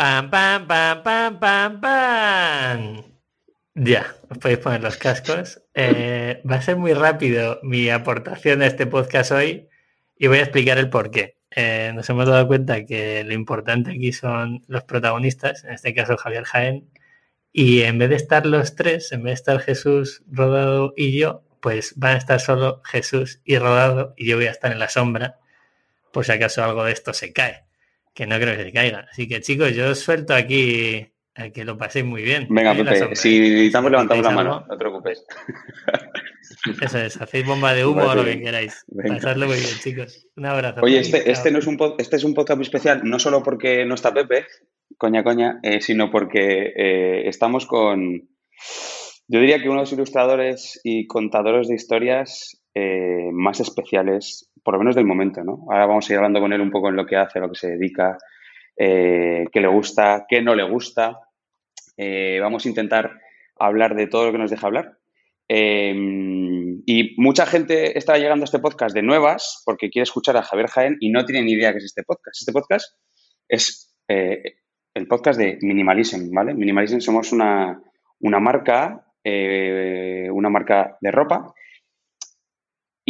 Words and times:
Pam, 0.00 0.30
pam, 0.30 0.66
pam, 0.66 1.02
pam, 1.02 1.38
pam, 1.38 1.80
pam. 1.82 3.04
Ya, 3.74 4.16
os 4.30 4.38
podéis 4.38 4.60
poner 4.60 4.80
los 4.80 4.96
cascos. 4.96 5.60
Eh, 5.74 6.40
va 6.50 6.56
a 6.56 6.62
ser 6.62 6.76
muy 6.76 6.94
rápido 6.94 7.60
mi 7.62 7.90
aportación 7.90 8.62
a 8.62 8.66
este 8.66 8.86
podcast 8.86 9.30
hoy 9.30 9.68
y 10.16 10.26
voy 10.26 10.38
a 10.38 10.44
explicar 10.44 10.78
el 10.78 10.88
por 10.88 11.10
qué. 11.10 11.36
Eh, 11.50 11.92
nos 11.94 12.08
hemos 12.08 12.26
dado 12.26 12.46
cuenta 12.46 12.86
que 12.86 13.24
lo 13.24 13.34
importante 13.34 13.90
aquí 13.90 14.14
son 14.14 14.62
los 14.68 14.84
protagonistas, 14.84 15.64
en 15.64 15.72
este 15.72 15.94
caso 15.94 16.16
Javier 16.16 16.44
Jaén, 16.44 16.88
y 17.52 17.82
en 17.82 17.98
vez 17.98 18.08
de 18.08 18.16
estar 18.16 18.46
los 18.46 18.76
tres, 18.76 19.12
en 19.12 19.22
vez 19.24 19.32
de 19.32 19.34
estar 19.34 19.60
Jesús, 19.60 20.22
Rodado 20.32 20.94
y 20.96 21.18
yo, 21.18 21.44
pues 21.60 21.92
van 21.96 22.14
a 22.14 22.18
estar 22.18 22.40
solo 22.40 22.80
Jesús 22.86 23.42
y 23.44 23.58
Rodado 23.58 24.14
y 24.16 24.28
yo 24.28 24.36
voy 24.36 24.46
a 24.46 24.50
estar 24.50 24.72
en 24.72 24.78
la 24.78 24.88
sombra 24.88 25.36
por 26.10 26.24
si 26.24 26.32
acaso 26.32 26.64
algo 26.64 26.84
de 26.84 26.92
esto 26.92 27.12
se 27.12 27.34
cae, 27.34 27.66
que 28.20 28.26
no 28.26 28.36
creo 28.38 28.54
que 28.54 28.64
se 28.64 28.72
caiga. 28.72 29.06
Así 29.10 29.26
que 29.26 29.40
chicos, 29.40 29.74
yo 29.74 29.94
suelto 29.94 30.34
aquí 30.34 31.10
a 31.34 31.48
que 31.48 31.64
lo 31.64 31.78
paséis 31.78 32.04
muy 32.04 32.20
bien. 32.20 32.46
Venga, 32.50 32.74
Pepe, 32.74 33.16
si 33.16 33.40
necesitamos 33.40 33.90
levantamos 33.90 34.24
la 34.24 34.30
mano, 34.30 34.60
no 34.60 34.66
te 34.66 34.76
preocupes. 34.76 35.24
Eso 36.82 36.98
es, 36.98 37.18
hacéis 37.18 37.46
bomba 37.46 37.72
de 37.72 37.86
humo 37.86 38.02
o 38.02 38.14
lo 38.14 38.22
que 38.22 38.38
queráis. 38.38 38.84
Pasadlo 39.08 39.46
muy 39.46 39.56
bien, 39.56 39.70
chicos. 39.82 40.26
Un 40.36 40.44
abrazo. 40.44 40.82
Oye, 40.82 40.98
este, 40.98 41.30
este, 41.30 41.50
no 41.50 41.60
es 41.60 41.66
un, 41.66 41.78
este 41.96 42.16
es 42.16 42.24
un 42.24 42.34
podcast 42.34 42.58
muy 42.58 42.64
especial, 42.64 43.00
no 43.04 43.18
solo 43.18 43.42
porque 43.42 43.86
no 43.86 43.94
está 43.94 44.12
Pepe, 44.12 44.44
coña, 44.98 45.24
coña, 45.24 45.58
eh, 45.62 45.80
sino 45.80 46.10
porque 46.10 46.74
eh, 46.76 47.22
estamos 47.26 47.64
con, 47.64 48.28
yo 49.28 49.40
diría 49.40 49.62
que 49.62 49.70
uno 49.70 49.78
de 49.78 49.84
los 49.84 49.92
ilustradores 49.94 50.78
y 50.84 51.06
contadores 51.06 51.68
de 51.68 51.74
historias 51.74 52.59
eh, 52.74 53.30
más 53.32 53.60
especiales, 53.60 54.50
por 54.62 54.74
lo 54.74 54.80
menos 54.80 54.94
del 54.94 55.06
momento, 55.06 55.42
¿no? 55.42 55.64
Ahora 55.70 55.86
vamos 55.86 56.08
a 56.08 56.12
ir 56.12 56.18
hablando 56.18 56.40
con 56.40 56.52
él 56.52 56.60
un 56.60 56.70
poco 56.70 56.88
en 56.88 56.96
lo 56.96 57.06
que 57.06 57.16
hace, 57.16 57.38
a 57.38 57.42
lo 57.42 57.48
que 57.48 57.58
se 57.58 57.70
dedica, 57.70 58.16
qué 58.76 59.50
le 59.52 59.68
gusta, 59.68 60.24
qué 60.28 60.40
no 60.40 60.54
le 60.54 60.62
gusta. 60.62 61.18
vamos 62.40 62.64
a 62.64 62.68
intentar 62.68 63.20
hablar 63.58 63.94
de 63.94 64.06
todo 64.06 64.26
lo 64.26 64.32
que 64.32 64.38
nos 64.38 64.50
deja 64.50 64.66
hablar. 64.66 64.96
y 65.48 67.14
mucha 67.18 67.44
gente 67.44 67.98
está 67.98 68.16
llegando 68.16 68.44
a 68.44 68.46
este 68.46 68.58
podcast 68.58 68.94
de 68.94 69.02
nuevas 69.02 69.62
porque 69.66 69.90
quiere 69.90 70.04
escuchar 70.04 70.36
a 70.38 70.42
Javier 70.42 70.68
Jaén 70.68 70.96
y 71.00 71.10
no 71.10 71.26
tiene 71.26 71.42
ni 71.42 71.52
idea 71.52 71.72
qué 71.72 71.78
es 71.78 71.84
este 71.84 72.04
podcast. 72.04 72.40
Este 72.40 72.52
podcast 72.52 72.96
es 73.48 73.94
el 74.94 75.06
podcast 75.06 75.38
de 75.38 75.58
Minimalism, 75.62 76.32
¿vale? 76.34 76.54
Minimalism 76.54 77.00
somos 77.00 77.32
una, 77.32 77.80
marca, 78.20 79.06
eh, 79.22 80.28
una 80.32 80.48
marca 80.50 80.96
de 81.00 81.10
ropa. 81.10 81.54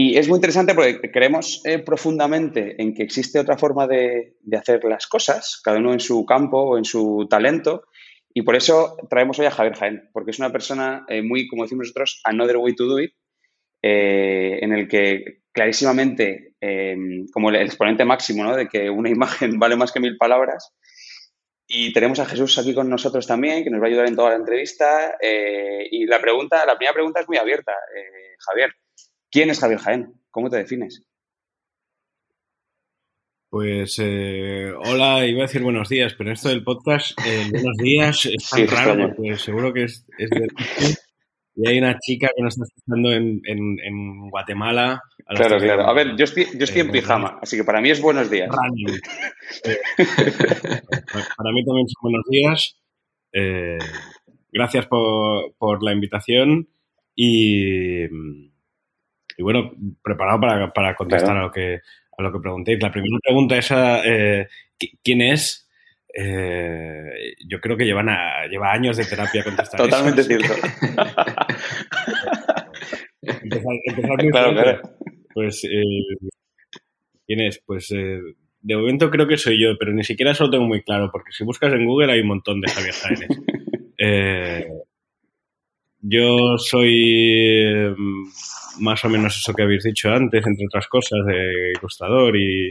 Y 0.02 0.16
es 0.16 0.28
muy 0.28 0.36
interesante 0.36 0.74
porque 0.74 1.10
creemos 1.12 1.60
eh, 1.66 1.78
profundamente 1.78 2.80
en 2.80 2.94
que 2.94 3.02
existe 3.02 3.38
otra 3.38 3.58
forma 3.58 3.86
de, 3.86 4.38
hacer 4.58 4.82
las 4.84 5.06
cosas, 5.06 5.60
cada 5.62 5.76
uno 5.76 5.92
en 5.92 6.00
su 6.00 6.24
campo 6.24 6.56
o 6.58 6.78
en 6.78 6.86
su 6.86 7.26
talento. 7.28 7.84
Y 8.32 8.40
por 8.40 8.56
eso 8.56 8.96
traemos 9.10 9.38
hoy 9.38 9.44
a 9.44 9.50
Javier 9.50 9.76
Jaén, 9.76 10.08
porque 10.14 10.30
es 10.30 10.38
una 10.38 10.50
persona 10.50 11.04
eh, 11.06 11.20
muy, 11.20 11.46
como 11.48 11.64
decimos 11.64 11.88
nosotros, 11.88 12.22
another 12.24 12.56
way 12.56 12.74
to 12.74 12.86
do 12.86 12.98
it, 12.98 13.12
en 13.82 14.72
el 14.72 14.88
que 14.88 15.42
clarísimamente, 15.52 16.54
como 17.34 17.50
el 17.50 17.56
exponente 17.56 18.06
máximo 18.06 18.42
¿no? 18.42 18.56
de 18.56 18.68
que 18.68 18.88
una 18.88 19.10
imagen 19.18 19.58
vale 19.58 19.76
más 19.76 19.92
que 19.92 20.00
mil 20.00 20.16
palabras, 20.16 20.72
y 21.72 21.92
tenemos 21.92 22.18
a 22.18 22.26
Jesús 22.26 22.58
aquí 22.58 22.74
con 22.74 22.88
nosotros 22.88 23.28
también, 23.28 23.62
que 23.62 23.70
nos 23.70 23.80
va 23.80 23.84
a 23.84 23.88
ayudar 23.88 24.08
en 24.08 24.16
toda 24.16 24.30
la 24.30 24.36
entrevista. 24.36 25.16
Eh, 25.20 25.86
y 25.88 26.04
la 26.04 26.20
pregunta, 26.20 26.66
la 26.66 26.76
primera 26.76 26.94
pregunta 26.94 27.20
es 27.20 27.28
muy 27.28 27.36
abierta. 27.36 27.70
Eh, 27.70 28.34
Javier, 28.40 28.72
¿quién 29.30 29.50
es 29.50 29.60
Javier 29.60 29.80
Jaén? 29.80 30.14
¿Cómo 30.30 30.50
te 30.50 30.56
defines? 30.56 31.02
Pues 33.48 33.98
eh, 34.00 34.72
hola, 34.76 35.26
iba 35.26 35.40
a 35.40 35.46
decir 35.46 35.62
buenos 35.62 35.88
días, 35.88 36.14
pero 36.16 36.32
esto 36.32 36.48
del 36.50 36.62
podcast, 36.62 37.18
buenos 37.50 37.76
días, 37.78 38.26
es 38.26 38.48
tan 38.48 38.68
raro 38.68 39.12
porque 39.16 39.36
seguro 39.36 39.72
que 39.72 39.84
es, 39.84 40.06
es 40.18 40.30
de... 40.30 40.48
Y 41.56 41.68
hay 41.68 41.78
una 41.78 41.98
chica 41.98 42.30
que 42.34 42.42
nos 42.42 42.54
está 42.54 42.64
escuchando 42.64 43.12
en, 43.12 43.42
en, 43.44 44.30
Guatemala. 44.30 45.02
claro, 45.26 45.58
claro. 45.58 45.86
A 45.86 45.92
ver, 45.92 46.16
yo 46.16 46.24
estoy, 46.24 46.46
yo 46.56 46.64
estoy 46.64 46.82
en 46.82 46.88
eh, 46.88 46.92
pijama, 46.92 47.38
así 47.42 47.56
que 47.56 47.64
para 47.64 47.80
mí 47.80 47.90
es 47.90 48.00
buenos 48.00 48.30
días. 48.30 48.50
Eh, 49.64 49.76
para 51.36 51.52
mí 51.52 51.64
también 51.64 51.88
son 51.88 52.02
buenos 52.02 52.24
días. 52.30 52.80
Eh, 53.32 53.78
gracias 54.52 54.86
por, 54.86 55.54
por, 55.58 55.82
la 55.82 55.92
invitación 55.92 56.69
y, 57.16 58.06
y 59.40 59.42
bueno, 59.42 59.72
preparado 60.02 60.38
para, 60.38 60.70
para 60.70 60.94
contestar 60.94 61.34
a, 61.34 61.40
lo 61.40 61.50
que, 61.50 61.80
a 62.18 62.22
lo 62.22 62.30
que 62.30 62.40
preguntéis. 62.40 62.82
La 62.82 62.92
primera 62.92 63.16
pregunta 63.22 63.56
es, 63.56 63.72
¿quién 65.02 65.22
es? 65.22 65.66
Eh, 66.12 67.36
yo 67.46 67.58
creo 67.58 67.74
que 67.74 67.86
llevan 67.86 68.08
lleva 68.50 68.70
años 68.70 68.98
de 68.98 69.06
terapia 69.06 69.42
contestar 69.42 69.80
Totalmente 69.80 70.22
cierto. 70.24 70.52
Pues, 75.32 75.64
eh, 75.64 76.28
¿quién 77.26 77.40
es? 77.40 77.62
Pues 77.64 77.90
eh, 77.92 78.18
de 78.60 78.76
momento 78.76 79.10
creo 79.10 79.26
que 79.26 79.38
soy 79.38 79.62
yo, 79.62 79.78
pero 79.78 79.92
ni 79.92 80.04
siquiera 80.04 80.32
eso 80.32 80.44
lo 80.44 80.50
tengo 80.50 80.66
muy 80.66 80.82
claro, 80.82 81.08
porque 81.12 81.32
si 81.32 81.44
buscas 81.44 81.72
en 81.72 81.86
Google 81.86 82.12
hay 82.12 82.20
un 82.20 82.28
montón 82.28 82.60
de 82.60 82.70
Javier 82.70 82.94
Jaénes. 82.94 83.28
yo 86.00 86.56
soy 86.59 87.94
más 88.78 89.05
o 89.05 89.09
menos 89.09 89.37
eso 89.37 89.53
que 89.53 89.62
habéis 89.62 89.84
dicho 89.84 90.11
antes, 90.11 90.47
entre 90.47 90.66
otras 90.66 90.88
cosas, 90.88 91.19
de 91.27 91.72
ilustrador 91.78 92.37
y, 92.37 92.71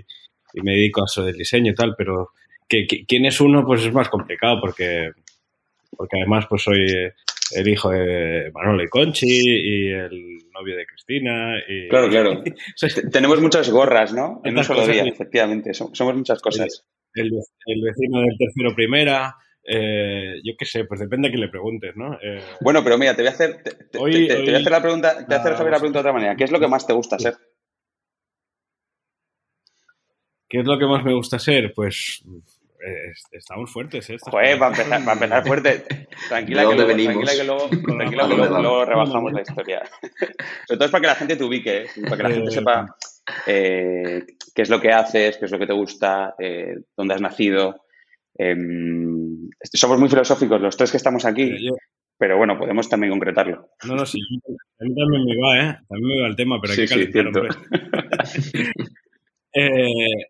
y 0.53 0.61
me 0.61 0.73
dedico 0.73 1.01
a 1.01 1.05
eso 1.05 1.23
del 1.23 1.37
diseño 1.37 1.71
y 1.71 1.75
tal, 1.75 1.95
pero 1.97 2.31
que, 2.67 2.85
quién 3.07 3.25
es 3.25 3.41
uno, 3.41 3.65
pues 3.65 3.85
es 3.85 3.93
más 3.93 4.09
complicado 4.09 4.59
porque, 4.61 5.11
porque 5.95 6.17
además 6.21 6.45
pues 6.49 6.63
soy 6.63 6.85
el 7.55 7.67
hijo 7.67 7.89
de 7.89 8.51
Manolo 8.53 8.83
y 8.83 8.87
Conchi 8.87 9.27
y 9.27 9.87
el 9.91 10.37
novio 10.53 10.75
de 10.75 10.85
Cristina. 10.85 11.55
Y... 11.67 11.87
Claro, 11.89 12.09
claro. 12.09 12.43
Tenemos 13.11 13.41
muchas 13.41 13.69
gorras, 13.69 14.13
¿no? 14.13 14.41
En 14.43 14.57
un 14.57 14.63
solo 14.63 14.85
día, 14.85 15.03
efectivamente. 15.03 15.73
Somos 15.73 16.15
muchas 16.15 16.41
cosas. 16.41 16.85
El, 17.15 17.31
vecino 17.31 18.19
del 18.21 18.37
tercero 18.37 18.75
primera. 18.75 19.35
Eh, 19.63 20.39
yo 20.43 20.53
qué 20.57 20.65
sé, 20.65 20.85
pues 20.85 20.99
depende 20.99 21.27
a 21.27 21.31
quién 21.31 21.41
le 21.41 21.49
preguntes, 21.49 21.95
¿no? 21.95 22.13
Eh, 22.21 22.41
bueno, 22.61 22.83
pero 22.83 22.97
mira, 22.97 23.15
te 23.15 23.21
voy 23.21 23.29
a 23.29 23.33
hacer, 23.33 23.61
te, 23.61 23.97
voy 23.97 24.29
a 24.29 24.57
hacer 24.57 24.71
la 24.71 24.81
pregunta, 24.81 25.17
te 25.17 25.25
voy 25.25 25.35
a 25.35 25.53
hacer 25.53 25.69
la 25.69 25.77
pregunta 25.77 25.99
de 25.99 25.99
otra 25.99 26.13
manera. 26.13 26.35
¿Qué 26.35 26.45
es 26.45 26.51
lo 26.51 26.59
que 26.59 26.67
más 26.67 26.87
te 26.87 26.93
gusta 26.93 27.17
hacer? 27.17 27.35
¿Qué 30.47 30.59
es 30.59 30.65
lo 30.65 30.79
que 30.79 30.87
más 30.87 31.03
me 31.03 31.13
gusta 31.13 31.37
ser? 31.37 31.73
Pues 31.75 32.23
estamos 33.31 33.71
fuertes, 33.71 34.09
¿eh? 34.09 34.17
Joder, 34.21 34.61
va 34.61 34.67
a 34.67 34.69
empezar, 34.69 35.07
va 35.07 35.11
a 35.11 35.13
empezar 35.13 35.45
fuerte. 35.45 35.83
Tranquila, 36.27 36.61
que 36.61 36.75
luego, 36.75 36.85
tranquila 36.85 37.31
que 37.31 37.43
luego, 37.43 37.69
tranquila 37.97 38.27
que 38.27 38.35
luego, 38.35 38.85
rebajamos 38.85 39.33
la 39.33 39.41
historia. 39.41 39.83
Sobre 40.67 40.77
todo 40.77 40.85
es 40.85 40.91
para 40.91 41.01
que 41.01 41.07
la 41.07 41.15
gente 41.15 41.35
te 41.35 41.43
ubique, 41.43 41.77
¿eh? 41.83 41.87
para 42.03 42.17
que 42.17 42.23
la 42.23 42.31
gente 42.31 42.51
sepa 42.51 42.95
eh, 43.45 44.25
qué 44.55 44.61
es 44.61 44.69
lo 44.69 44.79
que 44.79 44.91
haces, 44.91 45.37
qué 45.37 45.45
es 45.45 45.51
lo 45.51 45.59
que 45.59 45.67
te 45.67 45.73
gusta, 45.73 46.35
eh, 46.39 46.75
dónde 46.95 47.13
has 47.13 47.21
nacido. 47.21 47.83
Em, 48.35 49.08
somos 49.73 49.99
muy 49.99 50.09
filosóficos 50.09 50.61
los 50.61 50.77
tres 50.77 50.91
que 50.91 50.97
estamos 50.97 51.25
aquí, 51.25 51.69
pero 52.17 52.37
bueno, 52.37 52.57
podemos 52.57 52.89
también 52.89 53.11
concretarlo. 53.11 53.69
No, 53.85 53.95
no, 53.95 54.05
sí. 54.05 54.19
A 54.79 54.83
mí 54.83 54.95
también 54.95 55.25
me 55.25 55.37
va, 55.37 55.57
¿eh? 55.57 55.77
También 55.87 56.15
me 56.15 56.21
va 56.21 56.27
el 56.27 56.35
tema, 56.35 56.59
pero 56.61 56.73
hay 56.73 56.87
sí, 56.87 56.95
que 56.95 57.05
sí, 57.05 57.11
cierto. 57.11 57.43
eh, 59.53 60.27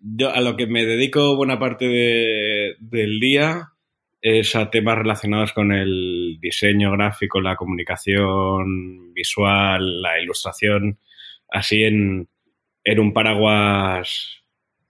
yo 0.00 0.30
a 0.30 0.40
lo 0.40 0.56
que 0.56 0.66
me 0.66 0.84
dedico 0.84 1.36
buena 1.36 1.58
parte 1.58 2.76
del 2.78 3.20
día 3.20 3.70
es 4.20 4.56
a 4.56 4.70
temas 4.70 4.98
relacionados 4.98 5.52
con 5.52 5.70
el 5.70 6.38
diseño 6.40 6.92
gráfico, 6.92 7.40
la 7.40 7.56
comunicación 7.56 9.12
visual, 9.12 10.00
la 10.00 10.18
ilustración, 10.18 10.98
así 11.50 11.84
en, 11.84 12.28
un 12.98 13.12
paraguas 13.12 14.42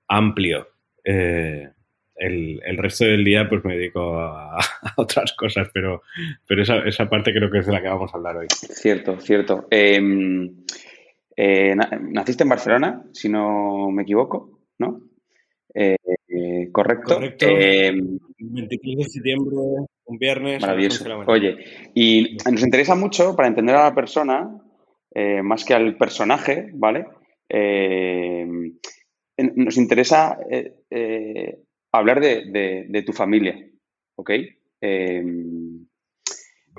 amplio. 0.09 0.69
Eh, 1.05 1.69
el, 2.17 2.61
resto 2.79 3.05
del 3.05 3.25
día 3.25 3.49
pues 3.49 3.65
me 3.65 3.77
dedico 3.77 4.19
a, 4.21 4.59
otras 4.97 5.33
cosas, 5.35 5.69
pero, 5.73 6.03
pero 6.47 6.63
esa, 6.63 6.79
esa, 6.79 7.09
parte 7.09 7.33
creo 7.33 7.51
que 7.51 7.59
es 7.59 7.67
de 7.67 7.73
la 7.73 7.83
que 7.83 7.89
vamos 7.89 8.13
a 8.15 8.17
hablar 8.17 8.37
hoy. 8.37 8.47
Cierto, 8.51 9.21
cierto. 9.21 9.67
Em, 9.71 10.65
eh, 11.37 11.75
naciste 12.01 12.45
en 12.45 12.49
Barcelona, 12.49 13.05
si 13.13 13.29
no 13.29 13.91
me 13.91 14.03
equivoco. 14.03 14.55
¿no? 14.79 15.01
Eh, 15.75 15.97
correcto. 16.73 17.15
Correcto. 17.15 17.47
23 17.47 18.01
eh, 18.39 18.97
de 18.97 19.05
septiembre, 19.05 19.57
un 20.05 20.19
viernes. 20.19 20.61
Maravilloso. 20.61 21.05
Oye, 21.27 21.57
y 21.95 22.37
nos 22.51 22.63
interesa 22.63 22.95
mucho 22.95 23.35
para 23.35 23.49
entender 23.49 23.77
a 23.77 23.85
la 23.85 23.95
persona, 23.95 24.61
eh, 25.15 25.43
más 25.43 25.65
que 25.65 25.75
al 25.75 25.97
personaje, 25.97 26.71
¿vale? 26.75 27.07
nos 29.37 29.77
interesa 29.77 30.39
hablar 31.99 32.21
de, 32.21 33.03
tu 33.07 33.13
familia, 33.13 33.59
¿ok? 34.17 34.31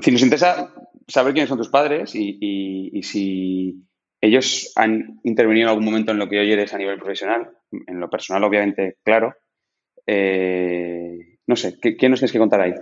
si 0.02 0.12
nos 0.12 0.22
interesa 0.22 0.74
saber 1.08 1.34
quiénes 1.34 1.50
son 1.50 1.58
tus 1.58 1.70
padres 1.70 2.14
y 2.14 3.02
si 3.04 3.86
ellos 4.26 4.72
han 4.76 5.20
intervenido 5.24 5.68
en 5.68 5.70
algún 5.70 5.86
momento 5.86 6.12
en 6.12 6.20
lo 6.20 6.28
que 6.28 6.40
hoy 6.40 6.52
eres 6.52 6.74
a 6.74 6.78
nivel 6.78 6.98
profesional, 6.98 7.50
en 7.72 8.00
lo 8.00 8.10
personal 8.10 8.44
obviamente, 8.44 8.98
claro. 9.04 9.34
eh, 10.06 11.38
no 11.48 11.56
sé, 11.56 11.78
¿qué, 11.80 11.96
¿qué, 11.96 12.10
nos 12.10 12.20
tienes 12.20 12.32
que 12.32 12.40
contar 12.40 12.62
ahí? 12.62 12.74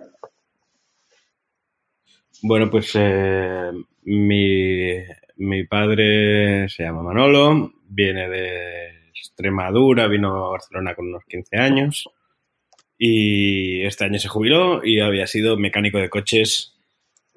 Bueno, 2.41 2.69
pues 2.69 2.91
eh, 2.95 3.71
mi, 4.03 4.94
mi, 5.38 5.65
padre 5.65 6.68
se 6.69 6.83
llama 6.83 7.03
Manolo, 7.03 7.74
viene 7.88 8.29
de 8.29 9.09
Extremadura, 9.09 10.07
vino 10.07 10.45
a 10.45 10.51
Barcelona 10.51 10.95
con 10.95 11.07
unos 11.07 11.25
15 11.25 11.57
años 11.57 12.09
y 12.97 13.81
este 13.85 14.05
año 14.05 14.19
se 14.19 14.27
jubiló 14.27 14.83
y 14.83 14.99
había 14.99 15.27
sido 15.27 15.57
mecánico 15.57 15.97
de 15.97 16.09
coches 16.09 16.73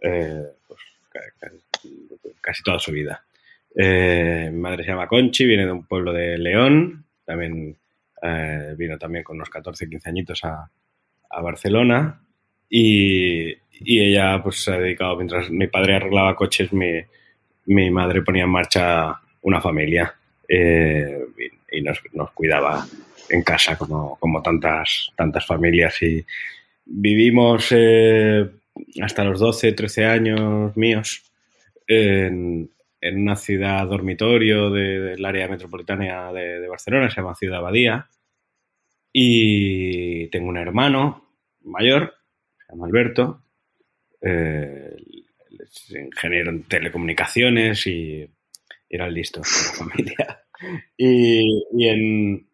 eh, 0.02 0.42
pues, 0.66 0.80
casi 2.40 2.62
toda 2.62 2.78
su 2.78 2.92
vida. 2.92 3.24
Eh, 3.74 4.48
mi 4.52 4.58
madre 4.58 4.84
se 4.84 4.90
llama 4.90 5.06
Conchi, 5.06 5.44
viene 5.44 5.66
de 5.66 5.72
un 5.72 5.84
pueblo 5.84 6.12
de 6.12 6.38
León, 6.38 7.04
también 7.24 7.76
eh, 8.22 8.74
vino 8.76 8.96
también 8.98 9.24
con 9.24 9.36
unos 9.36 9.50
14, 9.50 9.88
15 9.88 10.08
añitos 10.08 10.44
a, 10.44 10.70
Barcelona. 11.42 12.22
Y, 12.70 13.50
y, 13.50 14.00
ella 14.00 14.42
pues 14.42 14.64
se 14.64 14.72
ha 14.72 14.78
dedicado, 14.78 15.16
mientras 15.16 15.50
mi 15.50 15.66
padre 15.66 15.96
arreglaba 15.96 16.34
coches, 16.34 16.72
mi, 16.72 17.02
mi 17.66 17.90
madre 17.90 18.22
ponía 18.22 18.44
en 18.44 18.50
marcha 18.50 19.20
una 19.42 19.60
familia 19.60 20.14
eh, 20.48 21.26
y, 21.70 21.78
y 21.78 21.82
nos, 21.82 22.00
nos, 22.14 22.30
cuidaba 22.30 22.86
en 23.28 23.42
casa 23.42 23.76
como, 23.76 24.16
como, 24.16 24.42
tantas, 24.42 25.10
tantas 25.16 25.46
familias 25.46 26.02
y 26.02 26.24
vivimos 26.84 27.68
eh, 27.70 28.48
hasta 29.02 29.24
los 29.24 29.40
12, 29.40 29.72
13 29.72 30.04
años 30.04 30.76
míos 30.76 31.22
en, 31.86 32.70
una 33.02 33.36
ciudad 33.36 33.86
dormitorio 33.86 34.70
de, 34.70 35.00
del 35.00 35.24
área 35.24 35.46
metropolitana 35.46 36.32
de, 36.32 36.60
de, 36.60 36.68
Barcelona, 36.68 37.08
se 37.08 37.20
llama 37.20 37.36
Ciudad 37.36 37.58
Abadía. 37.58 38.08
Y 39.12 40.26
tengo 40.28 40.48
un 40.48 40.56
hermano 40.56 41.30
mayor, 41.62 42.14
se 42.58 42.72
llama 42.72 42.86
Alberto, 42.86 43.42
eh, 44.20 44.96
es 45.62 45.90
ingeniero 45.90 46.50
en 46.50 46.64
telecomunicaciones 46.64 47.86
y, 47.86 48.28
era 48.88 49.06
el 49.06 49.14
listo 49.14 49.40
de 49.40 49.46
la 49.46 49.84
familia. 49.84 50.42
Y, 50.96 51.64
y 51.76 51.88
en, 51.88 52.46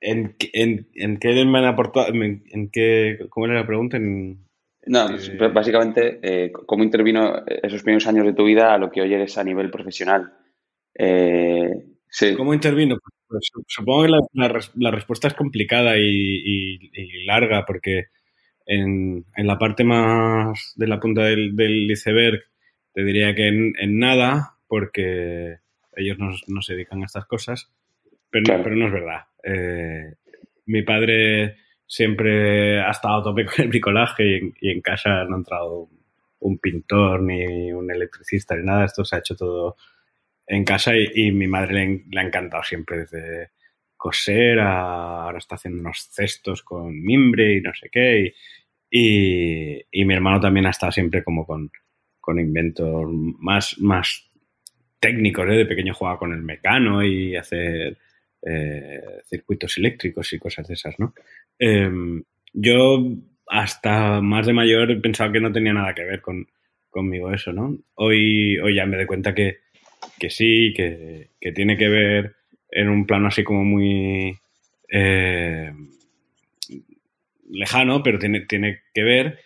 en, 0.00 0.34
en, 0.52 0.88
en, 0.94 1.18
qué 1.18 1.44
me 1.44 1.58
han 1.58 1.66
aportado, 1.66 2.08
en, 2.08 2.44
en 2.50 2.70
qué, 2.70 3.18
¿cómo 3.28 3.46
era 3.46 3.56
la 3.56 3.66
pregunta? 3.66 3.96
En, 3.96 4.46
no, 4.86 5.08
básicamente, 5.52 6.20
eh, 6.22 6.52
¿cómo 6.52 6.82
intervino 6.82 7.44
esos 7.46 7.82
primeros 7.82 8.06
años 8.06 8.24
de 8.24 8.32
tu 8.32 8.44
vida 8.44 8.72
a 8.72 8.78
lo 8.78 8.90
que 8.90 9.02
hoy 9.02 9.12
eres 9.12 9.36
a 9.36 9.44
nivel 9.44 9.70
profesional? 9.70 10.32
Eh, 10.94 11.70
sí. 12.08 12.34
¿Cómo 12.34 12.54
intervino? 12.54 12.96
Pues, 13.28 13.50
supongo 13.66 14.02
que 14.02 14.08
la, 14.08 14.18
la, 14.32 14.60
la, 14.74 14.90
respuesta 14.90 15.28
es 15.28 15.34
complicada 15.34 15.98
y, 15.98 16.02
y, 16.02 16.90
y 16.92 17.24
larga, 17.24 17.64
porque 17.66 18.06
en, 18.66 19.24
en, 19.36 19.46
la 19.46 19.58
parte 19.58 19.84
más 19.84 20.72
de 20.76 20.86
la 20.86 20.98
punta 20.98 21.22
del, 21.24 21.54
del 21.54 21.90
iceberg 21.90 22.40
te 22.92 23.04
diría 23.04 23.34
que 23.34 23.48
en, 23.48 23.74
en 23.78 23.98
nada, 23.98 24.56
porque 24.66 25.58
ellos 25.94 26.18
no, 26.18 26.30
no, 26.48 26.62
se 26.62 26.74
dedican 26.74 27.02
a 27.02 27.06
estas 27.06 27.26
cosas, 27.26 27.70
pero, 28.30 28.44
claro. 28.44 28.62
pero 28.62 28.76
no 28.76 28.86
es 28.86 28.92
verdad. 28.92 29.20
Eh, 29.42 30.14
mi 30.66 30.82
padre 30.82 31.56
siempre 31.86 32.80
ha 32.80 32.90
estado 32.90 33.20
a 33.20 33.22
tope 33.24 33.44
con 33.46 33.64
el 33.64 33.68
bricolaje 33.68 34.24
y 34.24 34.34
en, 34.34 34.54
y 34.60 34.70
en 34.70 34.80
casa 34.80 35.24
no 35.24 35.34
ha 35.34 35.38
entrado 35.38 35.88
un 36.40 36.58
pintor 36.58 37.22
ni 37.22 37.72
un 37.72 37.90
electricista 37.90 38.56
ni 38.56 38.64
nada. 38.64 38.84
Esto 38.84 39.04
se 39.04 39.16
ha 39.16 39.18
hecho 39.18 39.36
todo 39.36 39.76
en 40.46 40.64
casa 40.64 40.96
y, 40.96 41.06
y 41.14 41.32
mi 41.32 41.46
madre 41.46 41.74
le, 41.74 42.04
le, 42.10 42.20
ha 42.20 42.24
encantado 42.24 42.62
siempre 42.62 42.98
desde 42.98 43.50
coser 43.96 44.58
a, 44.60 45.24
ahora 45.24 45.38
está 45.38 45.56
haciendo 45.56 45.80
unos 45.80 46.08
cestos 46.10 46.62
con 46.62 47.02
mimbre 47.02 47.56
y 47.56 47.60
no 47.60 47.72
sé 47.74 47.88
qué. 47.90 48.32
Y, 48.90 49.76
y, 49.76 49.80
y 49.90 50.04
mi 50.04 50.14
hermano 50.14 50.40
también 50.40 50.66
ha 50.66 50.70
estado 50.70 50.90
siempre 50.92 51.22
como 51.22 51.46
con, 51.46 51.70
con 52.20 52.40
inventos 52.40 53.08
más, 53.38 53.78
más 53.78 54.30
técnicos. 54.98 55.46
¿eh? 55.48 55.56
De 55.56 55.66
pequeño 55.66 55.94
jugaba 55.94 56.18
con 56.18 56.32
el 56.32 56.42
mecano 56.42 57.04
y 57.04 57.36
hacer 57.36 57.98
eh, 58.42 59.00
circuitos 59.28 59.76
eléctricos 59.78 60.32
y 60.32 60.38
cosas 60.38 60.66
de 60.68 60.74
esas, 60.74 60.98
¿no? 60.98 61.14
Eh, 61.58 61.90
yo 62.52 63.04
hasta 63.46 64.20
más 64.20 64.46
de 64.46 64.52
mayor 64.52 65.00
pensaba 65.00 65.32
que 65.32 65.40
no 65.40 65.52
tenía 65.52 65.72
nada 65.72 65.94
que 65.94 66.04
ver 66.04 66.20
con, 66.20 66.46
conmigo 66.88 67.32
eso, 67.32 67.52
¿no? 67.52 67.78
Hoy, 67.94 68.58
hoy 68.58 68.74
ya 68.74 68.86
me 68.86 68.96
doy 68.96 69.06
cuenta 69.06 69.34
que, 69.34 69.58
que 70.18 70.30
sí, 70.30 70.72
que, 70.74 71.30
que, 71.40 71.52
tiene 71.52 71.76
que 71.76 71.88
ver 71.88 72.36
en 72.70 72.88
un 72.88 73.06
plano 73.06 73.28
así 73.28 73.42
como 73.42 73.64
muy 73.64 74.38
eh, 74.88 75.72
lejano, 77.50 78.02
pero 78.02 78.18
tiene, 78.18 78.40
tiene 78.42 78.80
que 78.94 79.02
ver. 79.02 79.40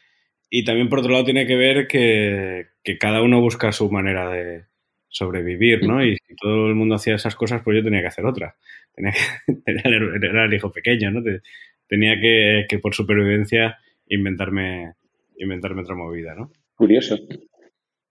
Y 0.50 0.64
también 0.64 0.88
por 0.88 1.00
otro 1.00 1.12
lado 1.12 1.25
tiene 1.25 1.46
que 1.46 1.56
ver 1.56 1.88
que, 1.88 2.69
que 2.82 2.99
cada 2.99 3.23
uno 3.23 3.41
busca 3.41 3.73
su 3.73 3.91
manera 3.91 4.31
de 4.31 4.64
sobrevivir, 5.08 5.87
¿no? 5.87 6.05
Y 6.05 6.17
si 6.17 6.35
todo 6.37 6.67
el 6.69 6.75
mundo 6.75 6.96
hacía 6.96 7.14
esas 7.14 7.37
cosas, 7.37 7.62
pues 7.62 7.76
yo 7.76 7.85
tenía 7.85 8.00
que 8.00 8.08
hacer 8.08 8.26
otra. 8.26 8.56
Tenía 8.94 9.12
que, 9.12 9.52
era 10.26 10.44
el 10.44 10.55
hijo 10.55 10.70
pequeño, 10.70 11.11
¿no? 11.11 11.23
Tenía 11.88 12.20
que, 12.20 12.67
que 12.69 12.79
por 12.79 12.94
supervivencia 12.94 13.79
inventarme, 14.08 14.94
inventarme 15.37 15.82
otra 15.82 15.94
movida, 15.94 16.35
¿no? 16.35 16.50
Curioso. 16.75 17.19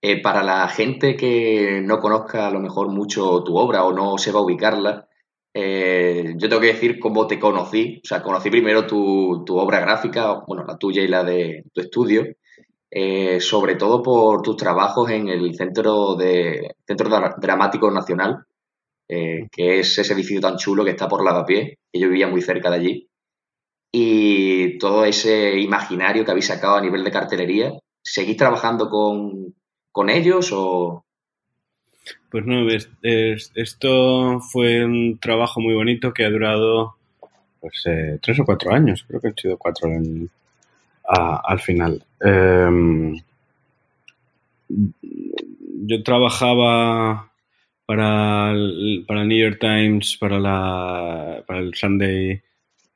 Eh, 0.02 0.22
para 0.22 0.44
la 0.44 0.68
gente 0.68 1.16
que 1.16 1.82
no 1.82 2.00
conozca 2.00 2.48
a 2.48 2.52
lo 2.52 2.60
mejor 2.60 2.90
mucho 2.90 3.42
tu 3.44 3.56
obra 3.56 3.86
o 3.86 3.94
no 3.94 4.18
sepa 4.18 4.42
ubicarla, 4.42 5.08
eh, 5.54 6.34
yo 6.36 6.50
tengo 6.50 6.62
que 6.62 6.74
decir 6.74 7.00
cómo 7.00 7.26
te 7.26 7.40
conocí. 7.40 8.02
O 8.04 8.08
sea, 8.08 8.22
conocí 8.22 8.50
primero 8.50 8.86
tu, 8.86 9.44
tu, 9.46 9.58
obra 9.58 9.80
gráfica, 9.80 10.44
bueno, 10.48 10.66
la 10.66 10.78
tuya 10.78 11.02
y 11.04 11.08
la 11.08 11.24
de 11.24 11.64
tu 11.74 11.80
estudio, 11.82 12.26
eh, 12.92 13.40
sobre 13.40 13.76
todo 13.76 14.04
por 14.04 14.42
tus 14.42 14.58
trabajos 14.58 15.10
en 15.10 15.30
el 15.30 15.56
Centro, 15.56 16.16
de, 16.16 16.76
Centro 16.86 17.10
Dramático 17.38 17.90
Nacional, 17.90 18.46
eh, 19.08 19.48
que 19.52 19.80
es 19.80 19.98
ese 19.98 20.14
edificio 20.14 20.42
tan 20.42 20.58
chulo 20.58 20.84
que 20.84 20.92
está 20.92 21.08
por 21.08 21.24
Lavapié, 21.24 21.78
que 21.92 22.00
yo 22.00 22.08
vivía 22.08 22.28
muy 22.28 22.42
cerca 22.42 22.70
de 22.70 22.76
allí. 22.76 23.08
Y 23.92 24.78
todo 24.80 25.06
ese 25.06 25.60
imaginario 25.60 26.26
que 26.26 26.32
habéis 26.32 26.48
sacado 26.48 26.76
a 26.76 26.82
nivel 26.82 27.04
de 27.04 27.12
cartelería, 27.12 27.74
¿seguís 28.02 28.38
trabajando 28.38 28.90
con, 28.90 29.54
con 29.92 30.10
ellos 30.10 30.52
o...? 30.52 31.06
Pues 32.30 32.46
no, 32.46 32.68
es, 32.70 32.90
es, 33.04 33.52
esto 33.54 34.40
fue 34.40 34.84
un 34.84 35.20
trabajo 35.20 35.62
muy 35.62 35.76
bonito 35.76 36.12
que 36.14 36.26
ha 36.26 36.30
durado 36.30 36.96
pues 37.62 37.84
eh, 37.86 38.20
tres 38.22 38.40
o 38.40 38.46
cuatro 38.46 38.74
años, 38.74 39.06
creo 39.08 39.22
que 39.22 39.27
han 39.27 39.38
sido 39.38 39.58
cuatro 39.58 39.89
en, 39.89 40.30
a, 41.08 41.42
al 41.46 41.60
final. 41.60 42.04
Eh, 42.25 43.13
yo 44.68 46.04
trabajaba 46.04 47.32
para 47.86 48.52
el, 48.52 49.04
para 49.08 49.22
el 49.22 49.28
New 49.28 49.40
York 49.40 49.58
Times, 49.60 50.18
para, 50.18 50.40
la, 50.40 51.44
para 51.46 51.60
el 51.60 51.74
Sunday 51.74 52.42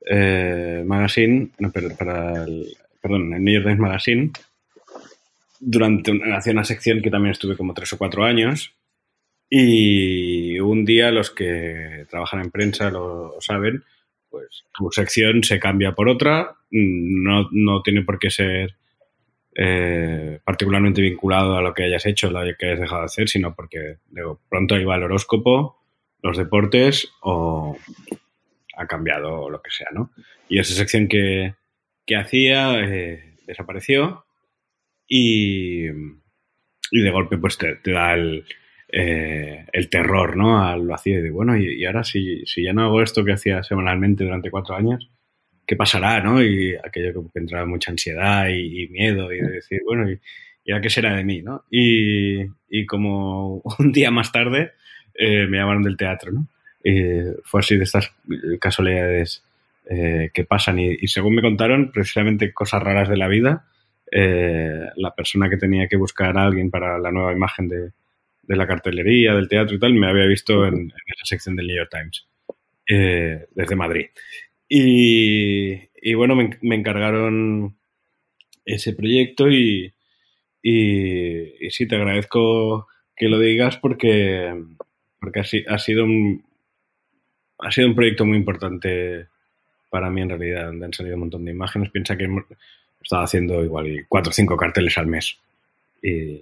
eh, 0.10 0.84
Magazine, 0.86 1.50
no, 1.60 1.72
para 1.72 2.44
el, 2.44 2.68
perdón, 3.02 3.34
el 3.34 3.44
New 3.44 3.54
York 3.54 3.66
Times 3.66 3.80
Magazine, 3.80 4.32
durante 5.60 6.12
una, 6.12 6.40
una 6.46 6.64
sección 6.64 7.02
que 7.02 7.12
también 7.12 7.32
estuve 7.32 7.58
como 7.58 7.74
tres 7.74 7.92
o 7.94 7.98
cuatro 7.98 8.24
años. 8.24 8.74
Y 9.50 10.60
un 10.60 10.84
día 10.84 11.10
los 11.12 11.32
que 11.32 12.06
trabajan 12.10 12.42
en 12.42 12.52
prensa 12.52 12.92
lo 12.92 13.36
saben, 13.40 13.84
pues 14.30 14.66
tu 14.78 14.92
sección 14.92 15.44
se 15.44 15.60
cambia 15.60 15.94
por 15.94 16.10
otra, 16.10 16.56
no, 16.70 17.48
no 17.52 17.82
tiene 17.82 18.02
por 18.02 18.20
qué 18.20 18.30
ser 18.30 18.76
eh, 19.60 20.40
particularmente 20.46 21.02
vinculado 21.02 21.58
a 21.58 21.64
lo 21.64 21.74
que 21.74 21.84
hayas 21.84 22.06
hecho, 22.06 22.30
lo 22.30 22.42
que 22.60 22.68
hayas 22.68 22.80
dejado 22.80 23.02
de 23.02 23.06
hacer, 23.06 23.28
sino 23.28 23.56
porque 23.56 23.98
digo, 24.12 24.40
pronto 24.48 24.78
iba 24.78 24.96
el 24.96 25.02
horóscopo, 25.02 25.82
los 26.22 26.38
deportes 26.38 27.12
o 27.22 27.76
ha 28.78 28.86
cambiado 28.86 29.50
lo 29.50 29.60
que 29.64 29.72
sea, 29.72 29.88
¿no? 29.92 30.12
Y 30.48 30.60
esa 30.60 30.76
sección 30.76 31.08
que, 31.08 31.56
que 32.06 32.16
hacía 32.16 32.80
eh, 32.82 33.34
desapareció 33.48 34.26
y, 35.08 35.88
y, 35.88 37.02
de 37.02 37.10
golpe 37.10 37.40
pues 37.40 37.58
te, 37.58 37.80
da 37.84 38.14
el, 38.14 38.46
eh, 38.90 39.66
el 39.74 39.90
terror, 39.90 40.38
¿no? 40.38 40.64
Al 40.64 40.86
vacío 40.86 41.20
de, 41.24 41.32
bueno, 41.32 41.58
y, 41.58 41.82
y 41.82 41.86
ahora 41.86 42.04
si, 42.04 42.46
si, 42.46 42.64
ya 42.64 42.74
no 42.74 42.84
hago 42.84 43.02
esto 43.02 43.26
que 43.26 43.34
hacía 43.34 43.64
semanalmente 43.64 44.24
durante 44.24 44.52
cuatro 44.52 44.76
años, 44.76 45.10
¿qué 45.68 45.76
pasará, 45.76 46.22
no? 46.22 46.42
Y 46.42 46.76
aquello 46.76 47.30
que 47.32 47.40
entraba 47.40 47.66
mucha 47.66 47.92
ansiedad 47.92 48.48
y, 48.48 48.84
y 48.84 48.88
miedo 48.88 49.32
y 49.32 49.42
de 49.42 49.50
decir, 49.50 49.82
bueno, 49.86 50.10
¿y, 50.10 50.20
y 50.66 50.72
ahora 50.72 50.82
qué 50.82 50.90
será 50.90 51.16
de 51.16 51.24
mí, 51.24 51.42
no? 51.42 51.66
Y, 51.70 52.42
y 52.70 52.86
como 52.86 53.62
un 53.80 53.92
día 53.92 54.10
más 54.10 54.32
tarde 54.32 54.72
eh, 55.14 55.46
me 55.48 55.58
llamaron 55.58 55.84
del 55.84 55.98
teatro, 55.98 56.32
¿no? 56.32 56.48
fue 57.44 57.60
así 57.60 57.76
de 57.76 57.84
estas 57.84 58.14
casualidades 58.62 59.44
eh, 59.90 60.32
que 60.34 60.44
pasan 60.44 60.80
y, 60.80 60.98
y, 61.02 61.08
según 61.08 61.36
me 61.36 61.42
contaron, 61.42 61.92
precisamente 61.92 62.54
cosas 62.54 62.84
raras 62.84 63.08
de 63.08 63.16
la 63.16 63.28
vida, 63.30 63.66
eh, 64.12 64.90
la 64.98 65.16
persona 65.16 65.50
que 65.50 65.56
tenía 65.56 65.88
que 65.88 65.96
buscar 65.96 66.38
a 66.38 66.46
alguien 66.46 66.70
para 66.70 67.00
la 67.00 67.12
nueva 67.12 67.32
imagen 67.32 67.70
de, 67.70 67.92
la 68.48 68.68
cartelería, 68.68 69.34
del 69.34 69.48
teatro 69.48 69.76
y 69.76 69.80
tal, 69.80 69.94
me 69.94 70.08
había 70.08 70.26
visto 70.26 70.66
en, 70.66 70.76
en 70.76 70.92
esa 71.16 71.26
sección 71.26 71.56
del 71.56 71.68
New 71.68 71.78
York 71.78 71.90
Times, 71.90 72.28
eh, 72.90 73.46
desde 73.52 73.76
Madrid. 73.76 74.08
Y, 74.70 76.14
bueno, 76.16 76.36
me, 76.36 76.76
encargaron 76.76 77.78
ese 78.66 78.94
proyecto 78.94 79.50
y, 79.50 79.94
y, 80.62 81.70
sí, 81.70 81.88
te 81.88 81.96
agradezco 81.96 82.88
que 83.16 83.30
lo 83.30 83.40
digas 83.40 83.78
porque, 83.78 84.54
porque 85.20 85.40
ha, 85.40 85.78
sido 85.80 86.04
un, 86.04 86.44
ha 87.60 87.72
sido 87.72 87.88
un 87.88 87.96
proyecto 87.96 88.26
muy 88.26 88.38
importante 88.38 89.28
para 89.90 90.10
mí 90.10 90.22
en 90.22 90.30
realidad, 90.30 90.66
donde 90.66 90.86
han 90.86 90.94
salido 90.94 91.16
un 91.16 91.22
montón 91.22 91.46
de 91.46 91.52
imágenes. 91.52 91.90
Piensa 91.92 92.18
que 92.18 92.28
estado 93.02 93.24
haciendo 93.24 93.64
igual 93.64 94.06
cuatro 94.10 94.32
o 94.32 94.34
cinco 94.34 94.58
carteles 94.58 94.98
al 94.98 95.08
mes. 95.08 95.38
Y 96.02 96.42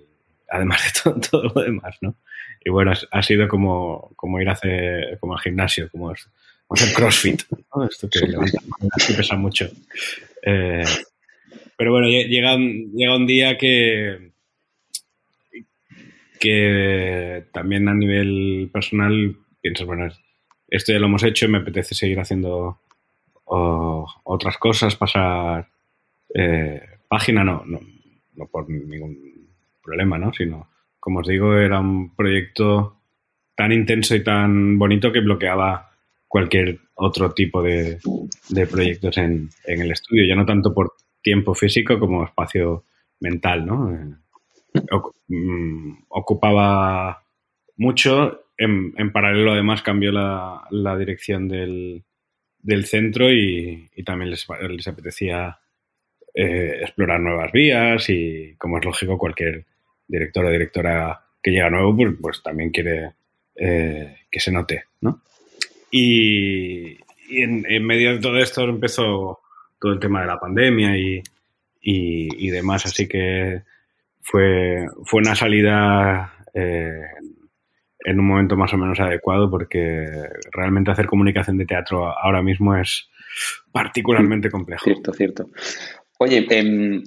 además 0.49 0.81
de 0.83 1.11
todo, 1.29 1.51
lo 1.53 1.61
demás, 1.61 1.97
¿no? 2.01 2.15
Y 2.63 2.71
bueno, 2.71 2.93
ha, 3.11 3.23
sido 3.23 3.47
como, 3.47 4.11
como 4.15 4.41
ir 4.41 4.49
a 4.49 4.53
hacer, 4.53 5.19
como 5.19 5.33
al 5.33 5.39
gimnasio, 5.39 5.89
como, 5.91 6.13
hacer 6.69 6.93
crossfit, 6.93 7.43
¿no? 7.75 7.85
Esto 7.85 8.09
que 8.09 9.13
pesa 9.13 9.35
mucho. 9.35 9.69
Eh, 10.41 10.83
pero 11.77 11.91
bueno, 11.91 12.07
llega, 12.07 12.57
llega 12.57 13.15
un 13.15 13.27
día 13.27 13.57
que, 13.57 14.31
que 16.39 17.45
también 17.51 17.87
a 17.89 17.93
nivel 17.93 18.69
personal 18.71 19.35
piensas, 19.61 19.85
bueno, 19.85 20.07
esto 20.69 20.91
ya 20.91 20.99
lo 20.99 21.07
hemos 21.07 21.23
hecho, 21.23 21.47
me 21.49 21.59
apetece 21.59 21.95
seguir 21.95 22.19
haciendo 22.19 22.79
otras 23.45 24.57
cosas, 24.57 24.95
pasar 24.95 25.67
eh, 26.33 26.81
página, 27.07 27.43
no, 27.43 27.63
no, 27.65 27.79
no, 28.35 28.47
por 28.47 28.69
ningún 28.69 29.47
problema, 29.83 30.17
¿no? 30.17 30.33
Sino, 30.33 30.67
como 30.99 31.19
os 31.19 31.27
digo, 31.27 31.55
era 31.55 31.79
un 31.79 32.15
proyecto 32.15 32.97
tan 33.55 33.71
intenso 33.71 34.15
y 34.15 34.23
tan 34.23 34.77
bonito 34.79 35.11
que 35.11 35.21
bloqueaba 35.21 35.94
cualquier 36.35 36.79
otro 36.95 37.31
tipo 37.31 37.63
de, 37.63 37.97
proyectos 38.69 39.17
en, 39.19 39.49
en, 39.63 39.81
el 39.81 39.93
estudio, 39.93 40.27
ya 40.27 40.35
no 40.35 40.45
tanto 40.45 40.73
por 40.73 40.91
tiempo 41.21 41.55
físico 41.55 41.97
como 41.97 42.25
espacio 42.25 42.83
mental, 43.21 43.65
¿no? 43.65 43.95
Eh, 43.95 44.81
mm, 45.29 46.03
ocupaba 46.09 47.23
mucho, 47.77 48.47
en, 48.57 48.93
en, 48.97 49.13
paralelo 49.13 49.53
además 49.53 49.81
cambió 49.81 50.11
la, 50.11 50.67
la 50.71 50.97
dirección 50.97 51.47
del, 51.47 52.03
del 52.59 52.83
centro 52.83 53.31
y, 53.31 53.89
también 54.05 54.31
les, 54.31 54.45
les 54.69 54.87
apetecía 54.89 55.59
eh, 56.33 56.79
explorar 56.81 57.21
nuevas 57.21 57.49
vías 57.53 58.09
y, 58.09 58.55
como 58.57 58.79
es 58.79 58.83
lógico, 58.83 59.17
cualquier 59.17 59.63
director 60.05 60.43
o 60.43 60.51
directora 60.51 61.21
que 61.41 61.51
llega 61.51 61.69
nuevo, 61.69 61.95
pues, 61.95 62.13
pues 62.21 62.43
también 62.43 62.71
quiere 62.71 63.13
eh, 63.55 64.17
que 64.29 64.41
se 64.41 64.51
note, 64.51 64.83
¿no? 64.99 65.21
Y, 65.97 66.97
en, 67.29 67.85
medio 67.85 68.13
de 68.13 68.19
todo 68.19 68.37
esto 68.37 68.63
empezó 68.63 69.39
todo 69.79 69.93
el 69.93 69.99
tema 69.99 70.21
de 70.21 70.27
la 70.27 70.39
pandemia 70.39 70.97
y, 70.97 71.23
y 71.81 72.49
demás, 72.49 72.85
así 72.85 73.07
que 73.07 73.61
fue, 74.19 74.87
fue 75.05 75.21
una 75.21 75.35
salida 75.35 76.33
eh, 76.53 76.99
en 77.99 78.19
un 78.19 78.27
momento 78.27 78.57
más 78.57 78.73
o 78.73 78.77
menos 78.77 78.99
adecuado 78.99 79.49
porque 79.49 80.05
realmente 80.51 80.91
hacer 80.91 81.05
comunicación 81.05 81.57
de 81.57 81.65
teatro 81.65 82.07
ahora 82.07 82.41
mismo 82.41 82.75
es 82.75 83.07
particularmente 83.71 84.49
complejo. 84.49 84.83
Cierto, 84.83 85.13
cierto. 85.13 85.49
Oye, 86.17 86.45
em, 86.49 87.03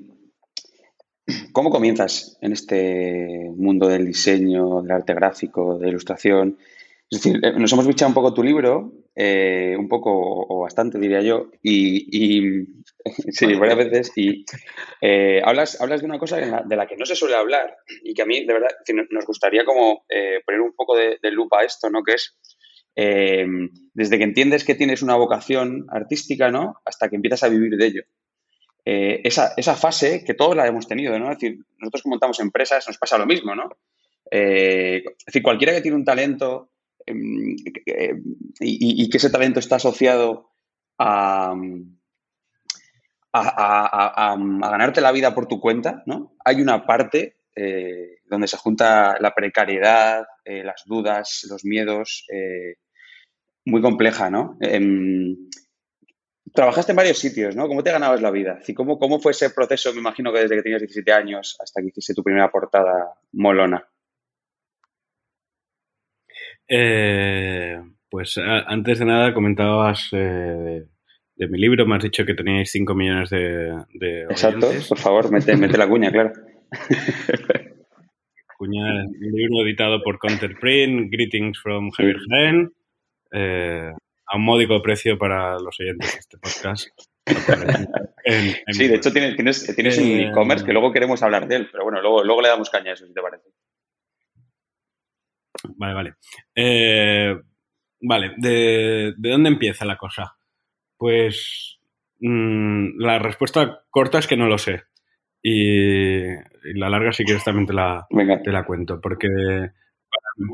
¿cómo 1.53 1.69
comienzas 1.69 2.39
en 2.41 2.53
este 2.53 3.51
mundo 3.55 3.89
del 3.89 4.07
diseño, 4.07 4.81
del 4.81 4.93
arte 4.93 5.13
gráfico, 5.13 5.79
de 5.79 5.89
ilustración? 5.89 6.57
Es 7.11 7.23
decir, 7.23 7.41
eh, 7.43 7.53
nos 7.59 7.73
hemos 7.73 7.87
bichado 7.87 8.11
un 8.11 8.15
poco 8.15 8.35
tu 8.35 8.43
libro, 8.43 8.93
eh, 9.15 9.75
un 9.79 9.89
poco 9.89 10.11
o 10.13 10.61
bastante 10.61 10.99
diría 10.99 11.23
yo, 11.23 11.51
y, 11.63 12.67
sí, 13.31 13.55
varias 13.55 13.79
veces, 13.79 14.13
y 14.17 14.45
eh, 15.01 15.41
hablas, 15.43 15.81
hablas 15.81 16.01
de 16.01 16.07
una 16.07 16.19
cosa 16.19 16.37
de 16.37 16.77
la, 16.77 16.87
que 16.87 16.97
no 16.97 17.07
se 17.07 17.17
suele 17.17 17.37
hablar 17.37 17.77
y 18.05 18.13
que 18.13 18.23
a 18.23 18.27
mí 18.27 18.45
de 18.45 18.53
verdad 18.53 18.69
nos 19.11 19.25
gustaría 19.25 19.65
como 19.65 20.05
poner 20.45 20.61
un 20.61 20.75
poco 20.75 20.97
de, 20.97 21.19
lupa 21.31 21.61
a 21.61 21.65
esto, 21.65 21.89
¿no? 21.89 22.03
Que 22.03 22.15
es 22.15 22.37
desde 22.95 24.19
que 24.19 24.25
entiendes 24.25 24.65
que 24.65 24.75
tienes 24.75 25.03
una 25.03 25.15
vocación 25.15 25.87
artística, 25.89 26.51
¿no? 26.51 26.75
Hasta 26.85 27.09
que 27.09 27.17
empiezas 27.17 27.45
a 27.45 27.49
vivir 27.49 27.77
de 27.77 27.87
ello. 27.87 28.03
esa, 28.85 29.55
esa, 29.57 29.77
fase 29.77 30.25
que 30.27 30.35
todos 30.35 30.55
la 30.55 30.67
hemos 30.67 30.87
tenido, 30.87 31.19
¿no? 31.19 31.31
Es 31.31 31.39
decir, 31.39 31.59
nosotros 31.79 32.03
que 32.03 32.11
montamos 32.11 32.41
empresas 32.41 32.87
nos 32.87 32.99
pasa 32.99 33.17
lo 33.17 33.25
mismo, 33.25 33.55
¿no? 33.55 33.71
es 34.31 35.05
decir, 35.25 35.43
cualquiera 35.43 35.73
que 35.73 35.81
tiene 35.81 35.97
un 35.97 36.05
talento 36.05 36.71
Em, 37.09 37.57
y, 38.61 39.09
que 39.09 39.17
ese 39.17 39.31
talento 39.31 39.61
está 39.61 39.77
asociado 39.77 40.51
a, 40.99 41.55
a, 43.33 44.37
ganarte 44.37 45.01
la 45.01 45.13
vida 45.13 45.35
por 45.35 45.47
tu 45.47 45.59
cuenta, 45.59 46.03
¿no? 46.05 46.37
Hay 46.45 46.61
una 46.61 46.85
parte 46.85 47.37
eh, 47.57 48.19
donde 48.27 48.47
se 48.47 48.59
junta 48.59 49.17
la 49.21 49.35
precariedad, 49.35 50.27
eh, 50.45 50.63
las 50.63 50.83
dudas, 50.85 51.47
los 51.49 51.65
miedos, 51.65 52.27
eh, 52.31 52.77
muy 53.65 53.81
compleja, 53.81 54.29
¿no? 54.29 54.59
Em, 54.61 55.49
trabajaste 56.53 56.93
en 56.93 56.97
varios 56.97 57.19
sitios, 57.19 57.57
¿no? 57.57 57.69
¿Cómo 57.69 57.83
te 57.83 57.93
ganabas 57.93 58.21
la 58.21 58.31
vida? 58.31 58.61
¿Cómo, 58.77 58.99
¿Cómo 58.99 59.19
fue 59.19 59.33
ese 59.33 59.49
proceso, 59.51 59.95
me 59.95 60.01
imagino 60.01 60.31
que 60.31 60.41
desde 60.41 60.57
que 60.57 60.63
tenías 60.63 60.83
17 60.83 61.13
años 61.13 61.57
hasta 61.59 61.81
que 61.81 61.89
hiciste 61.89 62.13
tu 62.13 62.23
primera 62.23 62.51
portada 62.51 63.15
molona? 63.33 63.89
Eh, 66.69 67.81
pues 68.11 68.39
antes 68.39 68.99
de 68.99 69.05
nada 69.05 69.35
comentabas 69.35 70.09
eh, 70.13 70.85
de, 71.37 71.49
mi 71.49 71.59
libro, 71.59 71.87
me 71.87 71.97
has 71.97 72.03
dicho 72.03 72.25
que 72.25 72.35
teníais 72.35 72.71
5 72.71 72.95
millones 72.95 73.31
de, 73.31 73.75
de 73.95 74.23
Exacto, 74.25 74.71
por 74.89 74.99
favor, 74.99 75.31
mete, 75.31 75.57
mete 75.57 75.79
la 75.79 75.89
cuña, 75.89 76.11
claro. 76.11 76.33
cuña, 78.59 79.05
un 79.05 79.33
libro 79.33 79.65
editado 79.65 80.03
por 80.03 80.19
Counterprint, 80.19 81.13
Greetings 81.13 81.59
from 81.63 81.91
Javier 81.91 82.17
Jaén, 82.29 82.73
eh, 83.33 83.93
a 84.27 84.37
un 84.37 84.45
módico 84.45 84.83
precio 84.83 85.17
para 85.17 85.59
los 85.59 85.79
oyentes 85.81 86.13
de 86.13 86.19
este 86.19 86.39
podcast. 86.39 86.89
sí, 88.73 88.89
de 88.89 88.95
hecho 88.97 89.13
tienes, 89.13 89.37
tienes, 89.75 89.99
un 89.99 90.07
eh, 90.07 90.29
e-commerce 90.29 90.65
que 90.65 90.73
luego 90.73 90.93
queremos 90.93 91.23
hablar 91.23 91.47
de 91.47 91.57
él, 91.57 91.69
pero 91.71 91.85
bueno, 91.85 92.01
luego, 92.01 92.25
luego 92.25 92.43
le 92.43 92.49
damos 92.49 92.69
caña 92.69 92.91
a 92.91 92.95
eso, 92.95 93.07
si 93.07 93.15
te 93.15 93.23
parece. 93.23 93.49
Vale, 95.77 95.95
vale. 95.95 96.15
Eh, 96.55 97.37
vale, 98.01 98.35
¿De, 98.37 99.15
dónde 99.17 99.49
empieza 99.49 99.85
la 99.85 99.97
cosa? 99.97 100.37
Pues 100.97 101.79
mm, 102.21 102.99
la 102.99 103.19
respuesta 103.19 103.85
corta 103.91 104.19
es 104.19 104.27
que 104.27 104.37
no 104.37 104.47
lo 104.47 104.59
sé. 104.59 104.85
Y, 105.43 106.23
la 106.75 106.91
larga, 106.91 107.13
si 107.13 107.25
quieres, 107.25 107.45
también 107.45 107.67
te 107.67 107.73
la, 107.73 108.07
te 108.45 108.51
la 108.51 108.65
cuento. 108.65 109.01
Porque 109.01 109.29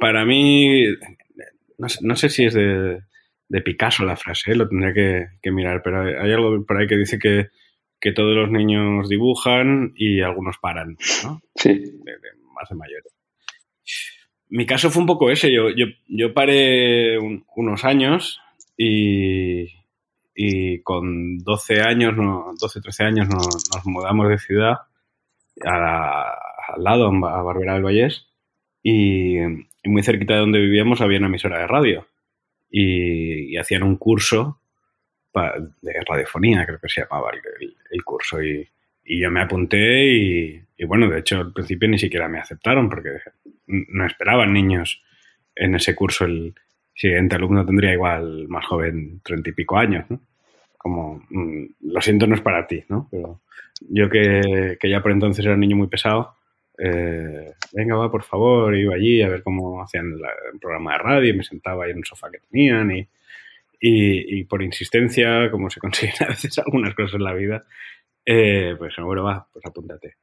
para, 0.00 0.25
mí, 0.25 0.84
no 2.00 2.16
sé, 2.16 2.28
si 2.28 2.44
es 2.44 2.54
de, 2.54 3.00
Picasso 3.64 4.04
la 4.04 4.16
frase, 4.16 4.52
¿eh? 4.52 4.56
lo 4.56 4.68
tendría 4.68 4.92
que, 5.40 5.50
mirar, 5.50 5.82
pero 5.82 6.02
hay, 6.02 6.32
algo 6.32 6.64
por 6.66 6.78
ahí 6.78 6.87
que 6.87 6.96
dice 6.96 7.18
que, 7.18 7.49
todos 8.14 8.37
los 8.37 8.50
niños 8.50 9.08
dibujan 9.08 9.94
y 9.96 10.20
algunos 10.20 10.58
paran, 10.58 10.99
¿no? 11.25 11.40
Sí. 11.54 12.02
más 12.54 12.68
de 12.68 12.76
mayores. 12.76 13.14
Mi 14.49 14.67
caso 14.67 14.91
fue 14.91 15.01
un 15.03 15.07
poco 15.07 15.31
ese. 15.31 15.53
Yo, 15.53 15.71
yo, 15.71 15.87
yo 16.09 16.35
paré 16.35 17.19
unos 17.19 17.85
años 17.85 18.41
y, 18.77 19.73
y, 20.35 20.81
con 20.83 21.39
12 21.39 21.81
años, 21.83 22.17
no, 22.17 22.53
12, 22.61 22.81
13 22.81 23.05
años 23.05 23.29
nos 23.29 23.87
mudamos 23.87 24.29
de 24.29 24.39
ciudad 24.39 24.79
al 25.63 26.83
lado, 26.83 27.09
a 27.27 27.43
Barbera 27.43 27.75
del 27.75 27.85
Vallés, 27.85 28.27
y, 28.83 29.37
muy 29.85 30.03
cerquita 30.03 30.35
de 30.35 30.41
donde 30.41 30.61
vivíamos 30.61 31.01
había 31.01 31.19
una 31.19 31.29
emisora 31.29 31.59
de 31.59 31.67
radio 31.67 32.07
y, 32.71 33.57
hacían 33.57 33.83
un 33.83 33.97
curso 33.97 34.61
de 35.83 35.93
radiofonía, 36.07 36.65
creo 36.65 36.79
que 36.79 36.89
se 36.89 37.03
llamaba 37.03 37.31
el, 37.91 38.05
curso, 38.05 38.43
y, 38.43 38.69
y, 39.05 39.21
yo 39.21 39.31
me 39.31 39.43
apunté 39.43 40.07
y, 40.07 40.63
y, 40.76 40.85
bueno, 40.85 41.09
de 41.09 41.21
hecho 41.21 41.40
al 41.40 41.52
principio 41.52 41.88
ni 41.88 41.99
siquiera 41.99 42.28
me 42.28 42.38
aceptaron 42.38 42.88
porque 42.88 43.11
no 43.66 44.07
esperaban 44.07 44.52
niños 44.52 45.02
en 45.54 45.75
ese 45.75 45.95
curso. 45.95 46.25
El 46.25 46.54
siguiente 46.95 47.37
alumno 47.37 47.64
tendría 47.64 47.93
igual 47.93 48.49
más 48.49 48.66
joven, 48.66 49.21
treinta 49.25 49.50
y 49.50 49.52
pico 49.52 49.76
años, 49.76 50.04
¿no? 50.09 50.21
Como, 50.76 51.25
mm, 51.31 51.64
lo 51.81 52.00
siento, 52.00 52.26
no 52.26 52.35
es 52.35 52.40
para 52.40 52.66
ti, 52.66 52.85
¿no? 52.88 53.09
Pero 53.11 53.40
yo 53.88 54.09
que, 54.09 54.76
ya 54.83 55.02
por 55.02 55.12
entonces 55.12 55.45
era 55.45 55.54
un 55.54 55.61
niño 55.61 55.76
muy 55.76 55.88
pesado, 55.88 56.37
eh, 56.78 57.52
venga, 57.73 57.97
va, 57.97 58.11
por 58.11 58.23
favor, 58.23 58.75
iba 58.76 58.95
allí 58.95 59.23
a 59.23 59.28
ver 59.28 59.43
cómo 59.43 59.83
hacían 59.83 60.12
el 60.52 60.59
programa 60.61 60.93
de 60.93 60.99
radio, 60.99 61.31
y 61.31 61.37
me 61.37 61.45
sentaba 61.45 61.85
ahí 61.85 61.93
en 61.93 61.99
un 61.99 62.04
sofá 62.04 62.31
que 62.31 62.38
tenían 62.38 62.90
y, 62.90 63.09
y, 63.81 64.45
por 64.45 64.62
insistencia, 64.62 65.50
como 65.50 65.69
se 65.71 65.81
consiguen 65.81 66.14
a 66.21 66.28
veces 66.28 66.59
algunas 66.64 66.95
cosas 66.95 67.14
en 67.14 67.25
la 67.25 67.35
vida, 67.35 67.64
eh, 68.25 68.75
pues 68.78 68.95
bueno, 68.99 69.25
va, 69.25 69.47
pues 69.52 69.64
apúntate. 69.66 70.16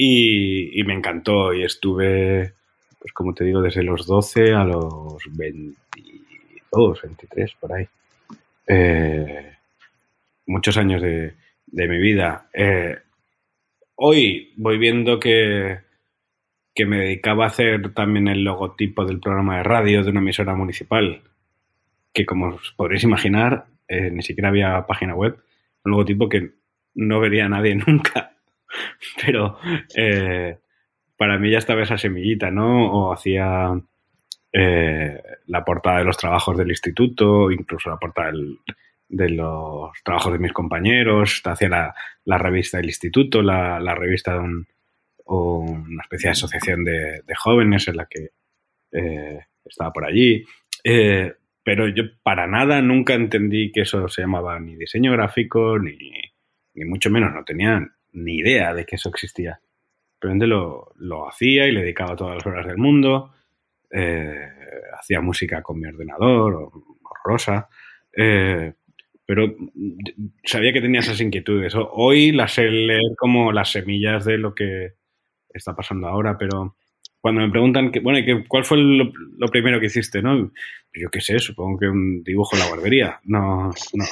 Y, 0.00 0.80
me 0.84 0.94
encantó 0.94 1.52
y 1.52 1.64
estuve 1.64 2.52
pues 3.00 3.12
como 3.12 3.34
te 3.34 3.44
digo, 3.44 3.60
desde 3.60 3.82
los 3.82 4.06
12 4.06 4.54
a 4.54 4.64
los 4.64 5.16
22, 5.32 7.02
23, 7.02 7.54
por 7.60 7.72
ahí. 7.72 7.86
Eh, 8.66 9.52
muchos 10.46 10.76
años 10.76 11.02
de, 11.02 11.34
de 11.66 11.88
mi 11.88 11.98
vida. 11.98 12.48
Eh, 12.52 12.96
hoy 13.96 14.52
voy 14.56 14.78
viendo 14.78 15.18
que, 15.18 15.78
que 16.74 16.86
me 16.86 16.98
dedicaba 16.98 17.44
a 17.44 17.48
hacer 17.48 17.92
también 17.92 18.28
el 18.28 18.44
logotipo 18.44 19.04
del 19.04 19.20
programa 19.20 19.58
de 19.58 19.62
radio 19.64 20.04
de 20.04 20.10
una 20.10 20.20
emisora 20.20 20.54
municipal, 20.54 21.22
que 22.12 22.24
como 22.24 22.54
os 22.54 22.72
podréis 22.76 23.02
imaginar, 23.02 23.66
eh, 23.88 24.10
ni 24.10 24.22
siquiera 24.22 24.50
había 24.50 24.86
página 24.86 25.14
web, 25.14 25.38
un 25.84 25.90
logotipo 25.90 26.28
que 26.28 26.52
no 26.94 27.18
vería 27.20 27.48
nadie 27.48 27.74
nunca. 27.86 28.37
Pero 29.24 29.58
eh, 29.94 30.58
para 31.16 31.38
mí 31.38 31.50
ya 31.50 31.58
estaba 31.58 31.82
esa 31.82 31.98
semillita, 31.98 32.50
¿no? 32.50 32.90
O 32.92 33.12
hacía 33.12 33.70
eh, 34.52 35.22
la 35.46 35.64
portada 35.64 35.98
de 35.98 36.04
los 36.04 36.16
trabajos 36.16 36.56
del 36.56 36.70
instituto, 36.70 37.50
incluso 37.50 37.90
la 37.90 37.98
portada 37.98 38.32
de 39.08 39.30
los 39.30 39.90
trabajos 40.04 40.32
de 40.32 40.38
mis 40.38 40.52
compañeros, 40.52 41.40
hacía 41.44 41.94
la, 42.24 42.38
revista 42.38 42.76
del 42.78 42.86
instituto, 42.86 43.42
la, 43.42 43.94
revista 43.94 44.34
de 44.34 44.40
un, 44.40 44.66
o 45.24 45.58
una 45.58 46.02
especie 46.02 46.28
de 46.28 46.32
asociación 46.32 46.84
de, 46.84 47.22
jóvenes 47.36 47.88
en 47.88 47.96
la 47.96 48.06
que 48.06 48.30
eh, 48.92 49.40
estaba 49.64 49.92
por 49.92 50.04
allí. 50.04 50.44
Pero 51.68 51.86
yo 51.86 52.04
para 52.22 52.46
nada 52.46 52.80
nunca 52.80 53.12
entendí 53.12 53.70
que 53.70 53.82
eso 53.82 54.08
se 54.08 54.22
llamaba 54.22 54.58
ni 54.58 54.74
diseño 54.74 55.12
gráfico, 55.12 55.78
ni, 55.78 55.98
ni 56.72 56.84
mucho 56.86 57.10
menos, 57.10 57.34
no 57.34 57.44
tenía 57.44 57.86
ni 58.12 58.38
idea 58.38 58.74
de 58.74 58.84
que 58.84 58.96
eso 58.96 59.08
existía. 59.08 59.60
Simplemente 60.12 60.46
lo, 60.46 60.92
lo 60.96 61.28
hacía 61.28 61.66
y 61.66 61.72
le 61.72 61.82
dedicaba 61.82 62.16
todas 62.16 62.36
las 62.36 62.46
horas 62.46 62.66
del 62.66 62.78
mundo. 62.78 63.32
Eh, 63.90 64.48
hacía 64.98 65.20
música 65.20 65.62
con 65.62 65.78
mi 65.78 65.86
ordenador, 65.86 66.70
horrorosa. 67.02 67.68
Eh, 68.16 68.72
pero 69.24 69.54
sabía 70.42 70.72
que 70.72 70.80
tenía 70.80 71.00
esas 71.00 71.20
inquietudes. 71.20 71.74
Hoy 71.76 72.32
las 72.32 72.54
sé 72.54 72.70
leer 72.70 73.14
como 73.16 73.52
las 73.52 73.70
semillas 73.72 74.24
de 74.24 74.38
lo 74.38 74.54
que 74.54 74.94
está 75.50 75.76
pasando 75.76 76.08
ahora, 76.08 76.36
pero 76.38 76.76
cuando 77.20 77.42
me 77.42 77.50
preguntan, 77.50 77.90
que, 77.90 78.00
bueno, 78.00 78.24
que, 78.24 78.46
¿cuál 78.48 78.64
fue 78.64 78.78
lo, 78.78 79.12
lo, 79.36 79.48
primero 79.48 79.80
que 79.80 79.86
hiciste? 79.86 80.22
¿no? 80.22 80.50
Yo 80.94 81.10
qué 81.10 81.20
sé, 81.20 81.38
supongo 81.38 81.78
que 81.78 81.88
un 81.88 82.22
dibujo 82.22 82.56
en 82.56 82.60
la 82.60 82.68
guardería. 82.68 83.20
No, 83.24 83.70
no, 83.92 84.04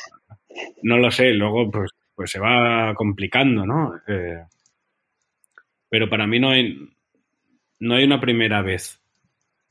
no 0.83 0.99
lo 0.99 1.11
sé. 1.11 1.33
Luego, 1.33 1.71
pues, 1.71 1.91
pues 2.17 2.31
se 2.31 2.41
va 2.41 2.95
complicando, 2.95 3.67
¿no? 3.67 3.95
Eh, 4.09 4.43
pero 5.89 6.09
para 6.09 6.27
mí 6.27 6.41
no 6.41 6.51
hay, 6.51 6.89
no 7.79 7.95
hay 7.95 8.05
una 8.05 8.21
primera 8.21 8.63
vez. 8.63 9.01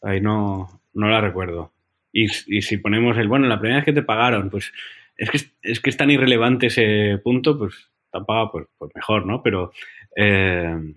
Ahí 0.03 0.21
no, 0.21 0.81
no 0.93 1.09
la 1.09 1.19
recuerdo. 1.19 1.73
Y, 2.13 2.29
si 2.29 2.77
ponemos 2.77 3.17
el, 3.17 3.27
bueno, 3.27 3.47
la 3.47 3.59
primera 3.59 3.79
vez 3.79 3.85
que 3.85 3.91
te 3.91 4.03
pagaron, 4.03 4.49
pues 4.49 4.71
es 5.17 5.29
que 5.29 5.37
es, 5.63 5.79
que 5.81 5.89
es 5.89 5.97
tan 5.97 6.11
irrelevante 6.11 6.67
ese 6.67 7.19
punto, 7.21 7.57
pues 7.57 7.89
te 8.11 8.21
pagado, 8.21 8.51
pues, 8.51 8.67
pues 8.77 8.91
mejor, 8.95 9.25
¿no? 9.25 9.43
Pero 9.43 9.73
eh, 10.15 10.95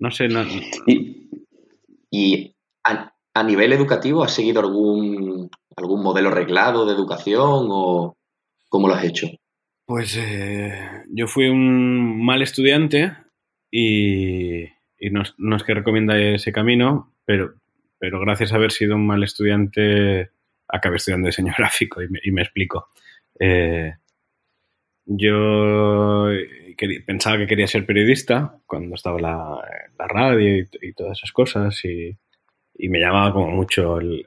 no 0.00 0.10
sé. 0.10 0.26
No... 0.26 0.42
Y, 0.86 1.28
y 2.10 2.56
a, 2.82 3.14
a, 3.34 3.42
nivel 3.44 3.72
educativo, 3.72 4.24
¿has 4.24 4.34
seguido 4.34 4.60
algún, 4.60 5.48
algún 5.76 6.02
modelo 6.02 6.30
reglado 6.30 6.86
de 6.86 6.94
educación 6.94 7.68
o 7.70 8.16
cómo 8.68 8.88
lo 8.88 8.94
has 8.94 9.04
hecho? 9.04 9.28
Pues 9.86 10.16
eh, 10.16 11.04
yo 11.10 11.26
fui 11.26 11.48
un 11.48 12.24
mal 12.24 12.40
estudiante 12.40 13.12
y, 13.70 14.64
no, 15.10 15.56
es 15.56 15.62
que 15.62 15.74
recomienda 15.74 16.18
ese 16.18 16.52
camino, 16.52 17.12
pero, 17.26 17.54
pero 17.98 18.18
gracias 18.20 18.52
a 18.52 18.56
haber 18.56 18.72
sido 18.72 18.96
un 18.96 19.06
mal 19.06 19.22
estudiante 19.22 20.30
acabé 20.68 20.96
estudiando 20.96 21.26
diseño 21.26 21.52
gráfico 21.58 22.02
y 22.02 22.08
me, 22.08 22.42
explico. 22.42 22.88
Eh, 23.38 23.94
yo 25.06 26.28
pensaba 27.06 27.36
que 27.36 27.46
quería 27.46 27.66
ser 27.66 27.84
periodista 27.84 28.58
cuando 28.66 28.94
estaba 28.94 29.20
la, 29.20 29.60
la 29.98 30.08
radio 30.08 30.66
y, 30.80 30.92
todas 30.94 31.18
esas 31.18 31.32
cosas 31.32 31.84
y, 31.84 32.16
me 32.88 33.00
llamaba 33.00 33.32
como 33.32 33.50
mucho 33.50 33.98
el, 33.98 34.26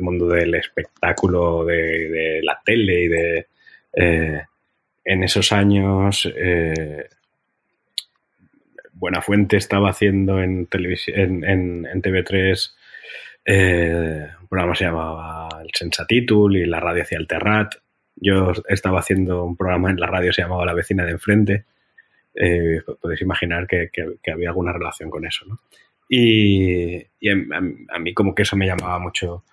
mundo 0.00 0.28
del 0.28 0.54
espectáculo, 0.54 1.64
de, 1.64 2.08
de, 2.08 2.40
la 2.42 2.60
tele 2.64 3.04
y 3.04 3.08
de... 3.08 3.46
Eh, 3.94 4.42
en 5.04 5.24
esos 5.24 5.52
años 5.52 6.30
eh, 6.36 7.08
Buenafuente 8.92 9.56
estaba 9.56 9.90
haciendo 9.90 10.40
en, 10.40 10.68
en, 10.72 11.44
en, 11.44 11.86
en 11.86 12.02
TV3 12.02 12.72
eh, 13.44 14.28
un 14.40 14.48
programa 14.48 14.74
se 14.74 14.84
llamaba 14.84 15.48
El 15.62 15.70
Sensatitul 15.74 16.56
y 16.56 16.66
la 16.66 16.80
radio 16.80 17.02
hacía 17.02 17.18
el 17.18 17.26
Terrat. 17.26 17.74
Yo 18.16 18.52
estaba 18.68 19.00
haciendo 19.00 19.44
un 19.44 19.56
programa 19.56 19.90
en 19.90 19.98
la 19.98 20.06
radio 20.06 20.32
se 20.32 20.42
llamaba 20.42 20.66
La 20.66 20.74
vecina 20.74 21.04
de 21.04 21.12
enfrente. 21.12 21.64
Eh, 22.34 22.82
podéis 23.00 23.22
imaginar 23.22 23.66
que, 23.66 23.90
había 24.32 24.50
alguna 24.50 24.72
relación 24.72 25.10
con 25.10 25.26
eso, 25.26 25.44
¿no? 25.46 25.58
Y, 26.08 26.98
a, 27.28 27.98
mí 27.98 28.14
como 28.14 28.34
que 28.34 28.42
eso 28.42 28.56
me 28.56 28.66
llamaba 28.66 28.98
mucho 28.98 29.44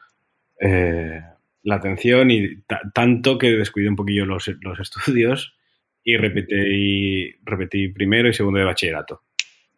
eh, 0.60 1.22
la 1.64 1.76
atención 1.76 2.32
y 2.32 2.64
tanto 2.94 3.38
que 3.38 3.52
descuidé 3.52 3.90
un 3.90 3.96
poquillo 3.96 4.26
los, 4.26 4.48
los 4.62 4.80
estudios 4.80 5.56
y 6.04 6.18
repetí, 6.18 7.36
repetí 7.44 7.90
primero 7.90 8.30
y 8.30 8.34
segundo 8.34 8.60
de 8.60 8.66
bachillerato, 8.66 9.24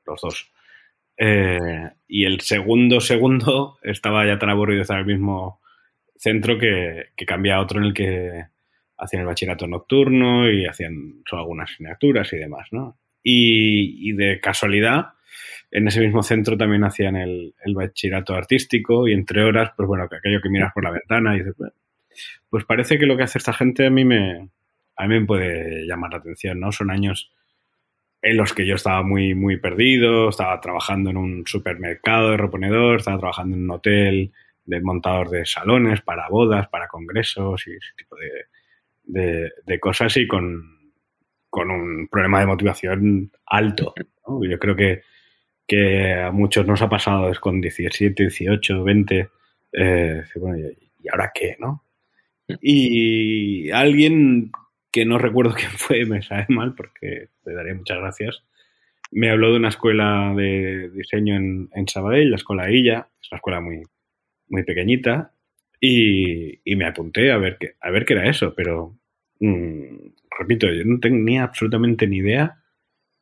los 0.05 0.21
dos. 0.21 0.51
Eh, 1.17 1.89
y 2.07 2.25
el 2.25 2.41
segundo, 2.41 2.99
segundo, 3.01 3.77
estaba 3.83 4.25
ya 4.25 4.39
tan 4.39 4.49
aburrido 4.49 4.77
de 4.77 4.81
estar 4.83 4.97
en 4.97 5.09
el 5.09 5.17
mismo 5.17 5.61
centro 6.15 6.57
que, 6.57 7.09
que 7.15 7.25
cambié 7.25 7.51
a 7.51 7.61
otro 7.61 7.79
en 7.79 7.85
el 7.85 7.93
que 7.93 8.45
hacían 8.97 9.21
el 9.21 9.27
bachillerato 9.27 9.67
nocturno 9.67 10.49
y 10.49 10.65
hacían 10.65 11.23
solo 11.27 11.41
algunas 11.41 11.71
asignaturas 11.71 12.31
y 12.33 12.37
demás, 12.37 12.67
¿no? 12.71 12.95
Y, 13.23 14.09
y, 14.09 14.13
de 14.13 14.39
casualidad, 14.39 15.13
en 15.71 15.87
ese 15.87 16.01
mismo 16.01 16.23
centro 16.23 16.57
también 16.57 16.83
hacían 16.83 17.15
el, 17.15 17.53
bachillerato 17.73 18.33
artístico 18.33 19.07
y 19.07 19.13
entre 19.13 19.43
horas, 19.43 19.71
pues 19.75 19.87
bueno, 19.87 20.07
que 20.09 20.17
aquello 20.17 20.41
que 20.41 20.49
miras 20.49 20.73
por 20.73 20.83
la 20.83 20.91
ventana 20.91 21.35
y 21.35 21.39
dices, 21.39 21.55
pues 22.49 22.65
parece 22.65 22.99
que 22.99 23.05
lo 23.05 23.17
que 23.17 23.23
hace 23.23 23.37
esta 23.37 23.53
gente 23.53 23.85
a 23.85 23.89
mí 23.89 24.05
me, 24.05 24.49
a 24.95 25.07
mí 25.07 25.19
me 25.19 25.25
puede 25.25 25.85
llamar 25.85 26.11
la 26.11 26.17
atención, 26.17 26.59
¿no? 26.59 26.71
Son 26.71 26.91
años 26.91 27.31
en 28.21 28.37
los 28.37 28.53
que 28.53 28.67
yo 28.67 28.75
estaba 28.75 29.01
muy, 29.01 29.33
muy 29.33 29.57
perdido, 29.57 30.29
estaba 30.29 30.59
trabajando 30.61 31.09
en 31.09 31.17
un 31.17 31.43
supermercado 31.47 32.31
de 32.31 32.37
reponedor, 32.37 32.97
estaba 32.97 33.17
trabajando 33.17 33.55
en 33.55 33.63
un 33.63 33.71
hotel 33.71 34.31
de 34.65 34.81
montador 34.81 35.29
de 35.29 35.45
salones 35.45 36.01
para 36.01 36.29
bodas, 36.29 36.67
para 36.67 36.87
congresos 36.87 37.65
y 37.67 37.71
ese 37.71 37.93
tipo 37.97 38.15
de, 38.15 39.51
de, 39.65 39.79
cosas 39.79 40.15
y 40.17 40.27
con, 40.27 40.93
con, 41.49 41.71
un 41.71 42.07
problema 42.09 42.39
de 42.39 42.45
motivación 42.45 43.31
alto. 43.45 43.93
Yo 44.27 44.59
creo 44.59 44.75
que, 44.75 45.01
que, 45.71 46.13
a 46.15 46.31
muchos 46.31 46.67
nos 46.67 46.81
ha 46.81 46.89
pasado 46.89 47.31
es 47.31 47.39
con 47.39 47.61
17, 47.61 48.23
18, 48.23 48.83
20, 48.83 49.29
eh, 49.71 50.23
bueno, 50.35 50.69
¿y 51.01 51.09
ahora 51.09 51.31
qué? 51.33 51.55
¿no? 51.59 51.85
Y 52.61 53.71
alguien 53.71 54.51
que 54.91 55.05
no 55.05 55.17
recuerdo 55.17 55.53
quién 55.57 55.71
fue, 55.71 56.05
me 56.05 56.21
sabe 56.21 56.47
mal 56.49 56.75
porque 56.75 57.29
le 57.45 57.53
daré 57.53 57.73
muchas 57.73 57.99
gracias, 57.99 58.43
me 59.11 59.29
habló 59.29 59.51
de 59.51 59.57
una 59.59 59.69
escuela 59.69 60.33
de 60.35 60.89
diseño 60.89 61.37
en, 61.37 61.69
en 61.73 61.87
Sabadell, 61.87 62.31
la 62.31 62.35
escuela 62.35 62.69
Illa, 62.69 63.07
es 63.21 63.31
una 63.31 63.37
escuela 63.37 63.61
muy, 63.61 63.83
muy 64.49 64.63
pequeñita, 64.63 65.33
y, 65.79 66.59
y, 66.69 66.75
me 66.75 66.85
apunté 66.85 67.31
a 67.31 67.37
ver, 67.37 67.57
qué, 67.57 67.75
a 67.79 67.89
ver 67.91 68.05
qué 68.05 68.13
era 68.13 68.29
eso, 68.29 68.53
pero 68.55 68.97
mmm, 69.39 69.95
repito, 70.37 70.67
yo 70.71 70.83
no 70.85 70.99
tenía 70.99 71.43
absolutamente 71.43 72.07
ni 72.07 72.17
idea 72.17 72.60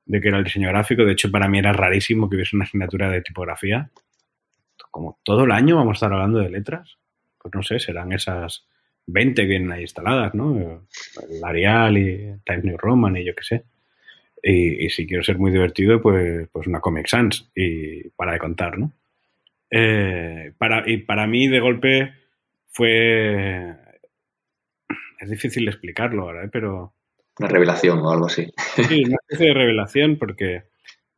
de 0.10 0.19
qué 0.19 0.30
era 0.30 0.39
el 0.39 0.43
diseño 0.43 0.69
gráfico, 0.69 1.06
de 1.06 1.12
hecho 1.12 1.30
para 1.30 1.48
mí 1.48 1.60
era 1.60 1.72
rarísimo 1.72 2.28
que 2.28 2.36
hubiese 2.36 2.56
una 2.56 2.65
asignatura 2.65 3.12
de 3.12 3.22
tipografía. 3.22 3.91
Como 4.89 5.19
todo 5.24 5.43
el 5.43 5.52
año 5.52 5.76
vamos 5.76 5.91
a 5.91 5.98
estar 5.98 6.13
hablando 6.13 6.39
de 6.39 6.50
letras, 6.50 6.98
pues 7.38 7.54
no 7.54 7.62
sé, 7.62 7.80
serán 7.80 8.12
esas 8.12 8.67
20 9.06 9.45
vienen 9.45 9.72
ahí 9.72 9.82
instaladas, 9.82 10.34
¿no? 10.34 10.88
El 11.30 11.43
Arial 11.43 11.98
y 11.98 12.34
Times 12.43 12.63
New 12.63 12.78
Roman 12.78 13.17
y 13.17 13.26
yo 13.26 13.36
qué 13.36 13.43
sé. 13.43 13.65
Y, 14.41 14.86
y, 14.86 14.89
si 14.89 15.06
quiero 15.06 15.22
ser 15.22 15.38
muy 15.38 15.52
divertido, 15.52 16.02
pues, 16.02 16.48
pues 16.52 16.65
una 16.65 16.80
Comic 16.80 17.08
Sans 17.08 17.52
y 17.54 18.10
para 18.12 18.34
de 18.34 18.39
contar, 18.39 18.80
¿no? 18.80 18.93
Eh, 19.69 20.54
para, 20.58 20.89
y 20.89 20.98
para 20.98 21.28
mí, 21.28 21.48
de 21.48 21.60
golpe, 21.60 22.13
fue... 22.67 23.76
Es 25.19 25.30
difícil 25.30 25.67
explicarlo 25.67 26.24
ahora, 26.24 26.45
¿eh? 26.45 26.50
pero... 26.52 26.95
Una 27.39 27.47
revelación 27.47 27.99
o 27.99 28.12
algo 28.12 28.28
así. 28.28 28.52
Sí, 28.75 29.06
una 29.06 29.17
especie 29.21 29.47
de 29.47 29.54
revelación 29.54 30.17
porque, 30.17 30.63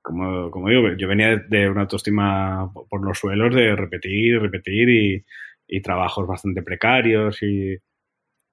como, 0.01 0.51
como 0.51 0.69
digo, 0.69 0.93
yo 0.97 1.07
venía 1.07 1.35
de 1.35 1.69
una 1.69 1.81
autoestima 1.81 2.71
por 2.89 3.03
los 3.03 3.17
suelos 3.17 3.53
de 3.53 3.75
repetir, 3.75 4.39
repetir 4.39 4.89
y, 4.89 5.25
y 5.67 5.81
trabajos 5.81 6.27
bastante 6.27 6.61
precarios 6.61 7.41
y, 7.41 7.75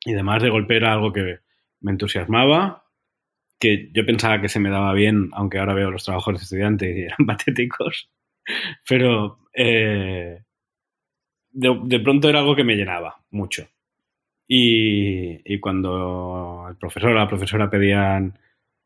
y 0.04 0.12
demás. 0.12 0.42
De 0.42 0.50
golpe 0.50 0.76
era 0.76 0.92
algo 0.92 1.12
que 1.12 1.40
me 1.81 1.92
entusiasmaba, 1.92 2.85
que 3.59 3.90
yo 3.92 4.07
pensaba 4.07 4.40
que 4.40 4.48
se 4.48 4.61
me 4.61 4.70
daba 4.70 4.92
bien, 4.94 5.31
aunque 5.33 5.59
ahora 5.59 5.74
veo 5.74 5.90
los 5.90 6.04
trabajos 6.04 6.38
de 6.38 6.42
estudiantes 6.42 6.96
y 6.96 7.00
eran 7.02 7.26
patéticos, 7.26 8.11
pero 8.88 9.40
eh, 9.52 10.42
de, 11.50 11.81
de, 11.85 12.00
pronto 12.00 12.28
era 12.28 12.38
algo 12.40 12.57
que 12.57 12.64
me 12.64 12.76
llenaba 12.76 13.20
mucho. 13.31 13.66
Y, 14.50 15.61
cuando 15.61 16.66
el 16.70 16.76
profesor 16.76 17.11
o 17.11 17.14
la 17.14 17.28
profesora 17.28 17.68
pedían, 17.68 18.38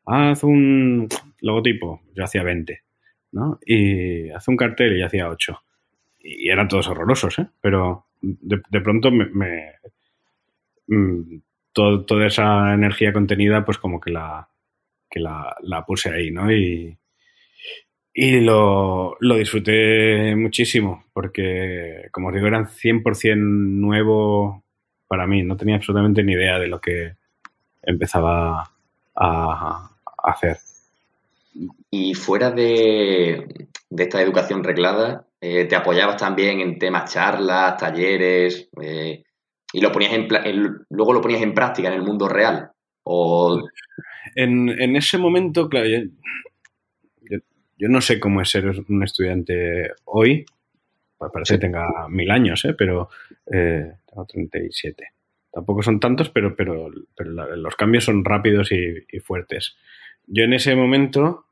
haz 0.05 0.43
un 0.43 1.09
logotipo, 1.41 2.03
yo 2.15 2.25
hacía 2.25 2.43
20, 2.43 2.83
¿no? 3.33 3.61
Y 3.65 4.31
haz 4.31 4.49
un 4.49 4.57
cartel 4.57 4.97
y 4.97 5.01
yo 5.01 5.07
hacía 5.07 5.29
8. 5.29 5.63
Y 6.19 6.49
eran 6.49 6.67
todos 6.67 6.89
horrorosos, 6.89 7.39
¿eh? 7.39 7.47
Pero 7.61 8.07
de, 8.21 8.81
pronto 8.81 9.13
me, 9.13 9.75
mm, 10.89 11.39
toda 11.73 12.27
esa 12.27 12.75
energía 12.75 13.13
contenida, 13.13 13.65
pues 13.65 13.79
como 13.79 14.01
que 14.01 14.11
la, 14.11 14.49
que 15.09 15.21
la, 15.21 15.55
la 15.63 15.85
puse 15.87 16.11
ahí, 16.11 16.33
¿no? 16.33 16.51
Y, 16.53 16.99
y 18.15 18.41
lo, 18.41 19.17
lo, 19.21 19.37
disfruté 19.37 20.35
muchísimo, 20.37 21.05
porque, 21.13 22.09
como 22.11 22.29
os 22.29 22.35
digo, 22.35 22.47
eran 22.47 22.67
100% 22.67 23.37
nuevo 23.37 24.62
para 25.13 25.27
mí. 25.27 25.43
No 25.43 25.59
tenía 25.59 25.77
absolutamente 25.77 26.23
ni 26.23 26.33
idea 26.33 26.59
de 26.59 26.69
lo 26.69 26.81
que 26.81 27.17
empezaba 27.83 28.73
a, 29.15 29.91
hacer. 30.25 30.57
Y 31.91 32.15
fuera 32.15 32.51
de, 32.51 33.69
esta 33.91 34.23
educación 34.23 34.65
reglada, 34.65 35.27
eh, 35.39 35.67
¿te 35.67 35.77
apoyabas 35.77 36.17
también 36.17 36.61
en 36.61 36.79
temas 36.79 37.13
charlas, 37.13 37.77
talleres? 37.77 38.71
Eh, 38.81 39.23
¿Y 39.75 39.81
lo 39.83 39.93
ponías 39.93 40.15
en, 40.15 40.29
luego 40.89 41.13
lo 41.13 41.21
ponías 41.21 41.43
en 41.43 41.53
práctica 41.53 41.89
en 41.89 41.95
el 41.95 42.03
mundo 42.03 42.27
real? 42.27 42.71
¿O... 43.03 43.61
En, 44.35 44.71
en 44.71 44.97
ese 44.97 45.19
momento, 45.19 45.69
claro, 45.69 45.89
yo 45.91 47.89
no 47.91 48.01
sé 48.01 48.19
cómo 48.19 48.41
es 48.41 48.49
ser 48.49 48.65
un 48.89 49.03
estudiante 49.03 49.91
hoy, 50.07 50.47
pues 51.23 51.33
parece 51.33 51.55
que 51.55 51.67
tenga 51.67 52.09
mil 52.09 52.29
años, 52.33 52.65
¿eh? 52.65 52.75
pero 52.77 53.09
eh, 53.47 53.93
tengo 54.09 54.27
37. 54.27 55.13
Tampoco 55.53 55.81
son 55.81 56.01
tantos, 56.01 56.31
pero, 56.31 56.57
pero, 56.57 56.91
los 56.91 57.77
cambios 57.77 58.05
son 58.05 58.25
rápidos 58.25 58.73
y, 58.73 59.21
fuertes. 59.21 59.77
Yo 60.27 60.43
en 60.43 60.53
ese 60.53 60.75
momento 60.75 61.45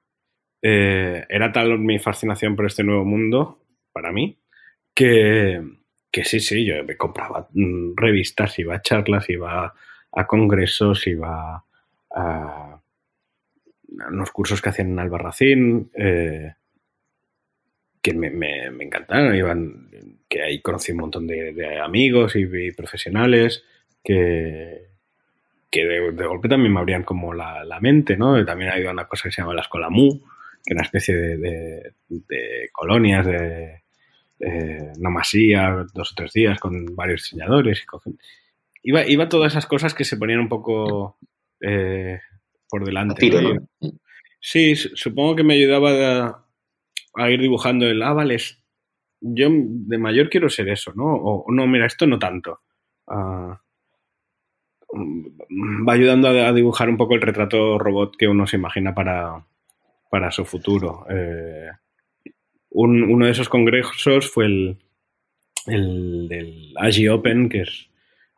eh, 0.61 1.25
era 1.29 1.53
tal 1.53 1.79
mi 1.79 2.01
fascinación 2.01 2.57
por 2.57 2.67
este 2.67 2.83
nuevo 2.83 3.05
mundo, 3.05 3.61
para 3.93 4.11
mí, 4.11 4.39
que, 4.93 5.63
que 6.11 6.25
sí, 6.25 6.41
sí, 6.41 6.65
yo 6.65 6.83
me 6.83 6.97
compraba 6.97 7.49
mm, 7.53 7.93
revistas, 7.95 8.59
iba 8.59 8.75
a 8.75 8.83
charlas, 8.83 9.31
iba 9.31 9.73
a 10.13 10.27
congresos, 10.27 11.07
iba 11.07 11.65
a 12.13 12.81
unos 14.09 14.33
cursos 14.33 14.61
que 14.61 14.71
hacían 14.71 14.91
en 14.91 14.99
Albarracín, 14.99 15.91
eh, 15.95 16.55
que 18.03 18.15
me, 18.15 18.31
me, 18.31 18.85
encantaron, 18.85 19.35
iban, 19.35 19.91
que 20.29 20.43
ahí 20.43 20.61
conocí 20.61 20.93
un 20.93 20.99
montón 20.99 21.27
de, 21.27 21.79
amigos 21.83 22.35
y, 22.37 22.73
profesionales 22.73 23.63
que, 24.03 24.89
que 25.71 25.85
de, 25.85 26.27
golpe 26.27 26.49
también 26.49 26.73
me 26.73 26.81
abrían 26.81 27.05
como 27.05 27.35
la, 27.35 27.79
mente, 27.81 28.17
¿no? 28.17 28.43
también 28.45 28.71
ha 28.71 28.79
ido 28.79 28.91
una 28.91 29.07
cosa 29.07 29.25
que 29.25 29.33
se 29.33 29.43
llama 29.43 29.55
la 29.55 29.63
Escuela 29.63 29.91
MU, 29.91 30.19
que 30.65 30.73
es 30.73 30.75
una 30.75 30.83
especie 30.83 31.15
de, 31.17 31.93
colonias 32.73 33.27
de 33.27 33.83
nomasía, 34.99 35.85
dos 35.93 36.13
o 36.13 36.15
tres 36.15 36.33
días 36.33 36.59
con 36.59 36.95
varios 36.97 37.23
diseñadores. 37.23 37.85
Y 38.83 38.91
iba, 38.91 39.07
iba 39.07 39.29
todas 39.29 39.53
esas 39.53 39.67
cosas 39.67 39.93
que 39.93 40.05
se 40.05 40.17
ponían 40.17 40.41
un 40.41 40.49
poco 40.49 41.19
eh, 41.61 42.19
por 42.69 42.85
delante. 42.85 43.31
Sí, 44.41 44.75
supongo 44.75 45.37
que 45.37 45.45
me 45.45 45.55
ayudaba 45.55 46.47
a, 47.23 47.31
ir 47.31 47.41
dibujando 47.41 47.87
el, 47.87 48.03
ah, 48.03 48.13
vale, 48.13 48.37
yo 49.21 49.49
de 49.51 49.99
mayor 49.99 50.31
quiero 50.31 50.49
ser 50.49 50.69
eso, 50.69 50.93
¿no? 50.95 51.05
O 51.05 51.53
no, 51.53 51.67
mira, 51.67 51.87
esto 51.87 52.07
no 52.07 52.19
tanto. 52.19 52.61
Ah, 53.07 53.61
mm, 54.93 55.89
va 55.89 55.93
ayudando 55.93 56.29
a, 56.29 56.53
dibujar 56.53 56.89
un 56.89 56.97
poco 56.97 57.15
el 57.15 57.23
retrato 57.23 57.79
robot 57.79 58.17
que 58.17 58.29
uno 58.29 58.47
se 58.47 58.57
imagina 58.57 58.95
para, 58.95 59.45
para 60.11 60.31
su 60.31 60.45
futuro. 60.45 61.07
Eh, 61.11 61.69
uno 62.71 63.27
de 63.27 63.33
esos 63.33 63.49
congresos 63.49 64.31
fue 64.31 64.47
el, 64.47 64.79
el 65.67 66.29
del 66.29 66.75
AGI 66.77 67.09
Open, 67.09 67.49
que 67.49 67.63
es 67.63 67.91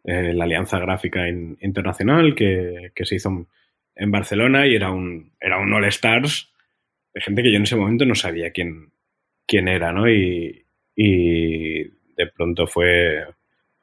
eh, 0.05 0.33
la 0.33 0.45
Alianza 0.45 0.79
Gráfica 0.79 1.29
Internacional, 1.29 2.35
que, 2.35 2.93
que 2.95 3.05
se 3.05 3.17
hizo 3.17 3.47
en 3.95 4.11
Barcelona 4.11 4.67
y 4.67 4.75
era 4.75 4.91
un, 4.91 5.33
era 5.41 5.59
un 5.59 5.73
All 5.73 5.85
Stars 5.87 6.52
de 7.15 7.21
gente 7.21 7.43
que 7.43 7.51
yo 7.51 7.57
en 7.57 7.65
ese 7.65 7.77
momento 7.77 8.05
no 8.05 8.15
sabía 8.15 8.51
quién, 8.51 8.93
quién 9.47 9.69
era, 9.69 9.93
¿no? 9.93 10.09
Y, 10.09 10.65
y 10.97 11.83
de 11.83 12.27
pronto 12.35 12.67
fue, 12.67 13.25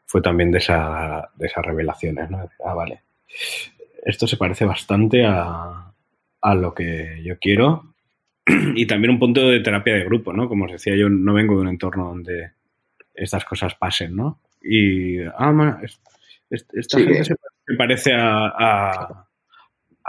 fue 0.05 0.21
también 0.21 0.51
de, 0.51 0.59
esa, 0.59 1.29
de 1.35 1.47
esas 1.47 1.65
revelaciones, 1.65 2.29
¿no? 2.29 2.49
Ah, 2.63 2.73
vale. 2.73 3.01
Esto 4.03 4.27
se 4.27 4.37
parece 4.37 4.65
bastante 4.65 5.25
a, 5.25 5.93
a 6.41 6.55
lo 6.55 6.73
que 6.73 7.21
yo 7.23 7.37
quiero 7.37 7.93
y 8.75 8.85
también 8.87 9.11
un 9.11 9.19
punto 9.19 9.47
de 9.47 9.59
terapia 9.59 9.95
de 9.95 10.05
grupo, 10.05 10.33
¿no? 10.33 10.47
Como 10.47 10.65
os 10.65 10.71
decía, 10.71 10.95
yo 10.95 11.09
no 11.09 11.33
vengo 11.33 11.55
de 11.55 11.61
un 11.61 11.67
entorno 11.67 12.05
donde 12.05 12.51
estas 13.13 13.45
cosas 13.45 13.75
pasen, 13.75 14.15
¿no? 14.15 14.39
Y, 14.61 15.19
ah, 15.19 15.79
esta 16.49 16.97
gente 16.97 17.23
se, 17.23 17.35
parece 17.77 18.13
a, 18.13 18.47
a 18.47 19.28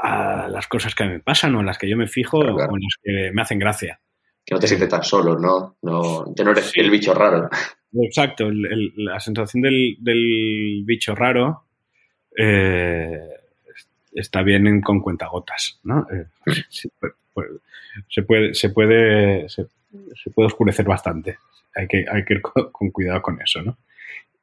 las 0.03 0.67
cosas 0.69 0.95
que 0.95 1.05
me 1.05 1.21
pasan 1.21 1.55
o 1.55 1.61
en 1.61 1.67
las 1.67 1.79
que 1.79 1.89
yo 1.89 1.97
me 1.97 2.07
fijo 2.07 2.39
o 2.39 2.61
en 2.61 2.83
las 2.83 2.97
que 3.03 3.31
me 3.33 3.43
hacen 3.43 3.59
gracia. 3.59 4.01
Que 4.45 4.55
no 4.55 4.61
te 4.61 4.67
sientes 4.67 4.89
tan 4.89 5.03
solo, 5.03 5.39
¿no? 5.39 5.77
no 5.83 6.35
ya 6.35 6.45
no 6.45 6.53
eres 6.53 6.73
el 6.75 6.91
bicho 6.91 7.15
raro. 7.15 7.49
Exacto, 7.93 8.49
la 8.51 9.19
sensación 9.21 9.63
del, 9.63 10.83
bicho 10.85 11.15
raro 11.15 11.65
eh, 12.37 13.19
está 14.13 14.43
bien 14.43 14.81
con 14.81 15.01
cuentagotas, 15.01 15.81
¿no? 15.83 16.07
Eh, 16.13 16.27
se, 16.69 16.89
puede, 18.23 18.55
se, 18.55 18.71
puede, 18.71 19.49
se, 19.49 19.67
puede 20.33 20.47
oscurecer 20.47 20.87
bastante. 20.87 21.39
Hay 21.75 21.89
que, 21.89 22.05
hay 22.11 22.25
que 22.25 22.35
ir 22.35 22.43
con, 22.43 22.91
cuidado 22.91 23.23
con 23.23 23.41
eso, 23.43 23.63
¿no? 23.63 23.77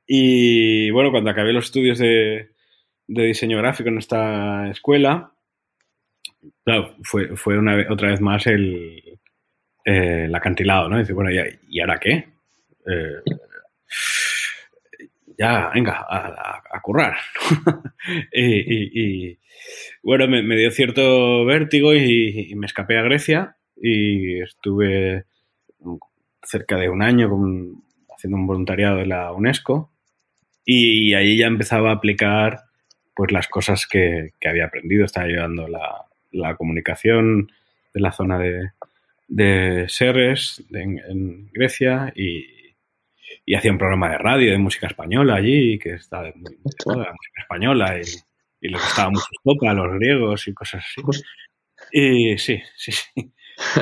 Y 0.06 0.90
bueno, 0.92 1.12
cuando 1.12 1.30
acabé 1.30 1.52
los 1.52 1.66
estudios 1.66 1.98
de, 1.98 2.50
de 3.08 3.24
diseño 3.24 3.58
gráfico 3.58 3.90
en 3.90 3.98
esta 3.98 4.70
escuela, 4.70 5.32
claro, 6.64 6.96
fue, 7.04 7.36
fue 7.36 7.58
una, 7.58 7.86
otra 7.90 8.10
vez 8.10 8.22
más 8.22 8.48
el, 8.48 9.20
eh, 9.90 10.30
acantilado, 10.34 10.90
¿no? 10.90 11.00
Dice, 11.00 11.14
bueno, 11.14 11.32
¿y, 11.32 11.80
ahora 11.80 11.98
qué? 11.98 12.28
Eh, 12.86 13.22
ya, 15.38 15.72
venga, 15.74 16.06
a, 16.10 16.82
currar. 16.82 17.16
y, 18.34 19.38
bueno, 20.04 20.28
me, 20.28 20.58
dio 20.58 20.72
cierto 20.72 21.46
vértigo 21.46 21.94
y, 21.96 22.54
me 22.56 22.66
escapé 22.66 22.98
a 22.98 23.04
Grecia 23.04 23.56
y 23.78 24.42
estuve 24.42 25.26
cerca 26.44 26.76
de 26.76 26.90
un 26.90 27.02
año 27.02 27.30
haciendo 28.14 28.38
un 28.38 28.48
voluntariado 28.48 28.98
de 28.98 29.06
la 29.06 29.32
UNESCO 29.32 29.92
y 30.66 31.14
ahí 31.14 31.38
ya 31.38 31.48
empezaba 31.48 31.92
a 31.92 31.94
aplicar 31.94 32.64
pues 33.16 33.32
las 33.32 33.48
cosas 33.48 33.88
que, 33.88 34.34
que 34.40 34.50
había 34.50 34.66
aprendido. 34.66 35.06
Estaba 35.06 35.28
llevando 35.28 35.68
la, 35.68 36.07
la 36.38 36.56
comunicación 36.56 37.52
de 37.94 38.00
la 38.00 38.12
zona 38.12 38.38
de, 38.38 38.72
de 39.28 39.86
Serres, 39.90 40.64
en, 40.72 41.50
Grecia, 41.52 42.14
y, 42.16 42.46
y, 43.46 43.56
hacía 43.56 43.72
un 43.72 43.78
programa 43.78 44.10
de 44.10 44.18
radio 44.18 44.52
de 44.52 44.58
música 44.58 44.88
española 44.88 45.36
allí, 45.36 45.78
que 45.80 45.94
está 45.94 46.22
muy, 46.36 46.58
muy 46.64 46.98
la 46.98 47.12
música 47.12 47.42
española, 47.42 48.00
y, 48.00 48.04
y 48.62 48.70
le 48.70 48.78
gustaba 48.78 49.10
mucho 49.10 49.26
Copa 49.44 49.72
a 49.72 49.74
los 49.74 49.94
griegos 49.96 50.48
y 50.48 50.54
cosas 50.54 50.84
así. 50.86 51.02
Y 51.92 52.38
sí, 52.38 52.62
sí, 52.76 52.92
sí. 52.92 53.32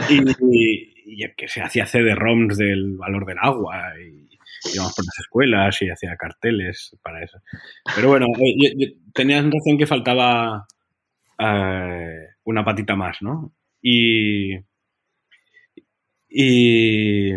Y, 0.10 1.28
que 1.38 1.48
se 1.48 1.62
hacía 1.62 1.86
CD-ROMs 1.86 2.58
del 2.58 2.98
valor 2.98 3.26
del 3.26 3.38
agua 3.40 3.94
y 4.00 4.28
íbamos 4.74 4.96
por 4.96 5.06
las 5.06 5.20
escuelas 5.20 5.82
y 5.82 5.90
hacía 5.90 6.16
carteles 6.18 6.96
para 7.02 7.24
eso. 7.24 7.40
Pero 7.96 8.10
bueno, 8.10 8.26
eh, 8.38 8.96
la 9.16 9.42
sensación 9.42 9.78
que 9.78 9.86
faltaba 9.86 10.66
eh, 11.40 12.28
una 12.46 12.64
patita 12.64 12.96
más, 12.96 13.22
¿no? 13.22 13.54
Y, 13.82 14.56
y 16.30 17.34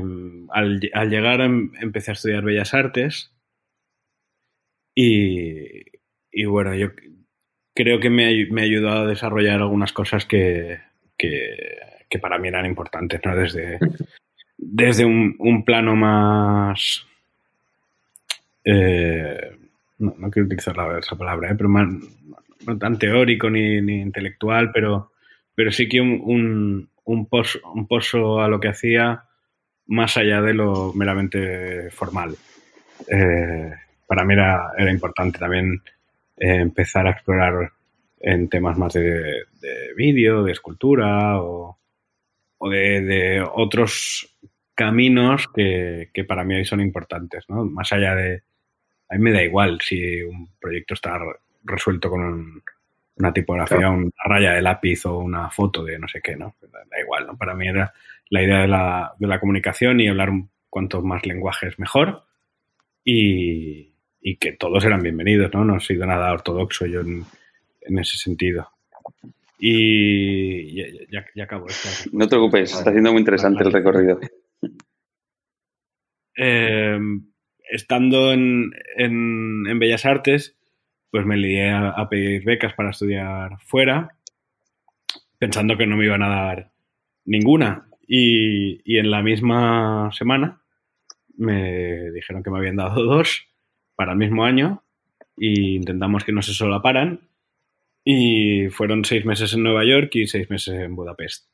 al, 0.51 0.81
llegar 1.11 1.41
em, 1.41 1.73
empecé 1.81 2.13
a 2.13 2.15
estudiar 2.15 2.45
Bellas 2.45 2.75
Artes 2.75 3.35
y, 4.95 5.83
y 6.31 6.45
bueno, 6.45 6.75
yo 6.75 6.91
creo 7.75 8.01
que 8.01 8.11
me, 8.11 8.47
me, 8.51 8.63
ha 8.63 8.65
ayudado 8.65 9.05
a 9.05 9.07
desarrollar 9.07 9.61
algunas 9.61 9.93
cosas 9.93 10.27
que, 10.27 10.79
que, 11.17 12.19
para 12.21 12.39
mí 12.39 12.49
eran 12.49 12.67
importantes, 12.67 13.21
¿no? 13.25 13.37
Desde, 13.37 13.79
desde 14.57 15.05
un, 15.05 15.65
plano 15.65 15.95
más... 15.95 17.07
Eh, 18.65 19.57
no, 19.99 20.31
quiero 20.31 20.47
utilizar 20.47 20.75
esa 20.99 21.17
palabra, 21.17 21.51
¿eh? 21.51 21.55
pero 21.57 21.69
más, 21.69 21.89
no 22.69 22.79
tan 22.79 22.99
teórico 22.99 23.49
ni, 23.51 23.81
ni 23.81 24.01
intelectual, 24.01 24.71
pero, 24.73 25.13
pero 25.55 25.73
sí 25.73 25.89
que 25.89 26.01
un, 26.01 26.89
un, 27.05 27.27
pozo, 27.27 27.59
un 27.73 27.87
pozo 27.87 28.41
a 28.41 28.49
lo 28.49 28.61
que 28.61 28.69
hacía 28.69 29.25
más 29.87 30.17
allá 30.17 30.43
de 30.43 30.55
lo 30.55 30.93
meramente 30.93 31.91
formal. 31.91 32.37
Eh, 33.09 33.73
para 34.07 34.25
mí 34.25 34.35
era, 34.35 34.73
era, 34.77 34.91
importante 34.91 35.39
también 35.39 35.83
eh, 36.37 36.57
empezar 36.57 37.07
a 37.07 37.11
explorar 37.11 37.73
en 38.21 38.49
temas 38.49 38.77
más 38.77 38.93
de, 38.93 39.45
de 39.61 39.95
vídeo, 39.97 40.43
de 40.43 40.53
escultura 40.53 41.41
o, 41.41 41.79
o 42.59 42.69
de, 42.69 43.01
de, 43.03 43.41
otros 43.41 44.37
caminos 44.75 45.47
que, 45.55 46.11
que, 46.13 46.25
para 46.25 46.45
mí 46.45 46.65
son 46.65 46.81
importantes, 46.81 47.45
¿no? 47.49 47.65
Más 47.65 47.93
allá 47.93 48.15
de... 48.15 48.43
A 49.11 49.15
mí 49.15 49.23
me 49.23 49.33
da 49.33 49.43
igual 49.43 49.81
si 49.81 50.23
un 50.23 50.51
proyecto 50.61 50.95
está 50.95 51.19
resuelto 51.65 52.11
con 52.11 52.21
un, 52.21 52.63
una 53.17 53.33
tipografía, 53.33 53.79
claro. 53.79 53.95
una 53.95 54.11
raya 54.25 54.53
de 54.53 54.63
lápiz 54.63 55.05
o 55.07 55.19
una 55.19 55.51
foto 55.51 55.85
de 55.85 55.99
no 55.99 56.09
sé 56.09 56.21
qué, 56.23 56.37
¿no? 56.37 56.55
Da 56.63 57.01
igual, 57.01 57.27
¿no? 57.27 57.37
Para 57.37 57.55
mí 57.55 57.69
era 57.69 57.93
la 58.31 58.43
idea 58.43 58.61
de 58.61 58.69
la, 58.69 59.15
de 59.19 59.27
la 59.27 59.41
comunicación 59.41 60.01
y 60.01 60.09
hablar 60.09 60.31
cuantos 60.71 61.03
más 61.03 61.27
lenguajes 61.27 61.79
mejor 61.79 62.25
y, 63.05 63.93
y, 64.21 64.37
que 64.37 64.53
todos 64.53 64.85
eran 64.85 65.03
bienvenidos, 65.03 65.53
¿no? 65.53 65.65
No 65.65 65.77
he 65.77 65.81
sido 65.81 66.07
nada 66.07 66.33
ortodoxo 66.33 66.87
yo 66.87 67.01
en, 67.01 67.25
en 67.83 67.99
ese 67.99 68.17
sentido. 68.17 68.69
Y 69.59 70.77
ya, 70.77 70.87
ya, 71.11 71.27
ya 71.35 71.45
acabo. 71.45 71.67
Esto. 71.67 72.11
No 72.13 72.27
te 72.27 72.37
preocupes, 72.37 72.73
está 72.73 72.93
siendo 72.93 73.13
muy 73.13 73.21
interesante 73.21 73.65
el 73.65 73.73
recorrido. 73.73 74.21
Eh, 76.37 76.99
estando 77.69 78.33
en, 78.33 78.71
en, 78.97 79.67
en 79.67 79.79
Bellas 79.81 80.05
Artes, 80.05 80.58
pues 81.11 81.25
me 81.25 81.37
lié 81.37 81.71
a, 81.71 81.91
a, 81.91 82.09
pedir 82.09 82.45
becas 82.45 82.75
para 82.75 82.91
estudiar 82.91 83.59
fuera, 83.65 84.17
pensando 85.39 85.77
que 85.77 85.87
no 85.87 85.97
me 85.97 86.05
iban 86.05 86.23
a 86.23 86.29
dar 86.29 86.71
ninguna. 87.25 87.89
Y, 88.07 88.81
y, 88.85 88.99
en 88.99 89.11
la 89.11 89.23
misma 89.23 90.11
semana 90.13 90.63
me 91.37 92.11
dijeron 92.11 92.43
que 92.43 92.51
me 92.51 92.59
habían 92.59 92.77
dado 92.77 93.03
dos 93.05 93.47
para 93.95 94.13
el 94.13 94.19
mismo 94.19 94.45
año 94.45 94.83
y 95.37 95.77
intentamos 95.77 96.25
que 96.25 96.33
no 96.33 96.43
se 96.43 96.55
solaparan. 96.55 97.29
Y 98.05 98.69
fueron 98.71 99.05
seis 99.05 99.25
meses 99.27 99.53
en 99.53 99.63
Nueva 99.63 99.85
York 99.85 100.15
y 100.15 100.27
seis 100.27 100.49
meses 100.49 100.75
en 100.75 100.97
Budapest. 100.97 101.47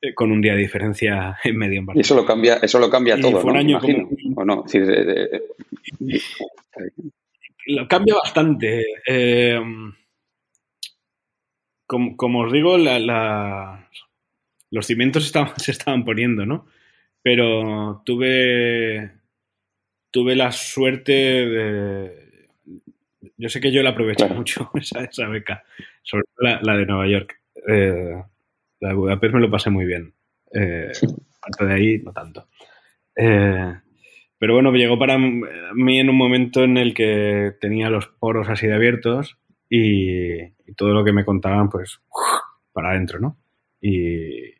Eh, 0.00 0.14
con 0.14 0.30
un 0.30 0.40
día 0.40 0.52
de 0.52 0.60
diferencia 0.60 1.38
en 1.44 1.56
medio 1.56 1.80
en 1.80 1.86
Barcelona. 1.86 2.00
Y 2.00 2.06
eso 2.06 2.14
lo 2.14 2.24
cambia, 2.24 2.54
eso 2.62 2.78
lo 2.78 2.90
cambia 2.90 3.20
todo, 3.20 3.42
¿no? 3.42 3.58
Año. 3.58 3.80
Como... 3.80 4.10
¿O 4.36 4.44
no? 4.44 4.64
De 4.72 5.42
lo 7.68 7.86
cambia 7.86 8.14
bastante. 8.14 8.84
Eh, 9.06 9.60
como, 11.86 12.16
como, 12.16 12.40
os 12.40 12.52
digo, 12.52 12.76
la, 12.78 12.98
la, 12.98 13.88
los 14.70 14.86
cimientos 14.86 15.24
estaban, 15.26 15.52
se 15.58 15.72
estaban 15.72 16.04
poniendo, 16.04 16.46
¿no? 16.46 16.66
Pero 17.22 18.02
tuve, 18.04 19.12
tuve 20.10 20.36
la 20.36 20.52
suerte 20.52 21.12
de... 21.12 22.28
Yo 23.36 23.48
sé 23.48 23.60
que 23.60 23.72
yo 23.72 23.82
la 23.82 23.90
aproveché 23.90 24.24
claro. 24.24 24.34
mucho, 24.36 24.70
esa, 24.74 25.04
esa, 25.04 25.28
beca, 25.28 25.62
sobre 26.02 26.24
todo 26.24 26.48
la, 26.48 26.60
la 26.62 26.76
de 26.76 26.86
Nueva 26.86 27.06
York. 27.08 27.40
Eh, 27.66 28.22
la 28.80 28.88
de 28.88 28.94
Budapest 28.94 29.34
me 29.34 29.40
lo 29.40 29.50
pasé 29.50 29.70
muy 29.70 29.84
bien. 29.84 30.12
Eh, 30.52 30.92
aparte 31.42 31.66
de 31.66 31.74
ahí, 31.74 31.98
no 31.98 32.12
tanto. 32.12 32.48
Eh, 33.14 33.74
pero 34.38 34.54
bueno, 34.54 34.72
llegó 34.72 34.98
para 34.98 35.18
mí 35.18 35.98
en 35.98 36.10
un 36.10 36.16
momento 36.16 36.62
en 36.62 36.76
el 36.76 36.94
que 36.94 37.54
tenía 37.60 37.90
los 37.90 38.06
poros 38.06 38.48
así 38.48 38.66
de 38.66 38.74
abiertos 38.74 39.36
y, 39.68 40.56
todo 40.76 40.92
lo 40.92 41.04
que 41.04 41.12
me 41.12 41.24
contaban, 41.24 41.70
pues, 41.70 42.00
para 42.72 42.90
adentro, 42.90 43.18
¿no? 43.18 43.36
Y, 43.80 44.50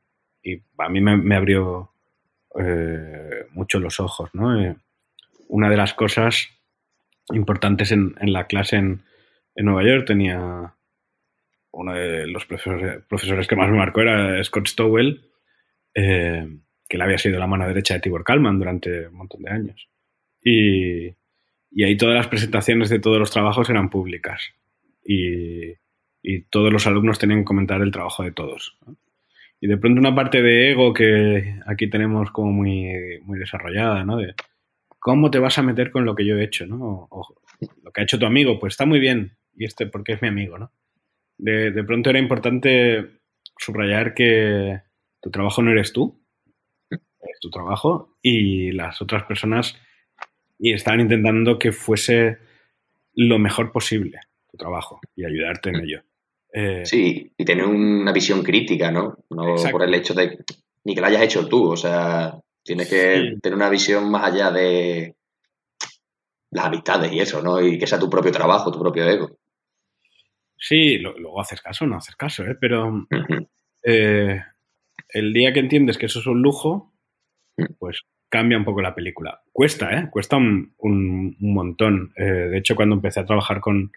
y 0.42 0.62
a 0.78 0.88
mí 0.88 1.00
me, 1.00 1.16
me 1.16 1.36
abrió 1.36 1.92
eh, 2.58 3.46
mucho 3.52 3.78
los 3.78 4.00
ojos, 4.00 4.30
¿no? 4.32 4.60
Eh, 4.60 4.74
una 5.48 5.70
de 5.70 5.76
las 5.76 5.94
cosas 5.94 6.48
importantes 7.30 7.92
en, 7.92 8.14
en 8.20 8.32
la 8.32 8.46
clase 8.46 8.76
en, 8.76 9.02
en, 9.54 9.64
Nueva 9.66 9.84
York 9.84 10.06
tenía 10.06 10.74
uno 11.70 11.92
de 11.92 12.26
los 12.26 12.46
profesores, 12.46 13.04
profesores, 13.06 13.46
que 13.46 13.56
más 13.56 13.70
me 13.70 13.76
marcó 13.76 14.00
era 14.00 14.42
Scott 14.42 14.66
Stowell. 14.66 15.30
Eh, 15.94 16.48
que 16.88 16.96
él 16.96 17.02
había 17.02 17.18
sido 17.18 17.38
la 17.38 17.46
mano 17.46 17.68
derecha 17.68 17.94
de 17.94 18.00
Tibor 18.00 18.24
Kalman 18.24 18.58
durante 18.58 19.08
un 19.08 19.14
montón 19.14 19.42
de 19.42 19.50
años. 19.50 19.88
Y, 20.42 21.08
y 21.70 21.84
ahí 21.84 21.96
todas 21.96 22.14
las 22.14 22.28
presentaciones 22.28 22.88
de 22.88 22.98
todos 22.98 23.18
los 23.18 23.30
trabajos 23.30 23.68
eran 23.68 23.90
públicas. 23.90 24.54
Y, 25.04 25.74
y, 26.22 26.42
todos 26.50 26.72
los 26.72 26.86
alumnos 26.86 27.18
tenían 27.18 27.40
que 27.40 27.46
comentar 27.46 27.80
el 27.82 27.92
trabajo 27.92 28.22
de 28.22 28.32
todos. 28.32 28.78
Y 29.60 29.66
de 29.66 29.76
pronto 29.76 30.00
una 30.00 30.14
parte 30.14 30.42
de 30.42 30.70
ego 30.70 30.92
que 30.92 31.60
aquí 31.66 31.88
tenemos 31.90 32.30
como 32.30 32.52
muy, 32.52 33.20
muy 33.22 33.38
desarrollada, 33.38 34.04
¿no? 34.04 34.16
De 34.16 34.34
cómo 34.98 35.30
te 35.30 35.38
vas 35.38 35.58
a 35.58 35.62
meter 35.62 35.90
con 35.90 36.04
lo 36.04 36.14
que 36.14 36.26
yo 36.26 36.36
he 36.36 36.44
hecho, 36.44 36.66
¿no? 36.66 37.08
O, 37.10 37.34
lo 37.82 37.90
que 37.90 38.00
ha 38.00 38.04
hecho 38.04 38.18
tu 38.18 38.26
amigo, 38.26 38.58
pues 38.58 38.74
está 38.74 38.86
muy 38.86 39.00
bien. 39.00 39.36
Y 39.56 39.64
este 39.64 39.86
porque 39.86 40.12
es 40.12 40.22
mi 40.22 40.28
amigo, 40.28 40.58
¿no? 40.58 40.72
De, 41.36 41.70
de 41.70 41.84
pronto 41.84 42.10
era 42.10 42.18
importante 42.18 43.20
subrayar 43.58 44.14
que 44.14 44.80
tu 45.20 45.30
trabajo 45.30 45.62
no 45.62 45.70
eres 45.70 45.92
tú, 45.92 46.17
es 47.20 47.40
tu 47.40 47.50
trabajo 47.50 48.16
y 48.22 48.72
las 48.72 49.00
otras 49.02 49.24
personas 49.24 49.76
y 50.58 50.72
estaban 50.72 51.00
intentando 51.00 51.58
que 51.58 51.72
fuese 51.72 52.38
lo 53.14 53.38
mejor 53.38 53.72
posible 53.72 54.20
tu 54.50 54.56
trabajo 54.56 55.00
y 55.14 55.24
ayudarte 55.24 55.70
en 55.70 55.76
ello. 55.76 56.02
Eh, 56.52 56.84
sí, 56.84 57.32
y 57.36 57.44
tener 57.44 57.66
una 57.66 58.12
visión 58.12 58.42
crítica, 58.42 58.90
¿no? 58.90 59.18
No 59.30 59.50
exacto. 59.50 59.72
por 59.78 59.86
el 59.86 59.94
hecho 59.94 60.14
de 60.14 60.38
ni 60.84 60.94
que 60.94 61.00
lo 61.00 61.06
hayas 61.06 61.22
hecho 61.22 61.46
tú, 61.48 61.70
o 61.72 61.76
sea, 61.76 62.40
tienes 62.62 62.88
que 62.88 63.16
sí. 63.16 63.40
tener 63.40 63.56
una 63.56 63.68
visión 63.68 64.10
más 64.10 64.24
allá 64.24 64.50
de 64.50 65.16
las 66.50 66.64
amistades 66.64 67.12
y 67.12 67.20
eso, 67.20 67.42
¿no? 67.42 67.60
Y 67.60 67.78
que 67.78 67.86
sea 67.86 67.98
tu 67.98 68.08
propio 68.08 68.32
trabajo, 68.32 68.72
tu 68.72 68.80
propio 68.80 69.04
ego. 69.04 69.38
Sí, 70.56 70.98
lo, 70.98 71.16
luego 71.18 71.40
haces 71.40 71.60
caso, 71.60 71.86
no 71.86 71.96
haces 71.96 72.16
caso, 72.16 72.44
¿eh? 72.44 72.56
Pero 72.58 72.88
uh 72.88 73.06
-huh. 73.10 73.48
eh, 73.84 74.42
el 75.10 75.32
día 75.32 75.52
que 75.52 75.60
entiendes 75.60 75.98
que 75.98 76.06
eso 76.06 76.20
es 76.20 76.26
un 76.26 76.40
lujo, 76.40 76.92
pues 77.78 78.02
cambia 78.28 78.58
un 78.58 78.64
poco 78.64 78.82
la 78.82 78.94
película. 78.94 79.40
Cuesta, 79.52 79.96
¿eh? 79.96 80.08
Cuesta 80.10 80.36
un, 80.36 80.74
un, 80.78 81.36
un 81.40 81.54
montón. 81.54 82.12
Eh, 82.16 82.22
de 82.24 82.58
hecho, 82.58 82.76
cuando 82.76 82.96
empecé 82.96 83.20
a 83.20 83.26
trabajar 83.26 83.60
con, 83.60 83.90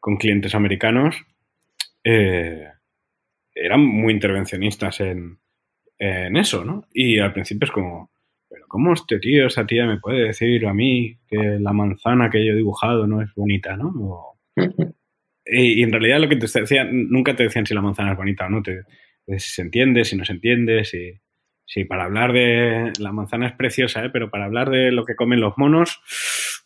con 0.00 0.16
clientes 0.16 0.54
americanos, 0.54 1.16
eh, 2.04 2.68
eran 3.54 3.84
muy 3.84 4.12
intervencionistas 4.12 5.00
en, 5.00 5.38
en, 5.98 6.36
eso, 6.36 6.64
¿no? 6.64 6.86
Y 6.92 7.18
al 7.18 7.32
principio 7.32 7.66
es 7.66 7.70
como, 7.70 8.10
pero 8.48 8.66
¿cómo 8.68 8.92
este 8.92 9.18
tío, 9.18 9.46
esa 9.46 9.66
tía 9.66 9.86
me 9.86 9.98
puede 9.98 10.28
decir 10.28 10.66
a 10.66 10.74
mí 10.74 11.18
que 11.28 11.58
la 11.60 11.72
manzana 11.72 12.30
que 12.30 12.44
yo 12.44 12.52
he 12.52 12.56
dibujado 12.56 13.06
no 13.06 13.22
es 13.22 13.34
bonita, 13.34 13.76
¿no? 13.76 13.88
O, 13.88 14.38
y, 15.44 15.80
y, 15.80 15.82
en 15.82 15.92
realidad 15.92 16.20
lo 16.20 16.28
que 16.28 16.36
te 16.36 16.60
decían, 16.60 17.08
nunca 17.08 17.36
te 17.36 17.44
decían 17.44 17.66
si 17.66 17.74
la 17.74 17.82
manzana 17.82 18.12
es 18.12 18.16
bonita 18.16 18.46
o 18.46 18.50
no, 18.50 18.62
te, 18.62 18.82
si 19.38 19.50
se 19.50 19.62
entiende, 19.62 20.04
si 20.04 20.16
no 20.16 20.24
se 20.24 20.32
entiende, 20.32 20.84
si... 20.84 21.12
Sí, 21.66 21.84
para 21.84 22.04
hablar 22.04 22.32
de. 22.32 22.92
La 23.00 23.12
manzana 23.12 23.48
es 23.48 23.52
preciosa, 23.54 24.04
¿eh? 24.04 24.10
pero 24.10 24.30
para 24.30 24.44
hablar 24.44 24.70
de 24.70 24.92
lo 24.92 25.04
que 25.04 25.16
comen 25.16 25.40
los 25.40 25.58
monos, 25.58 26.00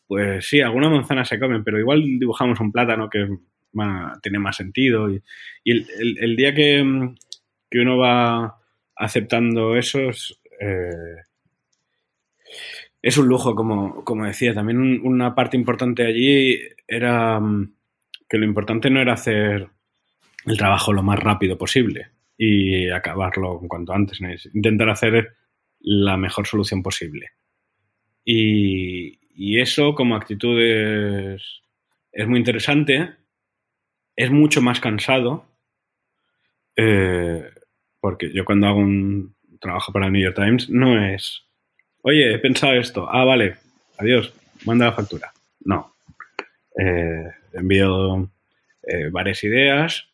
pues 0.07 0.47
sí, 0.47 0.61
algunas 0.61 0.91
manzanas 0.91 1.29
se 1.29 1.39
comen, 1.41 1.65
pero 1.65 1.79
igual 1.79 2.03
dibujamos 2.19 2.61
un 2.61 2.71
plátano 2.71 3.09
que 3.09 3.27
tiene 4.23 4.39
más 4.39 4.57
sentido. 4.57 5.11
Y, 5.11 5.23
el, 5.65 6.37
día 6.37 6.55
que, 6.55 7.15
que, 7.71 7.79
uno 7.79 7.97
va 7.97 8.59
aceptando 8.95 9.75
eso 9.75 10.01
es, 10.11 10.39
eh, 10.61 11.23
es 13.01 13.17
un 13.17 13.27
lujo, 13.27 13.55
como, 13.55 14.05
como 14.05 14.27
decía. 14.27 14.53
También 14.53 14.79
un, 14.79 15.01
una 15.03 15.35
parte 15.35 15.57
importante 15.57 16.05
allí 16.05 16.59
era 16.87 17.41
mm, 17.41 17.73
que 18.29 18.37
lo 18.37 18.45
importante 18.45 18.91
no 18.91 19.01
era 19.01 19.15
hacer 19.15 19.69
el 20.45 20.59
trabajo 20.59 20.93
lo 20.93 21.03
más 21.03 21.19
rápido 21.19 21.57
posible 21.57 22.11
y 22.43 22.89
acabarlo 22.89 23.61
cuanto 23.69 23.93
antes. 23.93 24.19
Intentar 24.55 24.89
hacer 24.89 25.37
la 25.81 26.17
mejor 26.17 26.47
solución 26.47 26.83
posible. 26.83 27.33
Y, 28.25 29.19
eso 29.59 29.95
como 29.95 30.17
actitud 30.17 30.59
es, 30.61 31.43
es, 32.13 32.27
muy 32.27 32.39
interesante, 32.39 33.11
es 34.17 34.31
mucho 34.31 34.63
más 34.63 34.81
cansado, 34.81 35.45
eh, 36.77 37.45
porque 38.01 38.33
yo 38.33 38.45
cuando 38.47 38.69
hago 38.69 38.79
un 38.81 39.35
trabajo 39.61 39.93
para 39.93 40.07
el 40.07 40.13
New 40.13 40.23
York 40.23 40.37
Times 40.37 40.71
no 40.71 41.03
es, 41.05 41.43
oye, 42.03 42.35
he 42.35 42.39
pensado 42.39 42.75
esto, 42.75 43.07
ah, 43.11 43.25
vale, 43.25 43.57
adiós, 43.99 44.33
manda 44.65 44.87
la 44.87 44.93
factura. 44.93 45.33
No. 45.61 45.95
Eh, 46.79 47.31
envío 47.53 48.31
eh, 48.83 49.09
varias 49.11 49.45
ideas, 49.45 50.10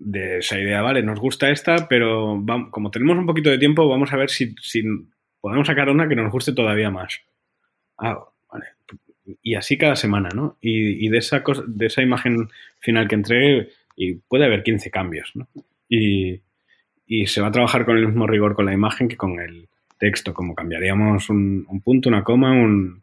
de 0.00 0.38
esa 0.38 0.58
idea, 0.58 0.80
vale, 0.80 1.02
nos 1.02 1.20
gusta 1.20 1.50
esta, 1.50 1.86
pero 1.86 2.42
como 2.70 2.90
tenemos 2.90 3.18
un 3.18 3.26
poquito 3.26 3.50
de 3.50 3.58
tiempo, 3.58 3.86
vamos 3.86 4.12
a 4.12 4.16
ver 4.16 4.30
si, 4.30 4.54
podemos 5.40 5.66
sacar 5.66 5.90
una 5.90 6.08
que 6.08 6.16
nos 6.16 6.32
guste 6.32 6.54
todavía 6.54 6.90
más. 6.90 7.20
Ah, 7.98 8.18
vale. 8.50 8.64
Y 9.42 9.54
así 9.54 9.76
cada 9.76 9.96
semana, 9.96 10.30
¿no? 10.34 10.56
Y, 10.60 11.08
de, 11.10 11.18
esa 11.18 12.02
imagen 12.02 12.48
final 12.78 13.08
que 13.08 13.14
entregue, 13.14 13.68
y 13.94 14.14
puede 14.14 14.46
haber 14.46 14.62
15 14.62 14.90
cambios, 14.90 15.30
¿no? 15.34 15.46
Y, 15.88 16.40
se 17.26 17.40
va 17.40 17.48
a 17.48 17.52
trabajar 17.52 17.84
con 17.84 17.98
el 17.98 18.06
mismo 18.06 18.26
rigor 18.26 18.54
con 18.54 18.66
la 18.66 18.72
imagen 18.72 19.08
que 19.08 19.16
con 19.16 19.38
el 19.40 19.68
texto, 19.98 20.32
como 20.32 20.54
cambiaríamos 20.54 21.28
un, 21.28 21.66
un 21.68 21.80
punto, 21.82 22.08
una 22.08 22.22
coma, 22.22 22.52
un, 22.52 23.02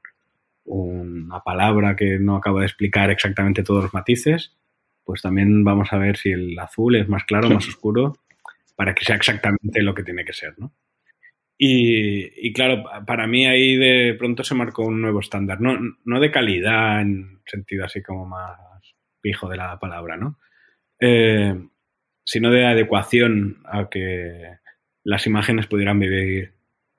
una 0.66 1.42
palabra 1.42 1.96
que 1.96 2.18
no 2.18 2.38
acabo 2.38 2.60
de 2.60 2.66
explicar 2.66 3.12
exactamente 3.12 3.64
todos 3.64 3.84
los 3.84 3.94
matices, 3.94 4.54
pues 5.08 5.22
también 5.22 5.64
vamos 5.64 5.94
a 5.94 5.98
ver 5.98 6.18
si 6.18 6.32
el 6.32 6.60
azul 6.60 6.98
es 6.98 7.08
más 7.08 7.24
claro 7.24 7.48
o 7.48 7.52
más 7.52 7.68
oscuro 7.70 8.18
para 8.76 8.94
que 8.94 9.06
sea 9.06 9.16
exactamente 9.16 9.82
lo 9.82 9.96
que 9.96 10.04
tiene 10.04 10.26
que 10.26 10.34
ser, 10.34 10.54
¿no? 10.60 10.74
Y, 11.60 12.54
claro, 12.54 12.84
para 13.08 13.26
mí 13.26 13.48
ahí 13.48 13.78
de 13.78 14.14
pronto 14.14 14.44
se 14.44 14.54
marcó 14.54 14.84
un 14.84 15.02
nuevo 15.02 15.22
estándar, 15.22 15.60
no, 15.60 15.76
no 16.06 16.20
de 16.20 16.30
calidad 16.30 17.02
en 17.02 17.40
sentido 17.48 17.86
así 17.86 18.04
como 18.04 18.28
más 18.28 18.60
pijo 19.22 19.50
de 19.50 19.58
la 19.58 19.80
palabra, 19.80 20.18
¿no? 20.18 20.38
Eh, 21.00 21.56
sino 22.24 22.52
de 22.52 22.68
adecuación 22.68 23.64
a 23.66 23.90
que 23.90 24.58
las 25.04 25.26
imágenes 25.26 25.66
pudieran 25.66 25.98
vivir 25.98 26.54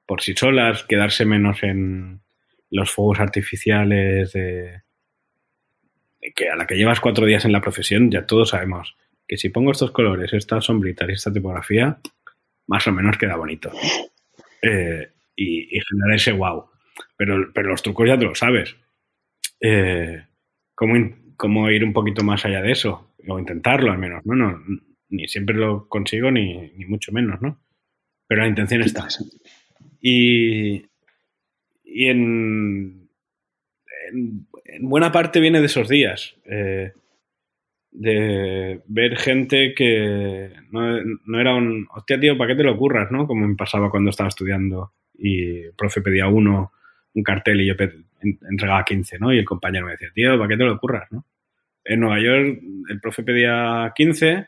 por 0.07 0.23
sí 0.23 0.35
solas, 0.35 0.83
quedarse 0.83 1.25
menos 1.25 1.62
en 1.62 2.23
los 2.68 2.90
fuegos 2.90 3.21
artificiales 3.21 4.33
de, 4.33 4.83
que 6.34 6.48
a 6.48 6.56
la 6.56 6.66
que 6.66 6.76
llevas 6.76 7.00
cuatro 7.00 7.26
días 7.26 7.44
en 7.44 7.52
la 7.52 7.60
profesión, 7.60 8.10
ya 8.10 8.26
todos 8.26 8.50
sabemos 8.50 8.96
que 9.26 9.36
si 9.36 9.50
pongo 9.50 9.72
estos 9.72 9.90
colores, 9.90 10.32
estas 10.32 10.64
sombritas 10.64 11.08
y 11.08 11.12
esta 11.12 11.32
tipografía, 11.32 11.98
más 12.66 12.86
o 12.86 12.92
menos 12.92 13.18
queda 13.18 13.36
bonito. 13.36 13.70
Eh, 14.62 15.10
y, 15.36 15.76
y 15.76 15.80
genera 15.80 16.16
ese 16.16 16.32
wow. 16.32 16.66
Pero, 17.16 17.52
pero 17.52 17.68
los 17.68 17.82
trucos 17.82 18.08
ya 18.08 18.18
te 18.18 18.24
lo 18.24 18.34
sabes. 18.34 18.74
Eh, 19.60 20.24
¿cómo, 20.74 20.94
¿Cómo 21.36 21.70
ir 21.70 21.84
un 21.84 21.92
poquito 21.92 22.24
más 22.24 22.44
allá 22.44 22.62
de 22.62 22.72
eso? 22.72 23.14
O 23.26 23.38
intentarlo 23.38 23.92
al 23.92 23.98
menos, 23.98 24.24
¿no? 24.24 24.34
no 24.34 24.60
ni 25.10 25.28
siempre 25.28 25.56
lo 25.56 25.88
consigo, 25.88 26.30
ni, 26.30 26.70
ni 26.72 26.84
mucho 26.84 27.12
menos, 27.12 27.40
¿no? 27.40 27.58
Pero 28.26 28.42
la 28.42 28.48
intención 28.48 28.82
está. 28.82 29.08
Y, 30.00 30.84
y 31.84 32.08
en, 32.08 32.97
en, 34.09 34.47
buena 34.81 35.12
parte 35.12 35.40
viene 35.40 35.61
de 35.61 35.66
esos 35.66 35.88
días. 35.88 36.37
Eh, 36.44 36.92
de 37.90 38.83
ver 38.87 39.16
gente 39.16 39.75
que 39.75 40.53
no, 40.71 41.40
era 41.40 41.55
un, 41.55 41.87
hostia, 41.90 42.21
tío, 42.21 42.37
¿para 42.37 42.49
qué 42.49 42.57
te 42.57 42.62
lo 42.62 42.73
ocurras, 42.73 43.11
no? 43.11 43.27
Como 43.27 43.47
me 43.47 43.57
pasaba 43.57 43.90
cuando 43.90 44.11
estaba 44.11 44.29
estudiando 44.29 44.92
y 45.18 45.62
el 45.64 45.73
profe 45.75 46.01
pedía 46.01 46.29
uno, 46.29 46.73
un 47.14 47.23
cartel 47.23 47.61
y 47.61 47.66
yo 47.66 47.75
entregaba 48.23 48.85
15, 48.85 49.18
¿no? 49.18 49.33
Y 49.33 49.38
el 49.38 49.44
compañero 49.44 49.87
me 49.87 49.92
decía, 49.92 50.11
tío, 50.14 50.37
¿para 50.37 50.49
qué 50.49 50.57
te 50.57 50.64
lo 50.64 50.75
ocurras, 50.75 51.11
no? 51.11 51.25
En 51.85 52.01
Nueva 52.01 52.21
York 52.21 52.61
el 52.88 53.01
profe 53.01 53.23
pedía 53.23 53.92
15, 53.97 54.47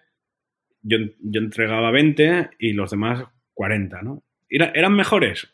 yo, 0.83 0.99
yo 1.20 1.40
entregaba 1.40 1.90
20 1.90 2.51
y 2.59 2.73
los 2.73 2.90
demás 2.90 3.25
40, 3.55 4.03
¿no? 4.03 4.23
¿Era, 4.49 4.73
¿Eran 4.75 4.94
mejores? 4.94 5.53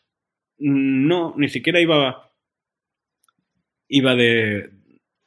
No, 0.59 1.33
ni 1.37 1.49
siquiera 1.49 1.79
iba, 1.79 2.26
iba 3.87 4.15
de, 4.15 4.69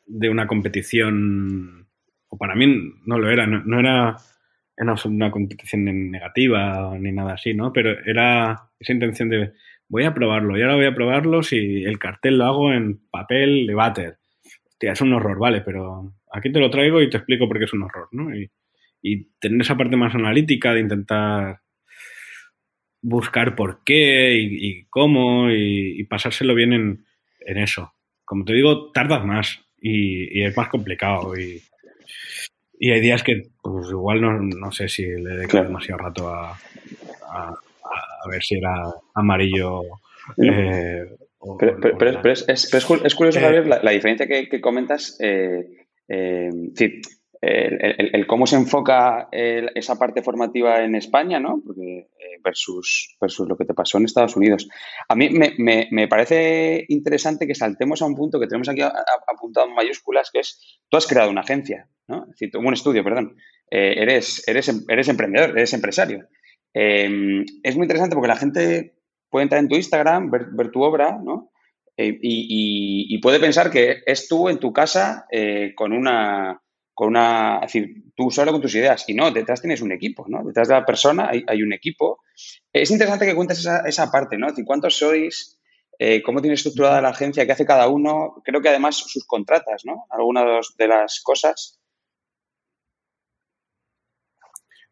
de 0.06 0.28
una 0.28 0.46
competición, 0.46 1.88
o 2.28 2.38
para 2.38 2.54
mí 2.54 2.92
no 3.06 3.18
lo 3.18 3.30
era, 3.30 3.46
no, 3.46 3.80
era 3.80 4.16
una 5.04 5.30
competición 5.30 5.84
negativa 6.10 6.96
ni 6.98 7.12
nada 7.12 7.34
así, 7.34 7.54
¿no? 7.54 7.72
Pero 7.72 7.90
era 8.04 8.70
esa 8.78 8.92
intención 8.92 9.28
de 9.28 9.52
voy 9.88 10.04
a 10.04 10.14
probarlo 10.14 10.56
y 10.56 10.62
ahora 10.62 10.76
voy 10.76 10.86
a 10.86 10.94
probarlo 10.94 11.42
si 11.42 11.82
el 11.84 11.98
cartel 11.98 12.38
lo 12.38 12.44
hago 12.44 12.72
en 12.72 13.00
papel 13.10 13.66
de 13.66 13.74
váter. 13.74 14.18
Hostia, 14.68 14.92
es 14.92 15.00
un 15.00 15.12
horror, 15.12 15.38
vale, 15.38 15.60
pero 15.60 16.14
aquí 16.32 16.50
te 16.50 16.60
lo 16.60 16.70
traigo 16.70 17.02
y 17.02 17.10
te 17.10 17.18
explico 17.18 17.48
por 17.48 17.58
qué 17.58 17.64
es 17.64 17.72
un 17.72 17.82
horror, 17.82 18.08
¿no? 18.12 18.34
Y, 18.34 18.50
y 19.02 19.24
tener 19.38 19.60
esa 19.60 19.76
parte 19.76 19.96
más 19.96 20.14
analítica 20.14 20.72
de 20.72 20.80
intentar 20.80 21.60
buscar 23.02 23.56
por 23.56 23.82
qué 23.84 24.34
y, 24.34 24.68
y 24.68 24.84
cómo 24.84 25.50
y, 25.50 26.00
y, 26.00 26.04
pasárselo 26.04 26.54
bien 26.54 26.72
en, 26.72 27.06
en, 27.40 27.58
eso. 27.58 27.92
Como 28.30 28.44
te 28.44 28.52
digo, 28.52 28.92
tardas 28.92 29.24
más 29.24 29.58
y, 29.82 30.38
y 30.38 30.44
es 30.44 30.56
más 30.56 30.68
complicado 30.68 31.36
y, 31.36 31.60
hay 32.80 33.00
días 33.00 33.24
que 33.24 33.42
pues 33.60 33.90
igual 33.90 34.20
no, 34.20 34.38
no 34.38 34.70
sé 34.70 34.88
si 34.88 35.02
le 35.02 35.30
dedico 35.30 35.50
claro. 35.50 35.66
demasiado 35.66 35.98
rato 35.98 36.28
a, 36.28 36.52
a, 36.52 37.48
a, 37.48 38.28
ver 38.30 38.40
si 38.40 38.54
era 38.54 38.84
amarillo. 39.14 39.82
Eh, 40.40 41.08
o, 41.40 41.58
pero, 41.58 41.80
pero, 41.80 41.98
pero, 41.98 42.22
pero 42.22 42.32
es, 42.32 42.48
es, 42.48 42.72
es, 42.72 42.84
curioso, 43.16 43.40
eh, 43.40 43.42
Javier, 43.42 43.66
la, 43.66 43.82
la, 43.82 43.90
diferencia 43.90 44.28
que, 44.28 44.48
que 44.48 44.60
comentas. 44.60 45.18
Eh, 45.20 45.88
eh, 46.06 46.50
sí, 46.76 47.02
el, 47.40 47.84
el, 47.84 48.10
el, 48.14 48.26
cómo 48.28 48.46
se 48.46 48.56
enfoca 48.56 49.28
el, 49.32 49.72
esa 49.74 49.98
parte 49.98 50.22
formativa 50.22 50.84
en 50.84 50.94
España, 50.94 51.40
¿no? 51.40 51.60
Porque, 51.66 52.06
eh, 52.19 52.19
versus, 52.42 53.16
versus 53.20 53.48
lo 53.48 53.56
que 53.56 53.64
te 53.64 53.74
pasó 53.74 53.98
en 53.98 54.04
Estados 54.04 54.36
Unidos. 54.36 54.68
A 55.08 55.14
mí 55.14 55.30
me, 55.30 55.54
me, 55.58 55.88
me, 55.90 56.08
parece 56.08 56.84
interesante 56.88 57.46
que 57.46 57.54
saltemos 57.54 58.02
a 58.02 58.06
un 58.06 58.14
punto 58.14 58.40
que 58.40 58.46
tenemos 58.46 58.68
aquí 58.68 58.82
apuntado 58.82 59.66
en 59.66 59.74
mayúsculas, 59.74 60.30
que 60.32 60.40
es, 60.40 60.80
tú 60.88 60.96
has 60.96 61.06
creado 61.06 61.30
una 61.30 61.42
agencia, 61.42 61.88
¿no? 62.08 62.26
Un 62.54 62.74
estudio, 62.74 63.04
perdón. 63.04 63.36
Eh, 63.70 63.94
eres, 63.98 64.46
eres, 64.48 64.84
eres 64.88 65.08
emprendedor, 65.08 65.50
eres 65.50 65.72
empresario. 65.72 66.26
Eh, 66.74 67.44
es 67.62 67.76
muy 67.76 67.84
interesante 67.84 68.14
porque 68.14 68.28
la 68.28 68.36
gente 68.36 68.96
puede 69.28 69.44
entrar 69.44 69.60
en 69.60 69.68
tu 69.68 69.76
Instagram, 69.76 70.30
ver, 70.30 70.46
ver 70.52 70.70
tu 70.70 70.82
obra, 70.82 71.18
¿no? 71.22 71.52
Eh, 71.96 72.18
y, 72.22 72.46
y, 73.10 73.14
y, 73.14 73.18
puede 73.18 73.38
pensar 73.38 73.70
que 73.70 74.02
es 74.06 74.26
tú 74.26 74.48
en 74.48 74.58
tu 74.58 74.72
casa 74.72 75.26
con 75.76 75.92
una 75.92 76.62
con 77.00 77.08
una, 77.08 77.60
es 77.62 77.72
decir, 77.72 78.12
tú 78.14 78.30
solo 78.30 78.52
con 78.52 78.60
tus 78.60 78.74
ideas. 78.74 79.08
Y 79.08 79.14
no, 79.14 79.30
detrás 79.30 79.62
tienes 79.62 79.80
un 79.80 79.90
equipo, 79.90 80.26
¿no? 80.28 80.44
Detrás 80.44 80.68
de 80.68 80.74
la 80.74 80.84
persona 80.84 81.30
hay, 81.30 81.42
hay 81.46 81.62
un 81.62 81.72
equipo. 81.72 82.18
Es 82.70 82.90
interesante 82.90 83.24
que 83.24 83.34
cuentes 83.34 83.60
esa, 83.60 83.88
esa 83.88 84.10
parte, 84.10 84.36
¿no? 84.36 84.48
Es 84.48 84.52
decir, 84.52 84.66
¿cuántos 84.66 84.98
sois? 84.98 85.58
Eh, 85.98 86.20
¿Cómo 86.20 86.42
tiene 86.42 86.56
estructurada 86.56 87.00
la 87.00 87.08
agencia? 87.08 87.46
¿Qué 87.46 87.52
hace 87.52 87.64
cada 87.64 87.88
uno? 87.88 88.42
Creo 88.44 88.60
que 88.60 88.68
además 88.68 88.98
sus 88.98 89.24
contratas, 89.26 89.86
¿no? 89.86 90.04
Algunas 90.10 90.74
de 90.76 90.88
las 90.88 91.22
cosas. 91.22 91.80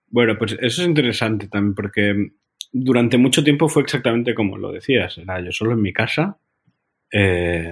Bueno, 0.06 0.38
pues 0.38 0.52
eso 0.52 0.80
es 0.80 0.88
interesante 0.88 1.48
también 1.48 1.74
porque 1.74 2.14
durante 2.72 3.18
mucho 3.18 3.44
tiempo 3.44 3.68
fue 3.68 3.82
exactamente 3.82 4.34
como 4.34 4.56
lo 4.56 4.72
decías. 4.72 5.18
Era 5.18 5.44
yo 5.44 5.52
solo 5.52 5.72
en 5.72 5.82
mi 5.82 5.92
casa. 5.92 6.38
Eh, 7.12 7.70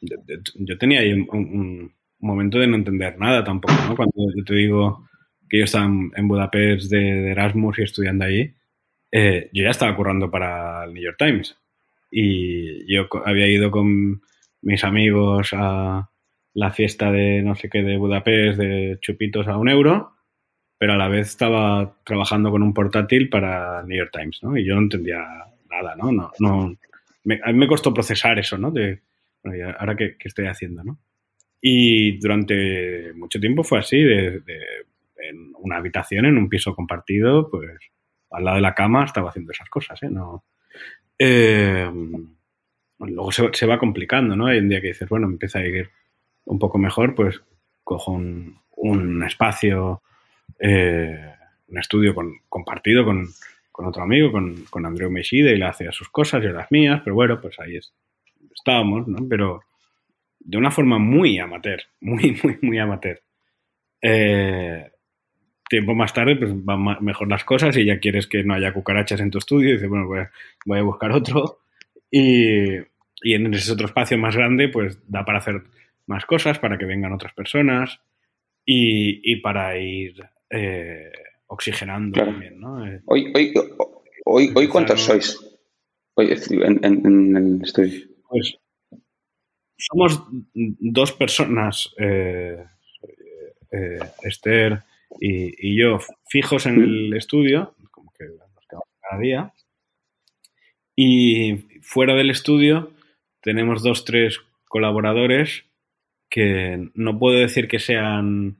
yo 0.00 0.78
tenía 0.78 1.00
ahí 1.00 1.12
un, 1.12 1.26
un 1.32 2.01
momento 2.22 2.58
de 2.58 2.66
no 2.66 2.76
entender 2.76 3.18
nada 3.18 3.44
tampoco, 3.44 3.74
¿no? 3.86 3.96
Cuando 3.96 4.14
yo 4.34 4.44
te 4.44 4.54
digo 4.54 5.08
que 5.48 5.58
yo 5.58 5.64
estaba 5.64 5.84
en 5.84 6.28
Budapest 6.28 6.90
de, 6.90 7.30
Erasmus 7.32 7.78
y 7.78 7.82
estudiando 7.82 8.24
allí, 8.24 8.54
eh, 9.10 9.50
yo 9.52 9.64
ya 9.64 9.70
estaba 9.70 9.94
currando 9.94 10.30
para 10.30 10.84
el 10.84 10.94
New 10.94 11.02
York 11.02 11.16
Times. 11.18 11.56
Y 12.10 12.92
yo 12.92 13.08
había 13.24 13.48
ido 13.48 13.70
con 13.70 14.22
mis 14.62 14.84
amigos 14.84 15.50
a 15.52 16.08
la 16.54 16.70
fiesta 16.70 17.10
de 17.10 17.42
no 17.42 17.54
sé 17.54 17.68
qué 17.68 17.82
de 17.82 17.96
Budapest 17.96 18.58
de 18.58 18.98
chupitos 19.00 19.48
a 19.48 19.56
un 19.56 19.68
euro, 19.68 20.14
pero 20.78 20.94
a 20.94 20.96
la 20.96 21.08
vez 21.08 21.28
estaba 21.28 21.98
trabajando 22.04 22.50
con 22.50 22.62
un 22.62 22.74
portátil 22.74 23.28
para 23.28 23.80
el 23.80 23.88
New 23.88 23.98
York 23.98 24.10
Times, 24.12 24.40
¿no? 24.42 24.56
Y 24.56 24.66
yo 24.66 24.74
no 24.74 24.82
entendía 24.82 25.22
nada, 25.70 25.96
¿no? 25.96 26.12
no, 26.12 26.30
no 26.38 26.76
me, 27.24 27.40
a 27.42 27.52
mí 27.52 27.58
me 27.58 27.66
costó 27.66 27.94
procesar 27.94 28.38
eso, 28.38 28.58
¿no? 28.58 28.70
De, 28.70 29.00
bueno, 29.42 29.74
ahora 29.78 29.96
qué, 29.96 30.16
qué 30.18 30.28
estoy 30.28 30.46
haciendo, 30.46 30.84
¿no? 30.84 30.98
Y 31.64 32.18
durante 32.18 33.12
mucho 33.14 33.38
tiempo 33.38 33.62
fue 33.62 33.78
así, 33.78 34.02
de, 34.02 34.40
de, 34.40 34.60
en 35.16 35.52
una 35.60 35.76
habitación, 35.76 36.26
en 36.26 36.36
un 36.36 36.48
piso 36.48 36.74
compartido, 36.74 37.48
pues 37.48 37.78
al 38.32 38.44
lado 38.44 38.56
de 38.56 38.62
la 38.62 38.74
cama 38.74 39.04
estaba 39.04 39.30
haciendo 39.30 39.52
esas 39.52 39.68
cosas, 39.70 40.02
¿eh? 40.02 40.10
No, 40.10 40.44
eh, 41.18 41.88
luego 42.98 43.30
se, 43.30 43.48
se, 43.52 43.66
va 43.66 43.78
complicando, 43.78 44.34
¿no? 44.34 44.46
Hay 44.46 44.58
un 44.58 44.68
día 44.68 44.80
que 44.80 44.88
dices, 44.88 45.08
bueno, 45.08 45.28
empieza 45.28 45.60
a 45.60 45.66
ir 45.66 45.90
un 46.46 46.58
poco 46.58 46.78
mejor, 46.78 47.14
pues 47.14 47.40
cojo 47.84 48.10
un, 48.10 48.58
un 48.76 49.22
espacio, 49.22 50.02
eh, 50.58 51.32
un 51.68 51.78
estudio 51.78 52.12
con, 52.12 52.32
compartido 52.48 53.04
con, 53.04 53.28
con, 53.70 53.86
otro 53.86 54.02
amigo, 54.02 54.32
con, 54.32 54.64
con 54.64 54.84
Andreu 54.84 55.10
Meshide, 55.10 55.52
y 55.52 55.58
le 55.58 55.66
hacía 55.66 55.92
sus 55.92 56.08
cosas, 56.08 56.42
yo 56.42 56.50
las 56.50 56.72
mías, 56.72 57.02
pero 57.04 57.14
bueno, 57.14 57.40
pues 57.40 57.58
ahí 57.60 57.76
es, 57.76 57.94
estábamos, 58.52 59.06
¿no? 59.06 59.18
Pero 59.28 59.62
de 60.44 60.58
una 60.58 60.70
forma 60.70 60.98
muy 60.98 61.38
amateur, 61.38 61.82
muy, 62.00 62.38
muy, 62.42 62.58
muy 62.62 62.78
amateur. 62.78 63.20
Eh, 64.00 64.90
tiempo 65.68 65.94
más 65.94 66.12
tarde, 66.12 66.36
pues 66.36 66.52
van 66.64 66.98
mejor 67.00 67.28
las 67.28 67.44
cosas 67.44 67.76
y 67.76 67.84
ya 67.84 67.98
quieres 67.98 68.26
que 68.26 68.44
no 68.44 68.54
haya 68.54 68.74
cucarachas 68.74 69.20
en 69.20 69.30
tu 69.30 69.38
estudio 69.38 69.70
y 69.70 69.72
dices, 69.74 69.88
bueno, 69.88 70.06
voy 70.06 70.20
a, 70.20 70.30
voy 70.66 70.78
a 70.78 70.82
buscar 70.82 71.12
otro. 71.12 71.58
Y, 72.14 72.74
y, 73.22 73.32
en 73.32 73.54
ese 73.54 73.72
otro 73.72 73.86
espacio 73.86 74.18
más 74.18 74.36
grande, 74.36 74.68
pues 74.68 74.98
da 75.08 75.24
para 75.24 75.38
hacer 75.38 75.62
más 76.06 76.26
cosas, 76.26 76.58
para 76.58 76.76
que 76.76 76.84
vengan 76.84 77.14
otras 77.14 77.32
personas 77.32 78.00
y, 78.66 79.32
y 79.32 79.36
para 79.36 79.78
ir 79.78 80.22
eh, 80.50 81.10
oxigenando 81.46 82.12
claro. 82.12 82.32
también, 82.32 82.60
¿no? 82.60 82.86
Eh, 82.86 83.00
hoy, 83.06 83.32
hoy, 83.34 83.54
hoy, 84.26 84.52
hoy 84.54 84.68
¿cuántos 84.68 85.00
sois? 85.00 85.38
Hoy, 86.12 86.36
en, 86.50 86.84
en, 86.84 87.06
en 87.06 87.36
el 87.36 87.62
estudio. 87.62 87.98
Pues 88.28 88.58
somos 89.86 90.22
dos 90.54 91.12
personas, 91.12 91.92
eh, 91.98 92.64
eh, 93.70 93.98
Esther 94.22 94.80
y, 95.20 95.70
y, 95.70 95.78
yo, 95.80 95.98
fijos 96.28 96.66
en 96.66 96.82
el 96.82 97.14
estudio, 97.14 97.74
como 97.90 98.12
que 98.12 98.24
nos 98.26 98.66
quedamos 98.68 98.88
cada 99.00 99.20
día. 99.20 99.52
Y 100.96 101.56
fuera 101.82 102.14
del 102.14 102.30
estudio 102.30 102.92
tenemos 103.40 103.82
dos, 103.82 104.04
tres 104.04 104.40
colaboradores 104.68 105.64
que 106.30 106.88
no 106.94 107.18
puedo 107.18 107.38
decir 107.38 107.68
que 107.68 107.78
sean 107.78 108.56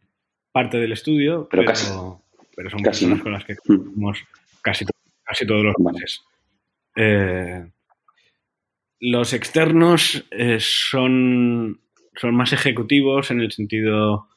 parte 0.52 0.78
del 0.78 0.92
estudio, 0.92 1.48
Pero 1.50 1.62
pero, 1.62 1.72
casi. 1.72 1.86
pero 2.56 2.70
son 2.70 2.80
Casi, 2.82 3.04
personas 3.06 3.18
¿no? 3.18 3.22
con 3.22 3.32
las 3.32 3.44
que 3.44 3.54
Mm. 3.54 3.56
trabajamos 3.66 4.18
casi, 4.62 4.84
casi 5.24 5.46
todos 5.46 5.64
los 5.64 5.74
meses. 5.78 6.20
Eh, 6.96 7.64
los 9.04 9.32
externos 9.32 10.24
eh, 10.30 10.58
son, 10.60 11.80
son 12.14 12.34
más 12.36 12.52
ejecutivos 12.52 13.32
en 13.32 13.40
el 13.40 13.50
sentido 13.50 14.28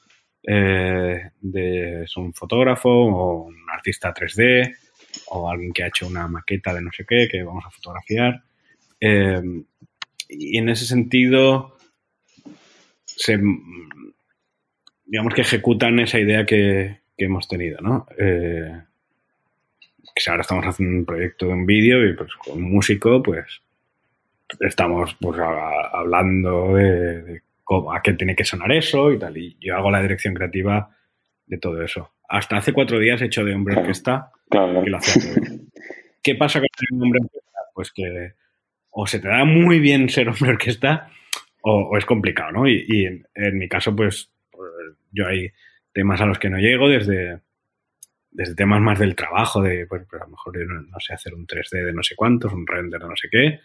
eh, 0.41 1.29
de 1.39 2.03
es 2.03 2.17
un 2.17 2.33
fotógrafo 2.33 2.89
o 2.89 3.43
un 3.43 3.57
artista 3.71 4.11
3D 4.11 4.75
o 5.27 5.47
alguien 5.47 5.71
que 5.71 5.83
ha 5.83 5.87
hecho 5.87 6.07
una 6.07 6.27
maqueta 6.27 6.73
de 6.73 6.81
no 6.81 6.91
sé 6.91 7.05
qué 7.07 7.27
que 7.31 7.43
vamos 7.43 7.63
a 7.63 7.69
fotografiar. 7.69 8.41
Eh, 8.99 9.39
y 10.29 10.57
en 10.57 10.69
ese 10.69 10.85
sentido, 10.85 11.77
se, 13.05 13.39
digamos 15.05 15.35
que 15.35 15.41
ejecutan 15.41 15.99
esa 15.99 16.19
idea 16.19 16.43
que, 16.43 17.01
hemos 17.17 17.47
tenido, 17.47 17.79
¿no? 17.81 18.07
Eh, 18.17 18.81
que 20.15 20.29
ahora 20.31 20.41
estamos 20.41 20.65
haciendo 20.65 20.97
un 20.97 21.05
proyecto 21.05 21.45
de 21.45 21.53
un 21.53 21.67
vídeo 21.67 22.03
y 22.03 22.15
pues 22.15 22.33
con 22.33 22.63
un 22.63 22.71
músico, 22.73 23.21
pues 23.21 23.61
estamos 24.59 25.15
pues 25.19 25.39
a- 25.39 25.89
hablando 25.93 26.75
de, 26.75 27.21
de 27.23 27.41
cómo, 27.63 27.93
a 27.93 28.01
qué 28.01 28.13
tiene 28.13 28.35
que 28.35 28.43
sonar 28.45 28.71
eso 28.71 29.11
y 29.11 29.19
tal. 29.19 29.37
Y 29.37 29.57
yo 29.59 29.75
hago 29.75 29.91
la 29.91 30.01
dirección 30.01 30.33
creativa 30.33 30.89
de 31.45 31.57
todo 31.57 31.81
eso. 31.81 32.11
Hasta 32.27 32.57
hace 32.57 32.73
cuatro 32.73 32.99
días 32.99 33.21
he 33.21 33.25
hecho 33.25 33.43
de 33.43 33.53
hombre 33.53 33.73
Claro. 33.73 33.81
orquesta 33.87 34.31
Claro, 34.49 34.83
que 34.83 34.89
lo 34.89 34.97
hacía 34.97 35.21
todo. 35.23 35.55
¿Qué 36.23 36.35
pasa 36.35 36.59
con 36.59 36.67
ser 36.77 36.87
un 36.91 37.03
hombre 37.03 37.19
orquesta? 37.23 37.59
Pues 37.73 37.91
que 37.91 38.33
o 38.97 39.05
se 39.07 39.19
te 39.19 39.27
da 39.27 39.43
muy 39.45 39.79
bien 39.79 40.09
ser 40.09 40.29
hombre 40.29 40.51
orquesta 40.51 41.09
o, 41.61 41.89
o 41.89 41.97
es 41.97 42.05
complicado, 42.05 42.51
¿no? 42.51 42.67
Y, 42.67 42.85
y 42.87 43.05
en, 43.05 43.27
en 43.35 43.57
mi 43.57 43.67
caso, 43.67 43.95
pues, 43.95 44.31
pues, 44.51 44.69
yo 45.11 45.27
hay 45.27 45.49
temas 45.93 46.21
a 46.21 46.25
los 46.25 46.39
que 46.39 46.49
no 46.49 46.57
llego 46.59 46.87
desde, 46.89 47.41
desde 48.31 48.55
temas 48.55 48.81
más 48.81 48.99
del 48.99 49.15
trabajo, 49.15 49.61
de, 49.61 49.85
pues, 49.87 50.03
pues, 50.09 50.21
a 50.21 50.25
lo 50.25 50.31
mejor 50.31 50.57
yo 50.59 50.65
no, 50.65 50.81
no 50.81 50.99
sé 50.99 51.13
hacer 51.13 51.33
un 51.33 51.45
3D 51.47 51.83
de 51.85 51.93
no 51.93 52.03
sé 52.03 52.15
cuántos, 52.15 52.53
un 52.53 52.65
render 52.67 53.01
de 53.01 53.07
no 53.07 53.15
sé 53.15 53.27
qué, 53.31 53.59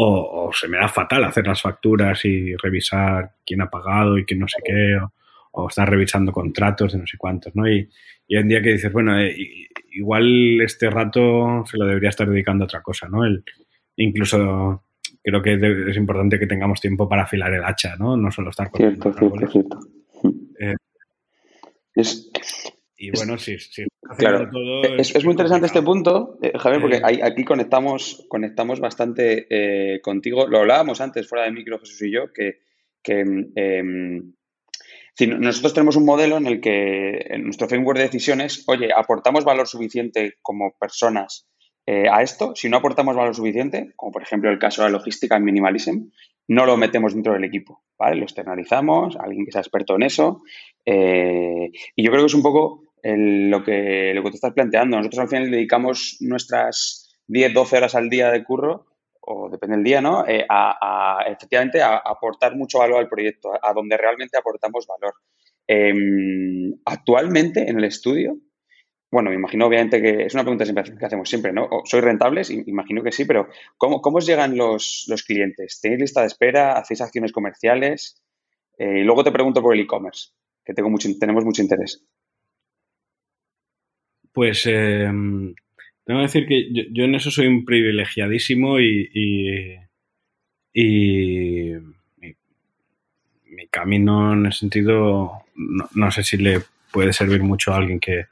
o, 0.00 0.46
o 0.46 0.52
se 0.52 0.68
me 0.68 0.78
da 0.78 0.88
fatal 0.88 1.24
hacer 1.24 1.44
las 1.46 1.60
facturas 1.60 2.24
y 2.24 2.54
revisar 2.56 3.32
quién 3.44 3.62
ha 3.62 3.68
pagado 3.68 4.16
y 4.16 4.24
quién 4.24 4.38
no 4.38 4.46
sé 4.46 4.58
qué, 4.64 4.96
o, 4.96 5.12
o 5.50 5.68
estar 5.68 5.90
revisando 5.90 6.30
contratos 6.30 6.92
de 6.92 7.00
no 7.00 7.06
sé 7.06 7.16
cuántos, 7.18 7.54
¿no? 7.56 7.68
Y, 7.68 7.88
y 8.28 8.36
hay 8.36 8.42
un 8.42 8.48
día 8.48 8.62
que 8.62 8.72
dices, 8.74 8.92
bueno, 8.92 9.18
eh, 9.18 9.34
igual 9.90 10.60
este 10.60 10.88
rato 10.88 11.64
se 11.66 11.76
lo 11.78 11.86
debería 11.86 12.10
estar 12.10 12.28
dedicando 12.28 12.62
a 12.64 12.66
otra 12.66 12.80
cosa, 12.80 13.08
¿no? 13.08 13.24
El, 13.24 13.42
incluso 13.96 14.84
creo 15.20 15.42
que 15.42 15.54
es 15.90 15.96
importante 15.96 16.38
que 16.38 16.46
tengamos 16.46 16.80
tiempo 16.80 17.08
para 17.08 17.22
afilar 17.24 17.52
el 17.52 17.64
hacha, 17.64 17.96
¿no? 17.96 18.16
No 18.16 18.30
solo 18.30 18.50
estar 18.50 18.70
Cierto, 18.72 19.12
cierto, 19.12 19.24
árboles. 19.26 19.50
cierto. 19.50 19.78
Eh, 20.60 20.74
Es, 21.94 22.30
Y 23.00 23.10
bueno, 23.12 23.38
si 23.38 23.54
estás 23.54 23.86
Claro, 24.18 24.48
todo, 24.50 24.82
es, 24.96 25.14
es 25.14 25.24
muy 25.24 25.32
interesante 25.32 25.66
este 25.66 25.82
punto, 25.82 26.38
eh, 26.42 26.52
Javier, 26.58 26.80
porque 26.80 26.96
Eh. 26.96 27.20
aquí 27.22 27.44
conectamos, 27.44 28.26
conectamos 28.28 28.80
bastante 28.80 29.46
eh, 29.50 30.00
contigo. 30.00 30.48
Lo 30.48 30.58
hablábamos 30.58 31.00
antes 31.00 31.28
fuera 31.28 31.44
de 31.44 31.52
micro, 31.52 31.78
Jesús 31.78 32.02
y 32.02 32.10
yo, 32.12 32.32
que, 32.32 32.58
que 33.02 33.20
em, 33.54 34.32
si 35.14 35.26
no- 35.28 35.38
nosotros 35.38 35.74
tenemos 35.74 35.94
un 35.96 36.04
modelo 36.06 36.38
en 36.38 36.46
el 36.46 36.60
que 36.60 37.18
en 37.28 37.44
nuestro 37.44 37.68
framework 37.68 37.98
de 37.98 38.04
decisiones, 38.04 38.64
oye, 38.66 38.88
aportamos 38.96 39.44
valor 39.44 39.68
suficiente 39.68 40.34
como 40.42 40.72
personas 40.80 41.46
eh, 41.86 42.08
a 42.10 42.22
esto. 42.22 42.52
Si 42.56 42.68
no 42.68 42.78
aportamos 42.78 43.14
valor 43.16 43.34
suficiente, 43.34 43.92
como 43.96 44.10
por 44.12 44.22
ejemplo 44.22 44.50
el 44.50 44.58
caso 44.58 44.82
de 44.82 44.88
la 44.88 44.98
logística 44.98 45.36
en 45.36 45.44
Minimalism, 45.44 46.08
no 46.48 46.66
lo 46.66 46.76
metemos 46.76 47.14
dentro 47.14 47.34
del 47.34 47.44
equipo, 47.44 47.82
¿vale? 47.98 48.16
Lo 48.16 48.22
externalizamos, 48.24 49.16
alguien 49.16 49.44
que 49.44 49.52
sea 49.52 49.60
experto 49.60 49.94
en 49.96 50.02
eso. 50.02 50.42
eh, 50.86 51.70
y 51.94 52.02
yo 52.02 52.10
creo 52.10 52.22
que 52.22 52.26
es 52.28 52.34
un 52.34 52.42
poco 52.42 52.84
lo, 53.02 53.64
que, 53.64 54.12
lo 54.14 54.22
que 54.22 54.30
tú 54.30 54.34
estás 54.34 54.52
planteando. 54.52 54.96
Nosotros 54.96 55.20
al 55.20 55.28
final 55.28 55.50
dedicamos 55.50 56.16
nuestras 56.20 57.18
10, 57.26 57.54
12 57.54 57.76
horas 57.76 57.94
al 57.94 58.08
día 58.08 58.30
de 58.30 58.44
curro, 58.44 58.86
o 59.20 59.50
depende 59.50 59.76
del 59.76 59.84
día, 59.84 60.00
¿no? 60.00 60.26
Eh, 60.26 60.44
a, 60.48 61.24
efectivamente 61.26 61.82
a, 61.82 61.96
aportar 61.96 62.56
mucho 62.56 62.78
valor 62.78 62.98
al 62.98 63.08
proyecto, 63.08 63.52
a, 63.60 63.72
donde 63.72 63.96
realmente 63.96 64.38
aportamos 64.38 64.86
valor. 64.86 65.14
Em, 65.66 66.72
actualmente 66.86 67.68
en 67.68 67.78
el 67.78 67.84
estudio, 67.84 68.38
bueno, 69.10 69.30
me 69.30 69.36
imagino 69.36 69.66
obviamente 69.66 70.02
que 70.02 70.24
es 70.24 70.34
una 70.34 70.44
pregunta 70.44 70.64
que 70.64 71.04
hacemos 71.06 71.28
siempre, 71.28 71.52
¿no? 71.52 71.68
¿Sois 71.84 72.04
rentables? 72.04 72.50
Imagino 72.50 73.02
que 73.02 73.12
sí, 73.12 73.24
pero 73.24 73.48
¿cómo, 73.78 74.02
cómo 74.02 74.18
os 74.18 74.26
llegan 74.26 74.56
los, 74.56 75.06
los 75.08 75.22
clientes? 75.22 75.80
¿Tenéis 75.80 76.00
lista 76.00 76.20
de 76.20 76.26
espera? 76.26 76.78
¿Hacéis 76.78 77.00
acciones 77.00 77.32
comerciales? 77.32 78.22
Eh, 78.78 79.00
y 79.00 79.04
luego 79.04 79.24
te 79.24 79.32
pregunto 79.32 79.62
por 79.62 79.74
el 79.74 79.80
e-commerce, 79.80 80.30
que 80.64 80.74
tengo 80.74 80.90
mucho, 80.90 81.08
tenemos 81.18 81.44
mucho 81.44 81.62
interés. 81.62 82.04
Pues 84.38 84.66
eh, 84.66 85.04
tengo 86.04 86.20
que 86.20 86.22
decir 86.22 86.46
que 86.46 86.68
yo, 86.92 87.02
en 87.02 87.16
eso 87.16 87.28
soy 87.28 87.48
un 87.48 87.64
privilegiadísimo 87.64 88.78
y, 88.78 89.10
y, 90.72 91.72
mi, 92.18 92.36
mi 93.46 93.66
camino 93.66 94.34
en 94.34 94.46
ese 94.46 94.60
sentido 94.60 95.42
no, 95.56 95.88
no 95.92 96.10
sé 96.12 96.22
si 96.22 96.36
le 96.36 96.60
puede 96.92 97.12
servir 97.12 97.42
mucho 97.42 97.72
a 97.72 97.78
alguien 97.78 97.98
que, 97.98 98.26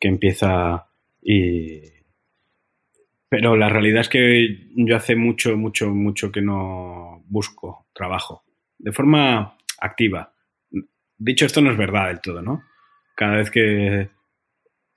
que 0.00 0.08
empieza 0.08 0.86
y... 1.22 1.82
Pero 3.28 3.54
la 3.54 3.68
realidad 3.68 4.00
es 4.00 4.08
que 4.08 4.70
yo 4.74 4.96
hace 4.96 5.14
mucho, 5.14 5.58
mucho, 5.58 5.90
mucho 5.90 6.32
que 6.32 6.40
no 6.40 7.22
busco 7.26 7.86
trabajo. 7.92 8.44
De 8.78 8.92
forma 8.92 9.58
activa. 9.78 10.32
Dicho 11.18 11.44
esto, 11.44 11.60
no 11.60 11.70
es 11.70 11.76
verdad 11.76 12.08
del 12.08 12.22
todo, 12.22 12.40
¿no? 12.40 12.62
Cada 13.14 13.36
vez 13.36 13.50
que 13.50 14.08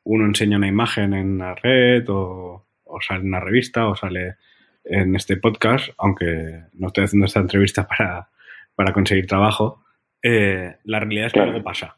uno 0.08 0.26
enseña 0.26 0.58
una 0.58 0.68
imagen 0.68 1.14
en 1.14 1.38
la 1.38 1.54
red 1.54 2.06
o, 2.10 2.66
o 2.84 3.02
sale 3.02 3.22
en 3.22 3.28
una 3.28 3.40
revista 3.40 3.88
o 3.88 3.96
sale 3.96 4.36
en 4.84 5.16
este 5.16 5.36
podcast, 5.38 5.90
aunque 5.98 6.64
no 6.74 6.88
estoy 6.88 7.04
haciendo 7.04 7.26
esta 7.26 7.42
entrevista 7.42 7.88
para, 7.88 8.30
para 8.74 8.94
conseguir 8.94 9.28
trabajo, 9.28 9.84
eh, 10.24 10.78
la 10.86 11.00
realidad 11.00 11.28
es 11.28 11.34
que 11.34 11.40
algo 11.42 11.62
pasa. 11.62 11.98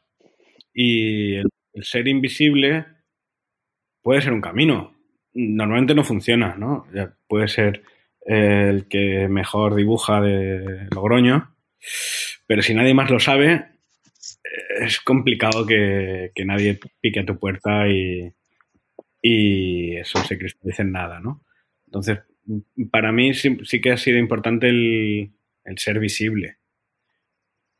Y 0.73 1.35
el, 1.35 1.49
el 1.73 1.83
ser 1.83 2.07
invisible 2.07 2.85
puede 4.01 4.21
ser 4.21 4.33
un 4.33 4.41
camino. 4.41 4.95
Normalmente 5.33 5.93
no 5.93 6.03
funciona, 6.03 6.55
¿no? 6.57 6.87
Ya 6.93 7.13
Puede 7.27 7.47
ser 7.47 7.83
eh, 8.25 8.69
el 8.69 8.87
que 8.87 9.27
mejor 9.29 9.75
dibuja 9.75 10.19
de 10.19 10.87
Logroño, 10.95 11.55
pero 12.47 12.63
si 12.63 12.73
nadie 12.73 12.95
más 12.95 13.11
lo 13.11 13.19
sabe, 13.19 13.67
es 14.79 14.99
complicado 14.99 15.65
que, 15.65 16.31
que 16.33 16.45
nadie 16.45 16.79
pique 17.01 17.19
a 17.19 17.25
tu 17.25 17.37
puerta 17.37 17.87
y, 17.87 18.33
y 19.21 19.95
eso 19.97 20.19
se 20.23 20.37
cristalice 20.37 20.81
en 20.81 20.91
nada, 20.91 21.19
¿no? 21.19 21.43
Entonces, 21.85 22.19
para 22.91 23.11
mí 23.11 23.33
sí, 23.33 23.57
sí 23.63 23.81
que 23.81 23.91
ha 23.91 23.97
sido 23.97 24.17
importante 24.17 24.69
el, 24.69 25.31
el 25.65 25.77
ser 25.77 25.99
visible. 25.99 26.57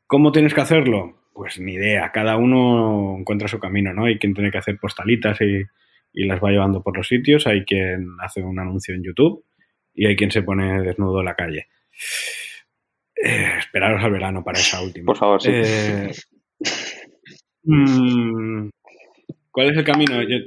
¿Cómo 0.06 0.32
tienes 0.32 0.54
que 0.54 0.60
hacerlo? 0.60 1.22
Pues 1.32 1.58
ni 1.58 1.74
idea, 1.74 2.10
cada 2.12 2.36
uno 2.36 3.16
encuentra 3.18 3.48
su 3.48 3.58
camino, 3.58 3.92
¿no? 3.94 4.06
Hay 4.06 4.18
quien 4.18 4.34
tiene 4.34 4.50
que 4.50 4.58
hacer 4.58 4.78
postalitas 4.78 5.40
y, 5.40 5.62
y 6.12 6.24
las 6.26 6.42
va 6.42 6.50
llevando 6.50 6.82
por 6.82 6.96
los 6.96 7.08
sitios, 7.08 7.46
hay 7.46 7.64
quien 7.64 8.08
hace 8.20 8.42
un 8.42 8.58
anuncio 8.58 8.94
en 8.94 9.04
YouTube 9.04 9.44
y 9.94 10.06
hay 10.06 10.16
quien 10.16 10.30
se 10.30 10.42
pone 10.42 10.82
desnudo 10.82 11.20
en 11.20 11.24
la 11.24 11.36
calle. 11.36 11.68
Eh, 13.14 13.58
esperaros 13.58 14.02
al 14.02 14.12
verano 14.12 14.42
para 14.42 14.58
esa 14.58 14.82
última. 14.82 15.06
Por 15.06 15.16
favor, 15.16 15.42
sí. 15.42 15.50
Eh, 15.52 16.10
¿Cuál 19.50 19.70
es 19.70 19.76
el 19.76 19.84
camino? 19.84 20.22
Yo, 20.22 20.38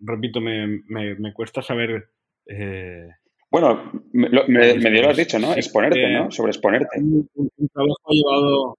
repito, 0.00 0.40
me, 0.40 0.66
me- 0.88 1.14
me 1.16 1.32
cuesta 1.32 1.62
saber. 1.62 2.10
eh, 2.46 3.08
Bueno, 3.50 3.90
me, 4.12 4.28
lo- 4.28 4.46
me- 4.48 4.74
lo 4.76 5.08
has 5.10 5.16
dicho, 5.16 5.38
¿no? 5.38 5.54
Exponerte, 5.54 6.02
eh, 6.04 6.12
¿no? 6.18 6.30
Sobre 6.30 6.50
exponerte. 6.50 6.98
un, 7.00 7.28
un 7.34 7.68
trabajo 7.68 8.00
ha 8.06 8.12
llevado 8.14 8.76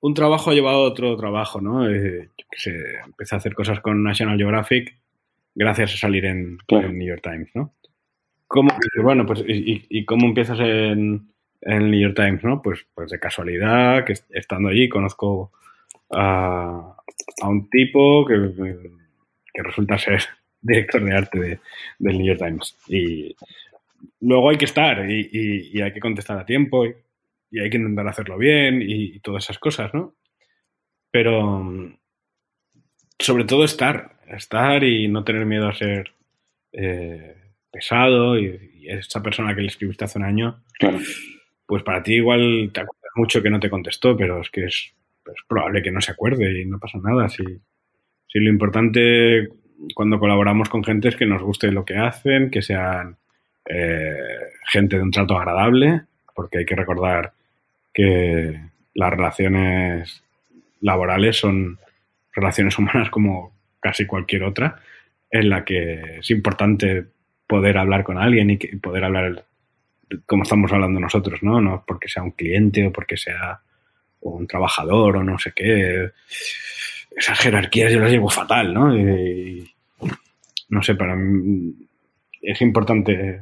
un 0.00 0.14
trabajo 0.14 0.50
ha 0.50 0.54
llevado 0.54 0.76
a 0.78 0.88
otro 0.88 1.16
trabajo, 1.16 1.60
¿no? 1.60 1.88
Eh, 1.90 2.30
yo 2.36 2.44
qué 2.50 2.58
sé, 2.58 2.76
empecé 3.04 3.34
a 3.34 3.38
hacer 3.38 3.54
cosas 3.54 3.80
con 3.80 4.02
National 4.04 4.36
Geographic 4.36 4.94
gracias 5.54 5.94
a 5.94 5.96
salir 5.96 6.26
en, 6.26 6.58
Claro. 6.66 6.88
en 6.88 6.98
New 6.98 7.08
York 7.08 7.22
Times, 7.22 7.50
¿no? 7.54 7.74
¿Cómo, 8.46 8.70
bueno, 9.02 9.26
pues, 9.26 9.42
y 9.46 10.04
cómo 10.04 10.26
empiezas 10.26 10.60
en, 10.60 11.32
en 11.62 11.72
el 11.82 11.90
New 11.90 12.00
York 12.00 12.14
Times, 12.16 12.44
¿no? 12.44 12.62
Pues, 12.62 12.86
pues 12.94 13.10
de 13.10 13.18
casualidad, 13.20 14.04
que 14.04 14.12
est- 14.14 14.30
estando 14.34 14.68
allí 14.68 14.88
conozco 14.88 15.52
a, 16.10 16.96
a 17.42 17.48
un 17.48 17.68
tipo 17.70 18.24
que, 18.26 18.52
que 19.54 19.62
resulta 19.62 19.98
ser 19.98 20.20
director 20.60 21.02
de 21.04 21.14
arte 21.14 21.38
de- 21.40 21.60
del 21.98 22.18
New 22.18 22.26
York 22.26 22.38
Times. 22.40 22.76
Y 22.88 23.34
luego 24.20 24.50
hay 24.50 24.56
que 24.58 24.64
estar 24.66 25.08
y, 25.10 25.28
y- 25.32 25.70
y 25.78 25.82
hay 25.82 25.92
que 25.92 26.00
contestar 26.00 26.38
a 26.38 26.46
tiempo 26.46 26.84
y, 26.86 26.94
hay 27.58 27.70
que 27.70 27.78
intentar 27.78 28.06
hacerlo 28.08 28.36
bien 28.36 28.82
y, 28.82 29.18
todas 29.20 29.44
esas 29.44 29.58
cosas, 29.58 29.94
¿no? 29.94 30.14
Pero 31.10 31.94
sobre 33.18 33.44
todo 33.44 33.64
estar, 33.64 34.16
estar 34.28 34.84
y 34.84 35.08
no 35.08 35.24
tener 35.24 35.46
miedo 35.46 35.66
a 35.68 35.72
ser 35.74 36.12
eh, 36.72 37.34
pesado 37.70 38.38
y 38.38 38.84
esa 38.88 39.22
persona 39.22 39.54
que 39.54 39.62
le 39.62 39.68
escribiste 39.68 40.04
hace 40.04 40.18
un 40.18 40.24
año, 40.26 40.62
Claro. 40.78 40.98
Pues 41.66 41.82
para 41.82 42.02
ti 42.02 42.14
igual 42.14 42.70
te 42.72 42.80
acuerdas 42.80 43.12
mucho 43.16 43.42
que 43.42 43.50
no 43.50 43.60
te 43.60 43.70
contestó, 43.70 44.16
pero 44.16 44.40
es 44.40 44.50
que 44.50 44.64
es, 44.66 44.92
probable 45.48 45.82
que 45.82 45.90
no 45.90 46.00
se 46.00 46.12
acuerde 46.12 46.62
y 46.62 46.66
no 46.66 46.78
pasa 46.78 46.98
nada. 47.02 47.28
Si, 47.28 47.42
si 48.28 48.38
lo 48.38 48.48
importante 48.48 49.48
cuando 49.94 50.18
colaboramos 50.18 50.68
con 50.68 50.84
gente 50.84 51.08
es 51.08 51.16
que 51.16 51.26
nos 51.26 51.42
guste 51.42 51.72
lo 51.72 51.84
que 51.84 51.96
hacen, 51.96 52.50
que 52.50 52.62
sean 52.62 53.16
eh, 53.68 54.16
gente 54.66 54.96
de 54.96 55.02
un 55.02 55.10
trato 55.10 55.36
agradable, 55.36 56.02
porque 56.34 56.58
hay 56.58 56.64
que 56.66 56.76
recordar 56.76 57.32
que 57.92 58.60
las 58.94 59.10
relaciones 59.10 60.22
laborales 60.80 61.36
son 61.36 61.78
relaciones 62.34 62.78
humanas 62.78 63.10
como 63.10 63.52
casi 63.80 64.06
cualquier 64.06 64.44
otra, 64.44 64.80
en 65.30 65.50
la 65.50 65.64
que 65.64 66.18
es 66.18 66.30
importante 66.30 67.06
poder 67.46 67.78
hablar 67.78 68.04
con 68.04 68.18
alguien 68.18 68.50
y 68.50 68.56
poder 68.76 69.04
hablar 69.04 69.44
como 70.26 70.42
estamos 70.44 70.72
hablando 70.72 71.00
nosotros, 71.00 71.42
¿no? 71.42 71.60
No 71.60 71.84
porque 71.86 72.08
sea 72.08 72.22
un 72.22 72.32
cliente 72.32 72.86
o 72.86 72.92
porque 72.92 73.16
sea 73.16 73.60
un 74.20 74.46
trabajador 74.46 75.16
o 75.16 75.24
no 75.24 75.38
sé 75.38 75.52
qué. 75.54 76.10
Esas 77.16 77.38
jerarquías 77.38 77.92
yo 77.92 78.00
las 78.00 78.10
llevo 78.10 78.28
fatal, 78.28 78.74
¿no? 78.74 78.96
Y, 78.96 79.68
no 80.68 80.82
sé, 80.82 80.94
para 80.94 81.16
mí 81.16 81.74
es 82.42 82.60
importante 82.60 83.40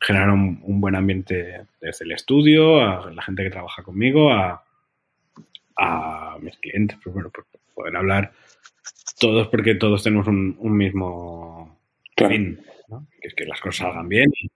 generar 0.00 0.30
un, 0.30 0.80
buen 0.80 0.94
ambiente 0.94 1.62
desde 1.80 2.04
el 2.04 2.12
estudio, 2.12 2.80
a 2.80 3.10
la 3.10 3.22
gente 3.22 3.42
que 3.42 3.50
trabaja 3.50 3.82
conmigo, 3.82 4.32
a, 4.32 4.64
mis 6.40 6.56
clientes, 6.58 6.98
pues 7.02 7.12
bueno, 7.12 7.30
pues 7.30 7.46
pueden 7.74 7.96
hablar 7.96 8.32
todos 9.18 9.48
porque 9.48 9.74
todos 9.74 10.02
tenemos 10.02 10.26
un, 10.26 10.76
mismo 10.76 11.78
fin, 12.16 12.60
¿no? 12.88 13.06
que 13.20 13.28
es 13.28 13.34
que 13.34 13.44
las 13.44 13.60
cosas 13.60 13.88
salgan 13.88 14.08
bien 14.08 14.30
y, 14.40 14.50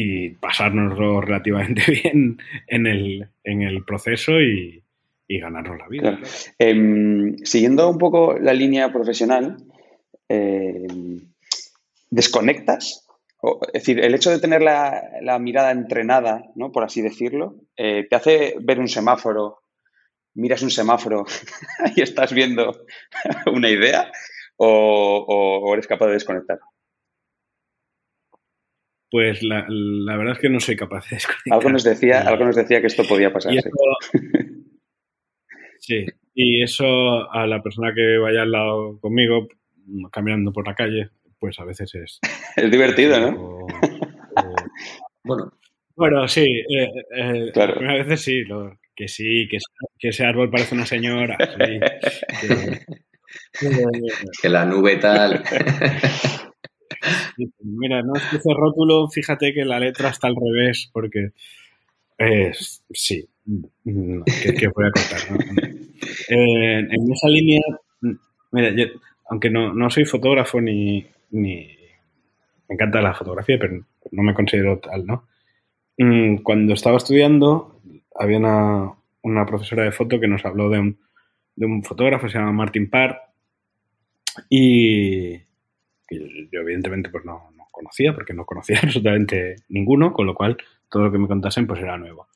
y 0.00 0.30
pasárnoslo 0.30 1.20
relativamente 1.20 1.82
bien 2.04 2.38
en 2.68 2.86
el, 2.86 3.28
en 3.42 3.62
el 3.62 3.84
proceso 3.84 4.40
y, 4.40 4.84
ganarnos 5.28 5.76
la 5.78 5.88
vida. 5.88 6.18
Em, 6.58 7.36
siguiendo 7.44 7.90
un 7.90 7.98
poco 7.98 8.38
la 8.38 8.54
línea 8.54 8.90
profesional, 8.90 9.58
em, 10.26 11.20
¿desconectas? 12.08 13.06
es 13.66 13.72
decir, 13.72 14.00
el 14.00 14.14
hecho 14.14 14.30
de 14.30 14.38
tener 14.38 14.62
la, 14.62 15.38
mirada 15.38 15.70
entrenada, 15.70 16.44
¿no? 16.54 16.72
por 16.72 16.82
así 16.82 17.02
decirlo, 17.02 17.56
eh, 17.76 18.06
te 18.08 18.16
hace 18.16 18.54
ver 18.60 18.80
un 18.80 18.88
semáforo, 18.88 19.58
miras 20.34 20.62
un 20.62 20.70
semáforo 20.70 21.26
y 21.96 22.00
estás 22.00 22.32
viendo 22.32 22.86
una 23.52 23.68
idea 23.68 24.10
o 24.56 25.70
eres 25.74 25.86
capaz 25.86 26.06
de 26.06 26.14
desconectar. 26.14 26.58
Pues 29.10 29.42
la, 29.42 29.64
verdad 30.16 30.34
es 30.34 30.38
que 30.38 30.50
no 30.50 30.60
soy 30.60 30.76
capaz 30.76 31.08
de 31.08 31.16
desconectar. 31.16 31.54
Algo 31.54 31.70
nos 31.70 31.84
decía, 31.84 32.20
algo 32.22 32.44
nos 32.44 32.56
decía 32.56 32.80
que 32.80 32.88
esto 32.88 33.04
podía 33.08 33.32
pasar. 33.32 33.54
sí. 35.78 36.06
y 36.34 36.62
eso 36.62 37.30
a 37.30 37.46
la 37.46 37.62
persona 37.62 37.92
que 37.94 38.18
vaya 38.18 38.42
al 38.42 38.52
lado 38.52 38.98
conmigo, 39.00 39.48
caminando 40.12 40.52
por 40.52 40.66
la 40.66 40.74
calle, 40.74 41.10
pues 41.38 41.58
a 41.58 41.64
veces 41.64 41.94
es... 41.94 42.20
es 42.56 42.70
divertido, 42.70 43.18
¿no? 43.20 43.66
bueno. 45.24 45.52
Bueno, 45.96 46.28
sí. 46.28 46.44
Eh, 46.44 46.88
eh, 47.16 47.50
claro. 47.52 47.90
A 47.90 47.94
veces 47.94 48.20
sí, 48.20 48.44
que 48.94 49.08
sí, 49.08 49.48
que, 49.50 49.58
que, 49.98 50.08
ese 50.10 50.24
árbol 50.24 50.48
parece 50.48 50.76
una 50.76 50.86
señora. 50.86 51.36
que 54.40 54.48
la 54.48 54.64
nube 54.64 54.96
tal. 54.96 55.42
Mira, 57.60 58.02
no 58.02 58.14
es 58.14 58.22
que 58.24 58.38
rótulo, 58.54 59.08
fíjate 59.08 59.52
que 59.52 59.64
la 59.64 59.78
letra 59.78 60.10
está 60.10 60.28
al 60.28 60.36
revés, 60.36 60.90
porque 60.92 61.30
es, 62.16 62.84
sí, 62.90 63.28
que, 63.84 64.68
voy 64.68 64.86
a 64.86 64.90
contar. 64.90 65.38
en 66.28 67.12
esa 67.12 67.28
línea, 67.28 67.60
mira, 68.50 68.72
aunque 69.28 69.50
no, 69.50 69.72
no 69.72 69.90
soy 69.90 70.04
fotógrafo 70.04 70.60
ni, 70.60 71.06
ni, 71.30 71.68
me 72.68 72.74
encanta 72.74 73.00
la 73.00 73.14
fotografía, 73.14 73.58
pero 73.58 73.84
no 74.10 74.22
me 74.22 74.34
considero 74.34 74.78
tal, 74.78 75.06
¿no? 75.06 75.28
Mm, 75.96 76.38
cuando 76.38 76.74
estaba 76.74 76.96
estudiando, 76.96 77.80
había 78.14 78.38
una, 78.38 78.92
una 79.22 79.46
profesora 79.46 79.84
de 79.84 79.92
foto 79.92 80.20
que 80.20 80.28
nos 80.28 80.44
habló 80.44 80.68
de 80.70 80.78
un, 80.78 80.98
de 81.56 81.66
un 81.66 81.82
fotógrafo, 81.82 82.28
se 82.28 82.38
llama 82.38 82.52
Martin 82.52 82.90
Parr, 82.90 83.20
y, 84.48 85.40
que 86.08 86.18
yo, 86.50 86.60
evidentemente 86.60 87.10
pues 87.10 87.24
no, 87.24 87.50
conocía 87.70 88.12
porque 88.14 88.34
no 88.34 88.44
conocía 88.44 88.78
absolutamente 88.82 89.56
ninguno, 89.68 90.12
con 90.12 90.26
lo 90.26 90.34
cual 90.34 90.56
todo 90.88 91.04
lo 91.04 91.12
que 91.12 91.18
me 91.18 91.28
contasen 91.28 91.66
pues 91.66 91.80
era 91.80 91.96
nuevo. 91.98 92.26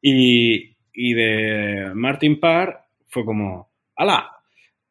Y, 0.00 0.74
de 0.94 1.92
Martin 1.94 2.40
Parr 2.40 2.84
fue 3.06 3.24
como, 3.24 3.70
¡ala! 3.96 4.28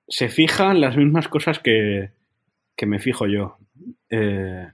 Se 0.07 0.29
fijan 0.29 0.82
las 0.82 0.97
mismas 0.97 1.27
cosas 1.27 1.59
que, 1.59 2.11
me 2.86 2.99
fijo 2.99 3.27
yo. 3.27 3.57
Eh, 4.09 4.67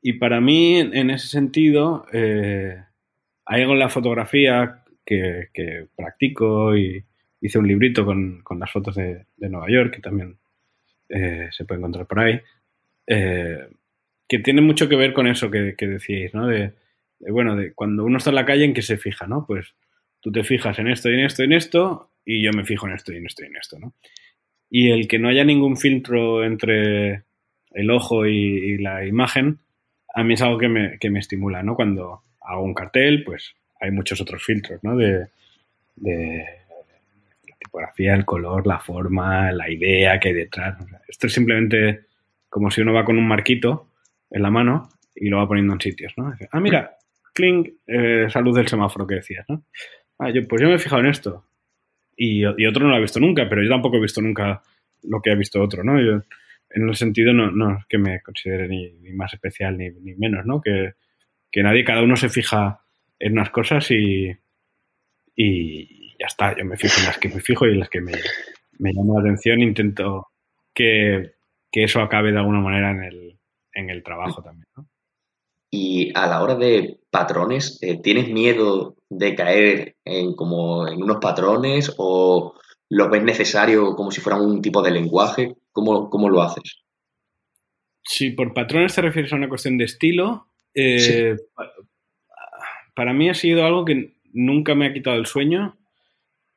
y 0.00 0.14
para 0.14 0.40
mí, 0.40 0.78
en 0.78 1.10
ese 1.10 1.28
sentido, 1.28 2.06
eh, 2.12 2.82
hay 3.44 3.62
algo 3.62 3.74
en 3.74 3.78
la 3.78 3.88
fotografía 3.88 4.84
que, 5.04 5.88
practico 5.96 6.76
y 6.76 7.02
hice 7.40 7.58
un 7.58 7.66
librito 7.66 8.04
con, 8.04 8.42
las 8.58 8.70
fotos 8.70 8.94
de, 8.94 9.24
Nueva 9.38 9.70
York, 9.70 9.94
que 9.94 10.00
también 10.02 10.38
eh, 11.08 11.48
se 11.50 11.64
puede 11.64 11.78
encontrar 11.78 12.06
por 12.06 12.20
ahí, 12.20 12.40
eh, 13.08 13.66
que 14.28 14.38
tiene 14.38 14.60
mucho 14.60 14.88
que 14.88 14.96
ver 14.96 15.14
con 15.14 15.26
eso 15.26 15.50
que, 15.50 15.74
decíais, 15.78 16.34
¿no? 16.34 16.46
De, 16.46 16.74
bueno, 17.20 17.56
de 17.56 17.72
cuando 17.72 18.04
uno 18.04 18.18
está 18.18 18.30
en 18.30 18.36
la 18.36 18.44
calle, 18.44 18.64
¿en 18.64 18.74
qué 18.74 18.82
se 18.82 18.98
fija, 18.98 19.26
no? 19.26 19.46
Pues 19.46 19.74
tú 20.20 20.30
te 20.30 20.44
fijas 20.44 20.78
en 20.78 20.88
esto 20.88 21.10
y 21.10 21.14
en 21.14 21.20
esto 21.24 21.42
y 21.42 21.46
en 21.46 21.52
esto, 21.54 22.10
y 22.26 22.42
yo 22.42 22.52
me 22.52 22.66
fijo 22.66 22.86
en 22.86 22.92
esto 22.92 23.12
y 23.12 23.16
en 23.16 23.26
esto 23.26 23.42
y 23.42 23.46
en 23.46 23.56
esto, 23.56 23.78
¿no? 23.78 23.94
Y 24.70 24.90
el 24.90 25.08
que 25.08 25.18
no 25.18 25.28
haya 25.28 25.44
ningún 25.44 25.78
filtro 25.78 26.44
entre 26.44 27.22
el 27.70 27.90
ojo 27.90 28.26
y, 28.26 28.76
la 28.76 29.06
imagen, 29.06 29.60
a 30.14 30.22
mí 30.22 30.34
es 30.34 30.42
algo 30.42 30.58
que 30.58 30.68
me, 30.68 30.98
que 30.98 31.08
me, 31.08 31.20
estimula, 31.20 31.62
¿no? 31.62 31.74
Cuando 31.74 32.22
hago 32.42 32.62
un 32.62 32.74
cartel, 32.74 33.24
pues 33.24 33.54
hay 33.80 33.90
muchos 33.90 34.20
otros 34.20 34.44
filtros, 34.44 34.84
¿no? 34.84 34.94
De, 34.94 35.28
de 35.96 36.44
la 37.48 37.56
tipografía, 37.58 38.14
el 38.14 38.26
color, 38.26 38.66
la 38.66 38.80
forma, 38.80 39.50
la 39.52 39.70
idea 39.70 40.20
que 40.20 40.28
hay 40.28 40.34
detrás. 40.34 40.76
esto 41.08 41.28
es 41.28 41.32
simplemente 41.32 42.07
como 42.48 42.70
si 42.70 42.80
uno 42.80 42.92
va 42.92 43.04
con 43.04 43.18
un 43.18 43.26
marquito 43.26 43.88
en 44.30 44.42
la 44.42 44.50
mano 44.50 44.88
y 45.14 45.28
lo 45.28 45.38
va 45.38 45.48
poniendo 45.48 45.74
en 45.74 45.80
sitios, 45.80 46.12
¿no? 46.16 46.32
Ah, 46.50 46.60
mira, 46.60 46.96
clink, 47.34 47.68
eh, 47.86 48.24
esa 48.26 48.40
luz 48.40 48.56
del 48.56 48.68
semáforo 48.68 49.06
que 49.06 49.16
decías, 49.16 49.44
¿no? 49.48 49.64
Ah, 50.18 50.30
yo, 50.30 50.46
pues 50.46 50.62
yo 50.62 50.68
me 50.68 50.74
he 50.74 50.78
fijado 50.78 51.00
en 51.00 51.08
esto. 51.08 51.44
Y, 52.16 52.44
otro 52.44 52.84
no 52.84 52.90
lo 52.90 52.96
ha 52.96 53.00
visto 53.00 53.20
nunca, 53.20 53.48
pero 53.48 53.62
yo 53.62 53.70
tampoco 53.70 53.96
he 53.96 54.00
visto 54.00 54.20
nunca 54.20 54.60
lo 55.04 55.20
que 55.22 55.30
ha 55.30 55.36
visto 55.36 55.62
otro, 55.62 55.84
¿no? 55.84 56.00
Yo, 56.00 56.22
en 56.70 56.88
ese 56.88 56.98
sentido, 56.98 57.32
no, 57.32 57.50
no 57.52 57.78
es 57.78 57.86
que 57.86 57.98
me 57.98 58.20
considere 58.20 58.68
ni, 58.68 58.92
más 59.12 59.32
especial 59.32 59.78
ni, 59.78 59.90
menos, 60.16 60.44
¿no? 60.44 60.60
Que, 60.60 60.94
nadie, 61.62 61.84
cada 61.84 62.02
uno 62.02 62.16
se 62.16 62.28
fija 62.28 62.80
en 63.18 63.32
unas 63.32 63.50
cosas 63.50 63.90
y, 63.90 64.36
y 65.36 66.16
ya 66.18 66.26
está. 66.26 66.56
Yo 66.56 66.64
me 66.64 66.76
fijo 66.76 67.00
en 67.00 67.06
las 67.06 67.18
que 67.18 67.28
me 67.28 67.40
fijo 67.40 67.66
y 67.66 67.72
en 67.72 67.80
las 67.80 67.88
que 67.88 68.00
me, 68.00 68.12
me 68.78 68.92
llama 68.92 69.14
la 69.14 69.20
atención. 69.20 69.60
Intento 69.62 70.28
que 70.74 71.37
que 71.70 71.84
eso 71.84 72.00
acabe 72.00 72.32
de 72.32 72.38
alguna 72.38 72.60
manera 72.60 72.90
en 72.90 73.02
el, 73.02 73.38
en 73.74 73.90
el 73.90 74.02
trabajo 74.02 74.42
también. 74.42 74.66
¿no? 74.76 74.88
Y 75.70 76.12
a 76.14 76.26
la 76.26 76.42
hora 76.42 76.54
de 76.54 77.00
patrones, 77.10 77.78
eh, 77.82 78.00
¿tienes 78.02 78.28
miedo 78.28 78.96
de 79.10 79.34
caer 79.34 79.96
en 80.04 80.34
como 80.34 80.88
en 80.88 81.02
unos 81.02 81.18
patrones 81.18 81.94
o 81.98 82.54
lo 82.88 83.10
ves 83.10 83.22
necesario 83.22 83.94
como 83.94 84.10
si 84.10 84.20
fuera 84.20 84.40
un 84.40 84.62
tipo 84.62 84.82
de 84.82 84.92
lenguaje? 84.92 85.56
¿Cómo, 85.72 86.08
cómo 86.08 86.30
lo 86.30 86.42
haces? 86.42 86.82
Si 88.02 88.30
por 88.30 88.54
patrones 88.54 88.94
te 88.94 89.02
refieres 89.02 89.32
a 89.32 89.36
una 89.36 89.50
cuestión 89.50 89.76
de 89.76 89.84
estilo, 89.84 90.48
eh, 90.74 91.36
para 92.94 93.12
mí 93.12 93.28
ha 93.28 93.34
sido 93.34 93.66
algo 93.66 93.84
que 93.84 94.14
nunca 94.32 94.74
me 94.74 94.86
ha 94.86 94.92
quitado 94.94 95.16
el 95.16 95.26
sueño 95.26 95.76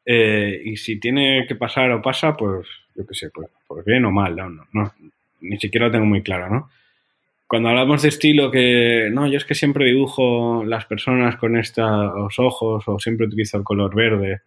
eh, 0.06 0.62
y 0.64 0.78
si 0.78 1.00
tiene 1.00 1.46
que 1.48 1.56
pasar 1.56 1.92
o 1.92 2.02
pasa, 2.02 2.38
pues 2.38 2.68
yo 2.96 3.06
qué 3.06 3.14
sé, 3.14 3.30
pues, 3.30 3.50
por 3.68 3.84
bien 3.84 4.06
o 4.06 4.12
mal, 4.12 4.36
no, 4.36 4.50
no, 4.50 4.94
ni 5.42 5.58
siquiera 5.58 5.88
lo 5.88 5.92
tengo 5.92 6.06
muy 6.06 6.22
claro, 6.22 6.50
¿no? 6.50 6.70
Cuando 7.48 7.68
hablamos 7.68 8.02
de 8.02 8.08
estilo, 8.08 8.50
que 8.50 9.10
no, 9.12 9.28
yo 9.28 9.36
es 9.36 9.44
que 9.44 9.56
siempre 9.56 9.86
dibujo 9.86 10.64
las 10.64 10.86
personas 10.86 11.36
con 11.36 11.58
estos 11.58 12.40
ojos, 12.40 12.88
o 12.88 12.98
siempre 12.98 13.28
utilizo 13.28 13.58
el 13.58 13.66
color 13.66 13.94
verde, 13.94 14.42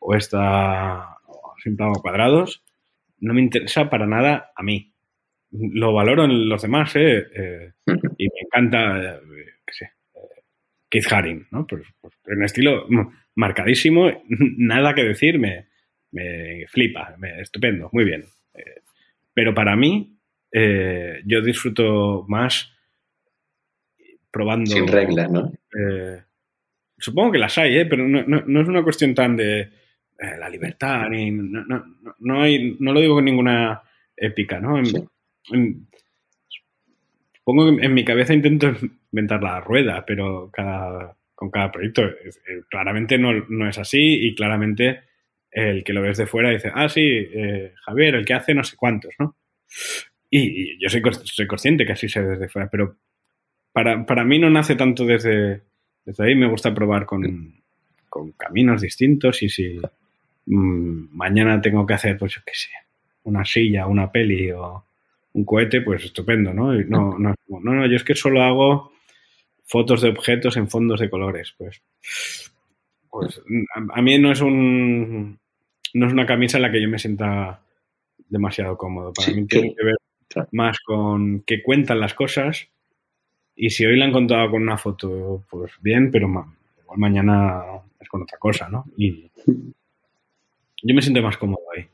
o 0.00 0.16
esta, 0.16 1.18
o 1.26 1.54
siempre 1.62 1.86
hago 1.86 2.02
cuadrados, 2.02 2.62
no 3.20 3.34
me 3.34 3.42
interesa 3.42 3.88
para 3.88 4.06
nada 4.06 4.50
a 4.56 4.62
mí. 4.64 4.92
Lo 5.52 5.92
valoro 5.92 6.24
en 6.24 6.48
los 6.48 6.62
demás, 6.62 6.96
¿eh? 6.96 7.26
eh 7.34 7.72
y 8.18 8.24
me 8.24 8.40
encanta, 8.46 8.98
eh, 8.98 9.20
qué 9.64 9.72
sé, 9.72 9.84
eh, 10.16 10.42
Keith 10.88 11.12
Haring, 11.12 11.46
¿no? 11.52 11.66
Pues, 11.66 11.82
pues, 12.00 12.14
en 12.26 12.42
estilo 12.42 12.86
marcadísimo, 13.36 14.10
nada 14.28 14.94
que 14.94 15.04
decir, 15.04 15.38
me, 16.12 16.66
flipa, 16.68 17.14
me, 17.18 17.40
estupendo, 17.40 17.88
muy 17.92 18.04
bien. 18.04 18.24
Eh, 18.54 18.80
pero 19.32 19.54
para 19.54 19.76
mí, 19.76 20.16
eh, 20.52 21.22
yo 21.24 21.40
disfruto 21.40 22.24
más 22.28 22.72
probando. 24.30 24.70
Sin 24.70 24.88
reglas, 24.88 25.30
¿no? 25.30 25.52
Eh, 25.78 26.22
supongo 26.98 27.32
que 27.32 27.38
las 27.38 27.56
hay, 27.58 27.78
¿eh? 27.78 27.86
pero 27.86 28.06
no, 28.06 28.22
no, 28.24 28.60
es 28.60 28.68
una 28.68 28.82
cuestión 28.82 29.14
tan 29.14 29.36
de 29.36 29.70
la 30.38 30.50
libertad, 30.50 31.08
ni, 31.08 31.30
no, 31.30 31.64
no, 31.64 31.82
no, 32.18 32.42
hay, 32.42 32.76
no 32.78 32.92
lo 32.92 33.00
digo 33.00 33.14
con 33.14 33.24
ninguna 33.24 33.80
épica, 34.14 34.60
¿no? 34.60 34.82
supongo 37.32 37.78
que 37.78 37.86
en 37.86 37.94
mi 37.94 38.04
cabeza 38.04 38.34
intento 38.34 38.70
inventar 39.10 39.42
la 39.42 39.60
rueda, 39.60 40.04
pero 40.04 40.50
cada, 40.52 41.16
con 41.34 41.50
cada 41.50 41.72
proyecto 41.72 42.02
claramente 42.68 43.16
no, 43.16 43.32
no, 43.48 43.66
es 43.66 43.78
así 43.78 44.26
y 44.26 44.34
claramente 44.34 45.00
el 45.50 45.84
que 45.84 45.92
lo 45.92 46.02
ves 46.02 46.18
de 46.18 46.26
fuera 46.26 46.50
dice, 46.50 46.70
ah, 46.74 46.88
sí, 46.88 47.02
eh, 47.02 47.74
Javier, 47.84 48.14
el 48.14 48.24
que 48.24 48.34
hace 48.34 48.54
no 48.54 48.64
sé 48.64 48.76
cuántos, 48.76 49.14
¿no? 49.18 49.36
Y, 50.30 50.78
yo 50.82 50.88
soy, 50.88 51.02
soy, 51.24 51.46
consciente 51.46 51.84
que 51.84 51.92
así 51.92 52.08
se 52.08 52.20
ve 52.20 52.28
desde 52.28 52.48
fuera, 52.48 52.68
pero 52.70 52.96
para, 53.72 54.06
para 54.06 54.24
mí 54.24 54.38
no 54.38 54.48
nace 54.48 54.76
tanto 54.76 55.04
desde, 55.04 55.62
desde 56.04 56.24
ahí, 56.24 56.34
me 56.34 56.48
gusta 56.48 56.72
probar 56.72 57.06
con, 57.06 57.62
con 58.08 58.32
caminos 58.32 58.82
distintos 58.82 59.42
y 59.42 59.48
si 59.48 59.80
mmm, 60.46 61.08
mañana 61.16 61.60
tengo 61.60 61.86
que 61.86 61.94
hacer, 61.94 62.16
pues 62.16 62.34
yo 62.34 62.42
qué 62.46 62.54
sé, 62.54 62.70
una 63.24 63.44
silla, 63.44 63.86
una 63.86 64.10
peli 64.10 64.50
o 64.52 64.84
un 65.32 65.44
cohete, 65.44 65.80
pues 65.80 66.04
estupendo, 66.04 66.52
¿no? 66.52 66.72
No, 66.74 67.18
no, 67.18 67.34
no, 67.48 67.60
no, 67.60 67.86
yo 67.86 67.96
es 67.96 68.04
que 68.04 68.14
solo 68.14 68.42
hago 68.42 68.92
fotos 69.64 70.02
de 70.02 70.08
objetos 70.08 70.56
en 70.56 70.68
fondos 70.68 71.00
de 71.00 71.08
colores, 71.08 71.54
pues. 71.56 71.82
Pues 73.10 73.42
a, 73.74 74.02
mí 74.02 74.18
no 74.18 74.30
es 74.30 74.40
un 74.40 75.38
no 75.94 76.06
es 76.06 76.12
una 76.12 76.26
camisa 76.26 76.58
en 76.58 76.62
la 76.62 76.70
que 76.70 76.80
yo 76.80 76.88
me 76.88 76.98
sienta 76.98 77.60
demasiado 78.28 78.76
cómodo. 78.76 79.12
Para 79.12 79.32
mí 79.32 79.46
tiene 79.46 79.74
que 79.74 79.84
ver 79.84 79.96
más 80.52 80.78
con 80.80 81.42
qué 81.44 81.62
cuentan 81.62 82.00
las 82.00 82.14
cosas 82.14 82.68
y 83.56 83.70
si 83.70 83.84
hoy 83.84 83.96
la 83.96 84.06
han 84.06 84.12
contado 84.12 84.50
con 84.50 84.62
una 84.62 84.78
foto, 84.78 85.44
pues 85.50 85.72
bien, 85.82 86.10
pero 86.10 86.28
igual 86.28 86.98
mañana 86.98 87.62
es 87.98 88.08
con 88.08 88.22
otra 88.22 88.38
cosa, 88.38 88.68
¿no? 88.68 88.84
Y 88.96 89.30
yo 90.82 90.94
me 90.94 91.02
siento 91.02 91.20
más 91.20 91.36
cómodo 91.36 91.62
ahí. 91.76 91.86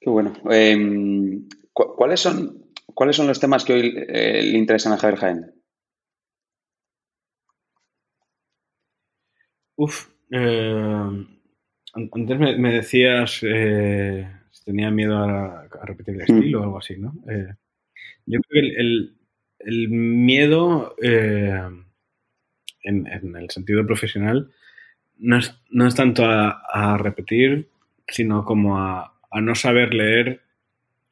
Qué 0.00 0.08
bueno. 0.08 0.32
Em, 0.50 1.48
¿cuáles, 1.72 2.20
son, 2.20 2.64
¿Cuáles 2.94 3.16
son 3.16 3.26
los 3.26 3.40
temas 3.40 3.64
que 3.64 3.72
hoy 3.74 3.94
eh, 4.08 4.42
le 4.42 4.56
interesan 4.56 4.92
a 4.92 4.98
Javier 4.98 5.18
Jaén? 5.18 5.55
Uf, 9.76 10.08
eh, 10.30 11.26
antes 11.92 12.38
me, 12.58 12.72
decías 12.72 13.40
eh, 13.42 14.28
si 14.50 14.64
tenía 14.64 14.90
miedo 14.90 15.16
a, 15.18 15.68
repetir 15.84 16.14
el 16.16 16.22
estilo 16.22 16.60
o 16.60 16.64
algo 16.64 16.78
así, 16.78 16.96
¿no? 16.98 17.14
yo 18.26 18.40
creo 18.40 18.62
que 18.62 18.76
el, 19.60 19.88
miedo 19.88 20.94
en, 21.00 21.86
el 22.82 23.50
sentido 23.50 23.86
profesional 23.86 24.50
no 25.18 25.38
es, 25.38 25.54
no 25.70 25.86
es 25.86 25.94
tanto 25.94 26.24
a 26.24 26.98
repetir, 26.98 27.68
sino 28.08 28.44
como 28.44 28.78
a, 28.78 29.16
a 29.36 29.40
no 29.40 29.54
saber 29.54 29.92
leer 29.92 30.40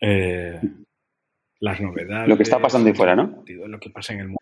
eh, 0.00 0.60
las 1.60 1.80
novedades. 1.80 2.28
Lo 2.28 2.36
que 2.36 2.42
está 2.42 2.58
pasando 2.58 2.88
ahí 2.88 2.94
fuera, 2.94 3.14
¿no? 3.14 3.44
Lo 3.46 3.78
que 3.78 3.90
pasa 3.90 4.12
en 4.14 4.20
el 4.20 4.26
mundo. 4.28 4.40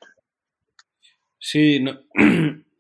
Sí, 1.38 1.84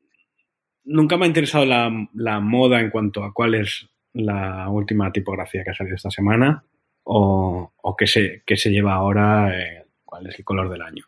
nunca 0.84 1.16
me 1.16 1.24
ha 1.24 1.28
interesado 1.28 1.64
la, 1.64 2.40
moda 2.40 2.80
en 2.80 2.90
cuanto 2.90 3.24
a 3.24 3.32
cuál 3.32 3.54
es 3.54 3.88
la 4.14 4.68
última 4.68 5.12
tipografía 5.12 5.64
que 5.64 5.70
ha 5.70 5.74
salido 5.74 5.96
esta 5.96 6.10
semana 6.10 6.64
o, 7.04 7.72
qué, 7.98 8.06
se, 8.06 8.42
se 8.46 8.70
lleva 8.70 8.94
ahora, 8.94 9.58
eh, 9.58 9.84
cuál 10.04 10.26
es 10.26 10.38
el 10.38 10.44
color 10.44 10.68
del 10.68 10.82
año. 10.82 11.04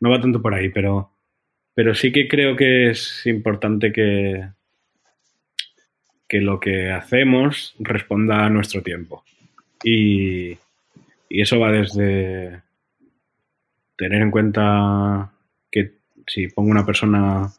No 0.00 0.10
va 0.10 0.20
tanto 0.20 0.40
por 0.40 0.54
ahí, 0.54 0.68
pero, 0.68 1.10
pero 1.74 1.94
sí 1.94 2.12
que 2.12 2.28
creo 2.28 2.56
que 2.56 2.90
es 2.90 3.26
importante 3.26 3.92
que, 3.92 4.48
que 6.28 6.40
lo 6.40 6.60
que 6.60 6.90
hacemos 6.90 7.74
responda 7.78 8.44
a 8.44 8.50
nuestro 8.50 8.82
tiempo. 8.82 9.24
Y, 9.82 10.58
eso 11.30 11.60
va 11.60 11.70
desde 11.70 12.62
tener 13.96 14.22
en 14.22 14.30
cuenta 14.30 15.30
que 15.70 15.92
si 16.26 16.48
pongo 16.48 16.70
una 16.70 16.86
persona 16.86 17.52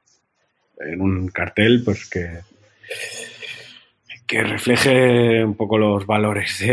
en 0.80 1.02
un 1.02 1.28
cartel, 1.30 1.82
pues 1.84 2.10
que, 2.10 2.40
que 4.28 4.44
refleje 4.44 5.44
un 5.44 5.56
poco 5.56 5.78
los 5.78 6.06
valores 6.06 6.64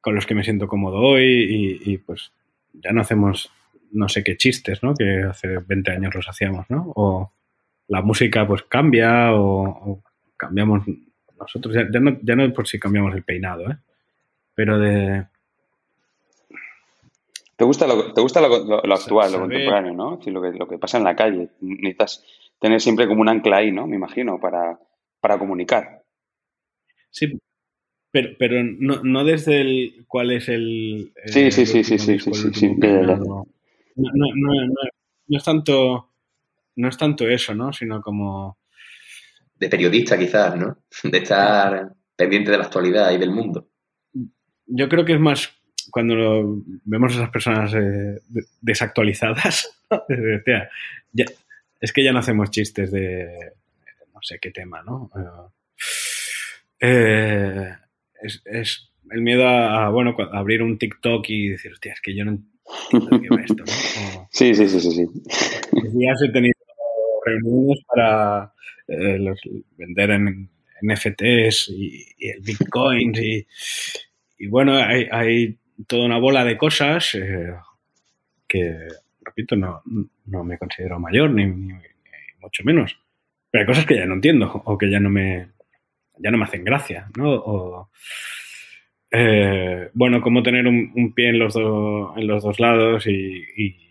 con 0.00 0.14
los 0.14 0.26
que 0.26 0.34
me 0.34 0.44
siento 0.44 0.68
cómodo 0.68 0.98
hoy 0.98 1.80
y, 1.84 1.98
pues 1.98 2.32
ya 2.72 2.92
no 2.92 3.00
hacemos 3.00 3.50
no 3.92 4.08
sé 4.08 4.22
qué 4.22 4.36
chistes, 4.36 4.82
¿no? 4.82 4.94
Que 4.94 5.24
hace 5.28 5.58
20 5.58 5.90
años 5.90 6.14
los 6.14 6.28
hacíamos, 6.28 6.66
¿no? 6.70 6.92
O 6.94 7.32
la 7.88 8.02
música 8.02 8.46
pues 8.46 8.62
cambia 8.62 9.34
o 9.34 10.00
cambiamos 10.36 10.84
nosotros, 11.40 11.74
ya, 11.74 12.00
no, 12.00 12.18
ya 12.22 12.36
no 12.36 12.52
por 12.52 12.68
si 12.68 12.78
cambiamos 12.78 13.14
el 13.14 13.22
peinado, 13.22 13.70
¿eh? 13.70 13.76
pero 14.54 14.78
de... 14.78 15.26
¿Te 17.56 17.64
gusta 17.64 17.86
lo, 17.86 18.12
te 18.12 18.20
gusta 18.20 18.40
lo, 18.40 18.92
actual, 18.92 19.32
lo 19.32 19.40
contemporáneo, 19.40 19.92
¿no? 19.92 20.18
lo, 20.24 20.42
que, 20.42 20.52
lo 20.52 20.66
que 20.66 20.78
pasa 20.78 20.96
en 20.98 21.04
la 21.04 21.14
calle. 21.14 21.50
Necesitas 21.60 22.24
tener 22.60 22.80
siempre 22.80 23.08
como 23.08 23.22
un 23.22 23.28
ancla 23.28 23.58
ahí, 23.58 23.72
¿no? 23.72 23.86
Me 23.86 23.96
imagino, 23.96 24.38
para, 24.38 24.78
para 25.20 25.38
comunicar. 25.38 26.04
Sí, 27.10 27.40
pero, 28.12 28.30
pero 28.38 28.62
no, 28.62 29.02
no 29.02 29.24
desde 29.24 29.60
el 29.60 30.04
cuál 30.06 30.30
es 30.32 30.48
el... 30.48 31.12
sí, 31.26 31.50
sí, 31.50 31.66
sí, 31.66 31.84
sí, 31.84 31.98
sí, 31.98 32.18
sí, 32.18 32.32
sí, 32.52 32.74
No, 32.76 33.44
no, 33.96 34.26
no, 34.36 35.36
es 35.36 35.44
tanto, 35.44 36.10
no 36.76 36.88
es 36.88 36.96
tanto 36.96 37.28
eso, 37.28 37.54
¿no? 37.54 37.72
Sino 37.72 38.00
como 38.02 38.58
de 39.54 39.68
periodista 39.68 40.18
quizás, 40.18 40.56
¿no? 40.56 40.78
De 41.04 41.18
estar 41.18 41.92
pendiente 42.16 42.50
de 42.50 42.58
la 42.58 42.64
actualidad 42.64 43.12
y 43.12 43.18
del 43.18 43.30
mundo. 43.30 43.68
Yo 44.66 44.88
creo 44.88 45.04
que 45.04 45.14
es 45.14 45.20
más 45.20 45.56
cuando 45.90 46.62
vemos 46.84 47.12
a 47.12 47.16
esas 47.16 47.30
personas 47.30 47.74
eh, 47.74 48.20
desactualizadas, 48.60 49.82
es 51.80 51.92
que 51.92 52.04
ya 52.04 52.12
no 52.12 52.18
hacemos 52.18 52.50
chistes 52.50 52.90
de 52.90 53.52
no 54.12 54.20
sé 54.22 54.38
qué 54.40 54.50
tema, 54.50 54.82
¿no? 54.82 55.10
Eh, 56.78 57.68
es, 58.44 58.90
el 59.10 59.22
miedo 59.22 59.46
a, 59.46 59.88
bueno, 59.90 60.14
abrir 60.32 60.62
un 60.62 60.78
TikTok 60.78 61.24
y 61.28 61.48
decir, 61.48 61.72
hostia, 61.72 61.92
es 61.92 62.00
que 62.00 62.14
yo 62.14 62.24
no 62.24 62.38
entiendo 62.92 63.20
qué 63.20 63.28
va 63.34 63.42
esto, 63.42 63.64
¿no? 63.64 64.28
sí, 64.30 64.54
sí, 64.54 64.68
sí, 64.68 64.80
sí. 64.80 64.90
sí. 64.90 65.06
Ya 65.72 66.12
he 66.22 66.32
tenido 66.32 66.54
reuniones 67.24 67.84
para 67.86 68.52
eh, 68.88 69.18
los, 69.18 69.40
vender 69.76 70.10
en 70.10 70.50
NFTs 70.82 71.68
y, 71.70 72.06
el 72.20 72.40
Bitcoin 72.42 73.12
y, 73.16 74.46
bueno, 74.46 74.74
hay, 74.76 75.58
toda 75.86 76.06
una 76.06 76.18
bola 76.18 76.44
de 76.44 76.56
cosas 76.56 77.14
eh, 77.14 77.54
que, 78.46 78.76
repito, 79.40 79.56
no, 79.56 79.82
no, 80.26 80.44
me 80.44 80.58
considero 80.58 80.98
mayor 80.98 81.30
ni, 81.30 81.46
mucho 81.46 82.64
menos. 82.64 82.98
Pero 83.50 83.62
hay 83.62 83.66
cosas 83.66 83.86
que 83.86 83.96
ya 83.96 84.06
no 84.06 84.14
entiendo 84.14 84.62
o 84.64 84.78
que 84.78 84.90
ya 84.90 85.00
no 85.00 85.10
me, 85.10 85.48
ya 86.18 86.30
no 86.30 86.38
me 86.38 86.44
hacen 86.44 86.64
gracia, 86.64 87.10
¿no? 87.16 87.90
Eh, 89.12 89.90
bueno, 89.92 90.20
cómo 90.20 90.42
tener 90.42 90.66
un, 90.68 91.12
pie 91.14 91.30
en 91.30 91.38
los, 91.38 91.56
en 91.56 92.26
los 92.26 92.42
dos 92.44 92.60
lados 92.60 93.06
y 93.06 93.90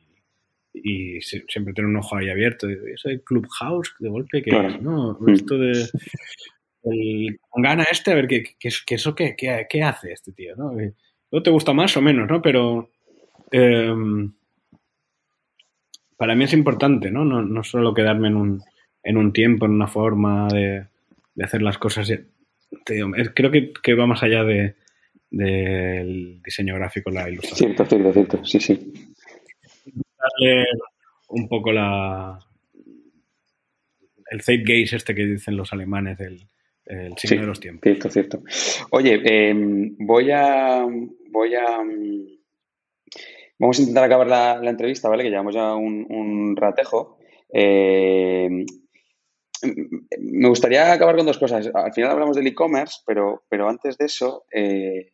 y 0.74 1.20
siempre 1.22 1.74
tiene 1.74 1.89
un 1.89 1.97
ojo 1.97 2.16
ahí 2.18 2.30
abierto. 2.30 2.68
Eso 2.70 3.10
soy 3.10 3.20
Clubhouse, 3.22 3.95
de 4.00 4.10
golpe, 4.10 4.41
que 4.41 4.52
¿no? 4.82 5.18
Esto 5.28 5.58
de. 5.58 5.86
El, 6.84 7.39
gana 7.56 7.86
este, 7.91 8.12
a 8.12 8.16
ver, 8.16 8.28
¿qué, 8.28 8.43
qué, 8.58 8.95
eso 8.95 9.14
qué, 9.14 9.36
qué, 9.38 9.84
hace 9.84 10.14
este 10.14 10.32
tío? 10.32 10.56
¿no? 10.56 10.74
te 11.43 11.50
gusta 11.50 11.74
más 11.74 11.95
o 11.97 12.02
menos, 12.02 12.30
¿no? 12.30 12.41
Pero. 12.41 12.89
Em, 13.52 14.32
para 16.20 16.36
mí 16.36 16.43
es 16.43 16.53
importante, 16.53 17.09
¿no? 17.09 17.24
¿no? 17.24 17.41
No 17.41 17.63
solo 17.63 17.95
quedarme 17.95 18.28
en 18.28 18.36
un, 18.36 18.61
en 19.01 19.17
un 19.17 19.34
tiempo, 19.34 19.65
en 19.65 19.72
una 19.72 19.88
forma 19.88 20.49
de, 20.49 20.86
de 21.34 21.43
hacer 21.43 21.61
las 21.61 21.78
cosas. 21.78 22.11
creo 22.86 23.49
que, 23.49 23.72
que, 23.82 23.93
va 23.95 24.05
más 24.05 24.22
allá 24.22 24.43
de, 24.43 24.76
del 25.32 26.41
diseño 26.43 26.76
gráfico, 26.76 27.09
la 27.09 27.30
ilustración. 27.30 27.74
Cierto, 27.76 27.86
cierto, 27.86 28.13
cierto, 28.13 28.45
sí, 28.45 28.59
sí 28.59 28.93
darle 30.20 30.65
un 31.30 31.47
poco 31.47 31.72
la 31.72 32.39
el 34.32 34.41
Zeitgeist 34.41 34.93
este 34.93 35.15
que 35.15 35.26
dicen 35.26 35.57
los 35.57 35.74
alemanes 35.74 36.17
del 36.17 36.47
el 36.86 37.15
signo 37.17 37.41
de 37.41 37.47
los 37.47 37.59
tiempos. 37.59 37.84
Cierto, 37.84 38.09
cierto. 38.09 38.43
Oye, 38.89 39.22
em, 39.24 39.95
voy 39.99 40.32
a 40.32 40.84
voy 41.30 41.53
a 41.53 41.84
vamos 43.60 43.78
a 43.78 43.82
intentar 43.82 44.05
acabar 44.05 44.28
la, 44.28 44.70
entrevista, 44.70 45.10
¿vale? 45.10 45.24
Que 45.24 45.30
llevamos 45.30 45.53
ya 45.53 45.76
un, 45.76 46.55
ratejo. 46.55 47.18
Em, 47.49 48.66
me 50.20 50.47
gustaría 50.47 50.91
acabar 50.91 51.16
con 51.16 51.26
dos 51.26 51.38
cosas. 51.38 51.70
Al 51.74 51.93
final 51.93 52.12
hablamos 52.12 52.36
del 52.36 52.47
e-commerce, 52.47 53.01
pero, 53.05 53.43
pero 53.49 53.70
antes 53.70 53.97
de 53.97 54.05
eso, 54.05 54.45
eh, 54.53 55.12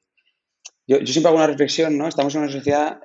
yo, 0.88 1.00
yo, 1.00 1.08
siempre 1.08 1.30
hago 1.30 1.38
una 1.38 1.48
reflexión, 1.48 1.98
¿no? 1.98 2.08
Estamos 2.08 2.36
en 2.36 2.41
una 2.41 2.52
sociedad 2.52 3.02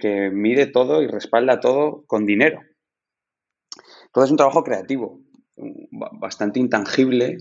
que, 0.00 0.30
mide 0.32 0.66
todo 0.66 1.02
y 1.02 1.06
respalda 1.06 1.60
todo 1.60 2.04
con 2.06 2.26
dinero. 2.26 2.60
Todo 4.12 4.24
es 4.24 4.30
un 4.30 4.36
trabajo 4.36 4.62
creativo, 4.62 5.20
bastante 5.56 6.60
intangible. 6.60 7.38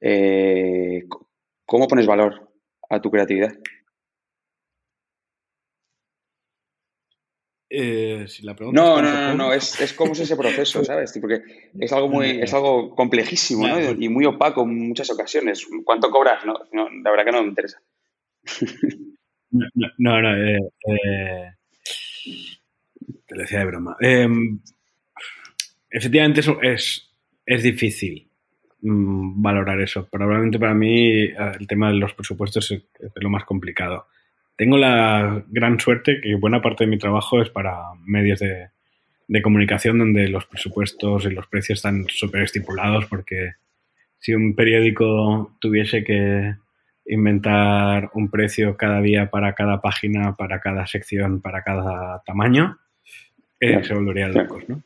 Eh, 0.00 1.04
¿Cómo 1.64 1.88
pones 1.88 2.06
valor 2.06 2.52
a 2.90 3.00
tu 3.00 3.10
creatividad? 3.10 3.54
Eh, 7.68 8.26
si 8.28 8.44
la 8.44 8.54
no, 8.54 8.70
no, 8.70 9.02
no, 9.02 9.34
no, 9.34 9.52
es, 9.52 9.80
es 9.80 9.92
cómo 9.92 10.12
es 10.12 10.20
ese 10.20 10.36
proceso, 10.36 10.84
¿sabes? 10.84 11.16
Porque 11.20 11.42
es 11.78 11.92
algo 11.92 12.08
muy, 12.08 12.40
es 12.40 12.54
algo 12.54 12.94
complejísimo, 12.94 13.66
¿no? 13.66 13.90
Y 13.90 14.08
muy 14.08 14.24
opaco 14.24 14.62
en 14.62 14.88
muchas 14.88 15.10
ocasiones. 15.10 15.66
¿Cuánto 15.84 16.10
cobras? 16.10 16.44
No, 16.44 16.60
la 16.72 17.10
verdad 17.10 17.24
que 17.24 17.32
no 17.32 17.42
me 17.42 17.48
interesa. 17.48 17.80
No, 19.98 20.20
no, 20.20 20.36
eh, 20.36 20.58
eh, 20.88 21.50
te 23.26 23.34
lo 23.34 23.42
decía 23.42 23.60
de 23.60 23.64
broma. 23.64 23.96
Em, 24.00 24.60
efectivamente 25.90 26.42
es, 26.62 27.10
es, 27.44 27.62
difícil 27.62 28.28
mm, 28.82 29.42
valorar 29.42 29.80
eso. 29.80 30.06
Probablemente 30.08 30.58
para 30.58 30.74
mí 30.74 31.22
el 31.22 31.66
tema 31.66 31.88
de 31.88 31.94
los 31.94 32.14
presupuestos 32.14 32.70
es 32.70 32.82
lo 33.16 33.30
más 33.30 33.44
complicado. 33.44 34.06
Tengo 34.56 34.78
la 34.78 35.44
gran 35.48 35.78
suerte 35.78 36.20
que 36.20 36.34
buena 36.34 36.62
parte 36.62 36.84
de 36.84 36.90
mi 36.90 36.98
trabajo 36.98 37.42
es 37.42 37.50
para 37.50 37.94
medios 38.04 38.40
de, 38.40 38.70
comunicación 39.42 39.98
donde 39.98 40.28
los 40.28 40.46
presupuestos 40.46 41.26
y 41.26 41.30
los 41.30 41.46
precios 41.48 41.78
están 41.78 42.06
súper 42.08 42.42
estipulados 42.42 43.06
porque 43.06 43.54
si 44.18 44.34
un 44.34 44.54
periódico 44.54 45.56
tuviese 45.60 46.04
que 46.04 46.54
inventar 47.04 48.10
un 48.14 48.30
precio 48.30 48.76
cada 48.76 49.00
día 49.00 49.30
para 49.30 49.54
cada 49.54 49.80
página, 49.80 50.34
para 50.36 50.60
cada 50.60 50.86
sección, 50.86 51.40
para 51.40 51.62
cada 51.62 52.22
tamaño, 52.24 52.78
eh, 53.60 53.84
se 53.84 53.94
volverían 53.94 54.32
locos, 54.32 54.68
¿no? 54.68 54.82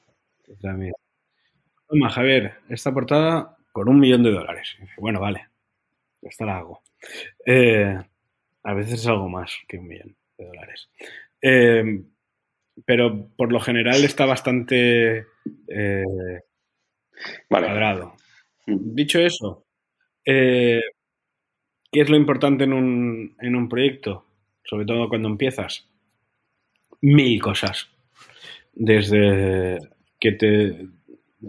Toma, 1.89 2.11
Javier, 2.11 2.55
esta 2.69 2.93
portada 2.93 3.57
con 3.73 3.89
un 3.89 4.01
millón 4.01 4.23
de 4.23 4.33
dólares. 4.33 4.77
bueno, 4.99 5.21
vale, 5.21 5.47
esta 6.23 6.45
la 6.45 6.59
hago. 6.59 6.83
Eh, 7.47 7.99
a 8.63 8.75
veces 8.75 9.01
es 9.01 9.07
algo 9.07 9.29
más 9.29 9.53
que 9.69 9.79
un 9.79 9.89
millón 9.89 10.17
de 10.39 10.47
dólares. 10.47 10.89
Eh, 11.43 12.03
pero 12.85 13.29
por 13.37 13.53
lo 13.53 13.61
general 13.61 14.05
está 14.05 14.27
bastante 14.27 15.27
eh, 15.69 16.05
cuadrado. 17.49 18.15
Dicho 18.67 19.21
eso, 19.21 19.67
eh, 20.25 20.81
¿qué 21.91 22.01
es 22.01 22.09
lo 22.09 22.17
importante 22.17 22.65
en 22.65 22.73
un, 22.73 23.37
en 23.41 23.57
un 23.57 23.69
proyecto? 23.69 24.27
Sobre 24.65 24.87
todo 24.87 25.09
cuando 25.09 25.29
empiezas. 25.29 25.89
Mil 27.03 27.41
cosas. 27.41 27.89
Desde 28.73 29.79
que 30.19 30.33
te 30.33 30.89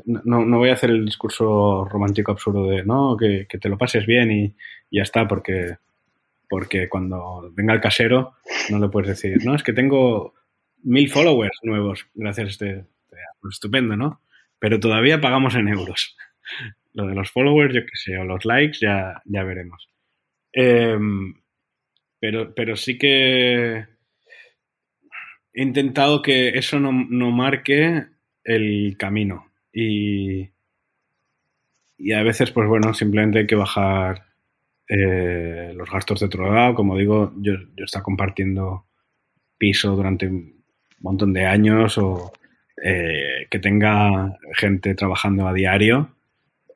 no, 0.05 0.45
no, 0.45 0.57
voy 0.57 0.69
a 0.69 0.73
hacer 0.73 0.89
el 0.89 1.05
discurso 1.05 1.85
romántico 1.85 2.31
absurdo 2.31 2.67
de 2.67 2.83
no, 2.83 3.17
que, 3.17 3.45
te 3.45 3.69
lo 3.69 3.77
pases 3.77 4.05
bien 4.05 4.31
y, 4.31 4.55
ya 4.89 5.03
está, 5.03 5.27
porque 5.27 5.77
porque 6.51 6.89
cuando 6.89 7.49
venga 7.53 7.73
el 7.73 7.79
casero 7.79 8.33
no 8.69 8.77
le 8.77 8.89
puedes 8.89 9.07
decir, 9.07 9.37
no, 9.45 9.55
es 9.55 9.63
que 9.63 9.71
tengo 9.71 10.33
mil 10.83 11.09
followers 11.09 11.57
nuevos 11.63 12.05
gracias 12.13 12.45
a 12.45 12.49
este, 12.49 12.85
pues 13.39 13.53
estupendo, 13.53 13.95
¿no? 13.95 14.19
Pero 14.59 14.77
todavía 14.77 15.21
pagamos 15.21 15.55
en 15.55 15.69
euros. 15.69 16.17
Lo 16.93 17.07
de 17.07 17.15
los 17.15 17.31
followers, 17.31 17.73
yo 17.73 17.85
qué 17.85 17.93
sé, 17.93 18.17
o 18.17 18.25
los 18.25 18.43
likes, 18.43 18.79
ya, 18.81 19.21
ya 19.23 19.43
veremos. 19.45 19.87
Em, 20.51 21.35
pero, 22.19 22.53
pero 22.53 22.75
sí 22.75 22.97
que 22.97 23.85
he 25.53 25.63
intentado 25.63 26.21
que 26.21 26.49
eso 26.49 26.81
no, 26.81 26.91
no 26.91 27.31
marque 27.31 28.07
el 28.43 28.97
camino. 28.97 29.53
Y, 29.71 30.49
y 31.97 32.11
a 32.11 32.23
veces, 32.23 32.51
pues 32.51 32.67
bueno, 32.67 32.93
simplemente 32.93 33.39
hay 33.39 33.47
que 33.47 33.55
bajar 33.55 34.30
eh, 34.93 35.71
los 35.73 35.89
gastos 35.89 36.19
de 36.19 36.25
otro 36.25 36.53
lado. 36.53 36.75
Como 36.75 36.97
digo, 36.97 37.31
yo, 37.37 37.53
yo 37.77 37.85
estado 37.85 38.03
compartiendo 38.03 38.87
piso 39.57 39.95
durante 39.95 40.27
un 40.27 40.65
montón 40.99 41.31
de 41.31 41.45
años 41.45 41.97
o 41.97 42.33
eh, 42.83 43.47
que 43.49 43.59
tenga 43.59 44.37
gente 44.53 44.93
trabajando 44.93 45.47
a 45.47 45.53
diario 45.53 46.13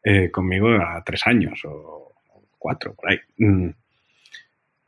eh, 0.01 0.31
conmigo 0.31 0.69
a 0.69 1.03
tres 1.03 1.27
años 1.27 1.61
o, 1.65 2.13
cuatro, 2.57 2.95
por 2.95 3.09
ahí. 3.11 3.19
Mm. 3.37 3.71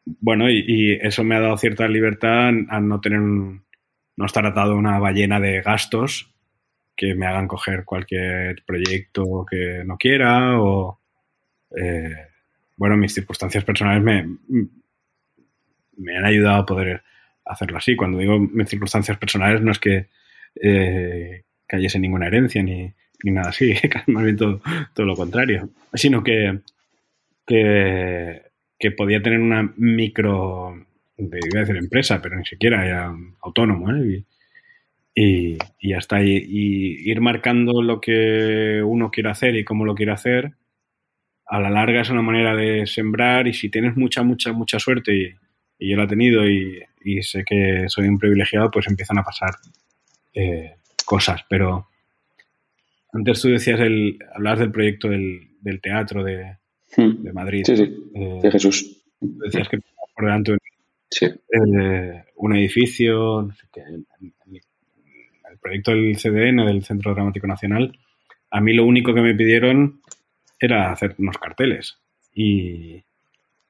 Bueno, 0.05 0.49
y, 0.49 0.97
eso 1.01 1.25
me 1.25 1.35
ha 1.35 1.41
dado 1.41 1.57
cierta 1.57 1.85
libertad 1.89 2.51
a 2.69 2.79
no 2.79 3.01
tener 3.01 3.19
no 3.19 4.25
estar 4.25 4.45
atado 4.45 4.71
a 4.71 4.77
una 4.77 4.99
ballena 4.99 5.41
de 5.41 5.61
gastos 5.61 6.33
que 6.95 7.13
me 7.13 7.27
hagan 7.27 7.47
coger 7.47 7.83
cualquier 7.83 8.63
proyecto 8.65 9.45
que 9.49 9.83
no 9.85 9.97
quiera 9.97 10.61
o 10.61 11.01
bueno, 12.77 12.95
mis 12.95 13.13
circunstancias 13.13 13.63
personales 13.63 14.03
me, 14.03 14.37
me 15.97 16.15
han 16.15 16.25
ayudado 16.25 16.61
a 16.61 16.65
poder 16.65 17.03
hacerlo 17.43 17.77
así. 17.77 17.95
Cuando 17.95 18.19
digo 18.19 18.39
mis 18.39 18.69
circunstancias 18.69 19.17
personales 19.17 19.61
no 19.61 19.71
es 19.71 19.79
que 19.79 20.07
eh, 20.61 21.43
cayese 21.65 21.99
ninguna 21.99 22.27
herencia 22.27 22.63
ni, 22.63 22.93
nada 23.23 23.49
así, 23.49 23.73
más 24.07 24.23
bien 24.23 24.37
todo, 24.37 24.61
lo 24.97 25.15
contrario, 25.15 25.69
sino 25.93 26.23
que, 26.23 26.59
que, 27.45 28.91
podía 28.95 29.21
tener 29.21 29.39
una 29.39 29.73
micro, 29.75 30.85
iba 31.17 31.57
a 31.57 31.59
decir 31.59 31.77
empresa, 31.77 32.21
pero 32.21 32.37
ni 32.37 32.45
siquiera 32.45 32.85
era 32.85 33.13
autónomo, 33.41 33.91
¿eh? 33.91 34.23
y, 35.15 35.57
y, 35.79 35.93
hasta 35.93 36.21
y 36.21 36.45
ir 36.45 37.21
marcando 37.21 37.81
lo 37.81 37.99
que 37.99 38.81
uno 38.83 39.09
quiere 39.11 39.29
hacer 39.29 39.55
y 39.55 39.63
cómo 39.63 39.83
lo 39.83 39.95
quiere 39.95 40.11
hacer 40.11 40.53
a 41.47 41.59
la 41.59 41.69
larga 41.69 42.01
es 42.01 42.09
una 42.09 42.21
manera 42.21 42.55
de 42.55 42.85
sembrar 42.85 43.47
y 43.47 43.53
si 43.53 43.69
tienes 43.69 43.95
mucha, 43.95 44.21
mucha, 44.23 44.51
mucha 44.51 44.79
suerte 44.79 45.13
y, 45.15 45.35
yo 45.79 45.95
la 45.95 46.03
he 46.03 46.07
tenido 46.07 46.47
y, 46.47 46.83
sé 47.21 47.45
que 47.45 47.85
soy 47.87 48.07
un 48.07 48.17
privilegiado, 48.17 48.69
pues 48.69 48.87
empiezan 48.87 49.19
a 49.19 49.23
pasar 49.23 49.51
eh, 50.33 50.75
cosas. 51.05 51.45
Pero 51.47 51.87
antes 53.13 53.41
tú 53.41 53.49
decías, 53.49 53.79
el, 53.79 54.19
hablabas 54.33 54.59
del 54.59 54.71
proyecto 54.71 55.07
del, 55.07 55.47
teatro 55.81 56.23
de, 56.23 56.57
hmm. 56.97 57.31
Madrid. 57.31 57.63
Sí, 57.65 57.77
sí, 57.77 57.95
eh, 58.15 58.39
de 58.41 58.51
Jesús. 58.51 59.03
Decías 59.21 59.69
que 59.69 59.79
por 60.15 60.25
delante 60.25 60.57
eh, 61.21 62.23
un 62.35 62.55
edificio, 62.55 63.43
no 63.43 63.53
sé 63.53 63.67
qué, 63.71 63.81
el 63.81 65.57
proyecto 65.61 65.91
del 65.91 66.17
CDN, 66.17 66.65
del 66.65 66.83
Centro 66.83 67.13
Dramático 67.13 67.47
Nacional, 67.47 67.97
a 68.49 68.59
mí 68.61 68.73
lo 68.73 68.85
único 68.85 69.13
que 69.13 69.21
me 69.21 69.35
pidieron 69.35 70.01
era 70.59 70.91
hacer 70.91 71.15
unos 71.17 71.37
carteles. 71.37 71.99
Y, 72.33 73.03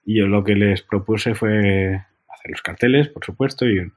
yo 0.06 0.28
lo 0.28 0.44
que 0.44 0.56
les 0.56 0.82
propuse 0.84 1.36
fue 1.36 1.96
hacer 1.96 2.52
los 2.52 2.62
carteles, 2.62 3.10
por 3.10 3.26
supuesto, 3.26 3.66
y, 3.68 3.92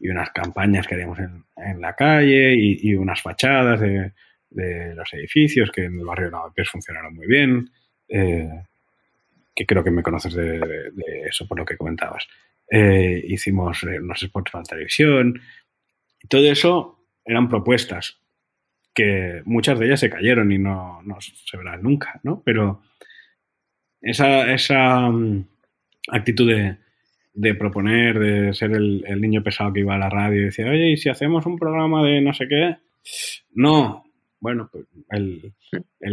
unas 0.00 0.30
campañas 0.30 0.88
que 0.88 0.96
haríamos 0.96 1.20
en, 1.20 1.80
la 1.80 1.94
calle 1.94 2.54
y, 2.56 2.94
unas 2.94 3.22
fachadas 3.22 3.80
de, 3.80 4.12
los 4.94 5.14
edificios 5.14 5.70
que 5.70 5.84
en 5.84 5.98
el 5.98 6.04
barrio 6.04 6.26
de 6.26 6.32
Lavapiés 6.32 6.68
funcionaron 6.68 7.14
muy 7.14 7.26
bien. 7.26 7.70
Eh, 8.08 8.50
que 9.54 9.66
creo 9.66 9.84
que 9.84 9.90
me 9.90 10.02
conoces 10.02 10.34
de, 10.34 10.60
eso 11.26 11.46
por 11.46 11.58
lo 11.58 11.64
que 11.64 11.76
comentabas. 11.76 12.26
Eh, 12.70 13.22
hicimos 13.28 13.82
eh, 13.84 14.00
unos 14.00 14.20
spots 14.20 14.50
para 14.50 14.62
la 14.62 14.68
televisión. 14.68 15.40
Y 16.22 16.28
todo 16.28 16.50
eso 16.50 17.06
eran 17.24 17.48
propuestas 17.48 18.21
que 18.94 19.42
muchas 19.44 19.78
de 19.78 19.86
ellas 19.86 20.00
se 20.00 20.10
cayeron 20.10 20.52
y 20.52 20.58
no, 20.58 21.00
se 21.46 21.56
verán 21.56 21.82
nunca, 21.82 22.20
¿no? 22.22 22.42
Pero 22.44 22.82
esa, 24.00 24.52
esa 24.52 25.08
mm, 25.08 25.46
actitud 26.08 26.50
de, 27.32 27.54
proponer, 27.54 28.18
de 28.18 28.54
ser 28.54 28.72
el, 28.72 29.20
niño 29.20 29.42
pesado 29.42 29.72
que 29.72 29.80
iba 29.80 29.94
a 29.94 29.98
la 29.98 30.10
radio 30.10 30.40
y 30.40 30.44
decía, 30.44 30.66
oye, 30.66 30.90
¿y 30.90 30.96
si 30.96 31.08
hacemos 31.08 31.46
un 31.46 31.58
programa 31.58 32.02
de 32.04 32.20
no 32.20 32.34
sé 32.34 32.46
qué? 32.48 32.76
No, 33.54 34.04
bueno, 34.40 34.68
pues 34.70 34.86
el, 35.10 35.52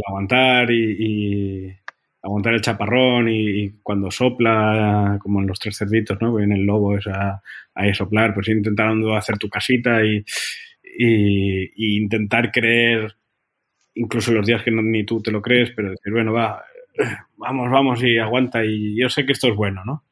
aguantar 0.07 0.71
y, 0.71 1.75
aguantar 2.21 2.53
el 2.53 2.61
chaparrón 2.61 3.27
y, 3.29 3.71
cuando 3.83 4.11
sopla, 4.11 5.17
como 5.21 5.41
en 5.41 5.47
los 5.47 5.59
tres 5.59 5.77
cerditos, 5.77 6.21
¿no? 6.21 6.35
Viene 6.35 6.55
el 6.55 6.65
lobo 6.65 6.97
es 6.97 7.07
a, 7.07 7.41
a 7.73 7.93
soplar, 7.93 8.33
pues 8.33 8.47
intentando 8.49 9.15
hacer 9.15 9.37
tu 9.37 9.49
casita 9.49 10.03
y 10.05 10.23
y, 10.97 11.97
intentar 11.97 12.51
creer, 12.51 13.15
incluso 13.95 14.31
los 14.31 14.45
días 14.45 14.63
que 14.63 14.71
ni 14.71 15.05
tú 15.05 15.21
te 15.21 15.31
lo 15.31 15.41
crees, 15.41 15.71
pero 15.75 15.91
decir, 15.91 16.11
bueno, 16.11 16.33
va, 16.33 16.63
vamos, 17.37 17.71
vamos 17.71 18.03
y 18.03 18.17
aguanta 18.17 18.63
y 18.63 18.99
yo 18.99 19.09
sé 19.09 19.25
que 19.25 19.33
esto 19.33 19.47
es 19.47 19.55
bueno, 19.55 19.83
¿no? 19.85 20.03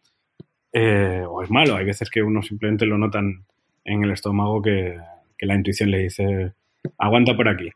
Eh, 0.74 1.24
o 1.28 1.42
es 1.42 1.50
malo, 1.50 1.76
hay 1.76 1.86
veces 1.86 2.10
que 2.10 2.22
uno 2.22 2.42
simplemente 2.42 2.86
lo 2.86 2.98
notan 2.98 3.46
en 3.84 4.04
el 4.04 4.12
estómago 4.12 4.62
que, 4.62 4.98
la 5.40 5.56
intuición 5.56 5.92
le 5.92 6.04
dice, 6.04 6.54
aguanta 6.98 7.36
por 7.36 7.48
aquí. 7.48 7.70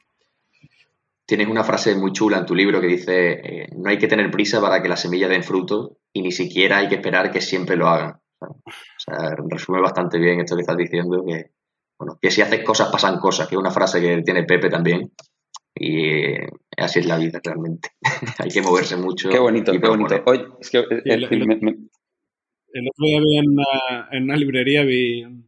Tienes 1.26 1.48
una 1.48 1.64
frase 1.64 1.96
muy 1.96 2.12
chula 2.12 2.40
en 2.40 2.46
tu 2.46 2.56
libro 2.56 2.82
que 2.82 2.88
dice, 2.88 3.32
eh, 3.32 3.68
no 3.78 3.90
hay 3.90 3.98
que 3.98 4.08
tener 4.08 4.30
prisa 4.32 4.60
para 4.60 4.82
que 4.82 4.90
la 4.90 4.98
semilla 4.98 5.28
den 5.28 5.44
fruto 5.44 5.98
y 6.12 6.22
ni 6.22 6.32
siquiera 6.32 6.80
hay 6.80 6.90
que 6.90 6.96
esperar 6.96 7.32
que 7.32 7.40
siempre 7.40 7.78
lo 7.78 7.88
hagan. 7.88 8.20
O 8.40 8.72
sea, 8.98 9.36
resume 9.48 9.80
bastante 9.80 10.18
bien 10.18 10.40
esto 10.40 10.56
que 10.56 10.62
estás 10.62 10.78
diciendo, 10.78 11.24
que 11.26 11.52
bueno, 12.02 12.20
que 12.22 12.32
si 12.32 12.42
haces 12.42 12.64
cosas 12.64 12.90
pasan 12.92 13.20
cosas, 13.20 13.48
que 13.48 13.56
es 13.56 13.60
una 13.60 13.72
frase 13.72 14.02
que 14.02 14.22
tiene 14.24 14.44
Pepe 14.44 14.70
también. 14.70 15.12
Y 15.76 16.06
eh, 16.06 16.50
así 16.78 17.00
es 17.00 17.06
la 17.06 17.18
vida 17.18 17.40
realmente. 17.44 17.90
Hay 18.40 18.50
que 18.50 18.62
moverse 18.62 18.96
mucho. 18.98 19.30
Qué 19.30 19.40
bonito, 19.40 19.72
qué 19.72 19.88
bonito. 19.88 20.16
es 20.60 20.70
que 20.70 20.80
eh, 20.80 21.02
Y 21.06 21.12
el- 21.12 21.46
me- 21.48 21.56
me- 21.58 21.78
otro 22.90 23.06
día 23.06 23.20
vi 23.20 23.38
en 23.38 23.50
una, 23.50 24.08
en 24.12 24.24
una 24.24 24.36
librería 24.36 24.84
vi 24.84 25.24
un, 25.24 25.48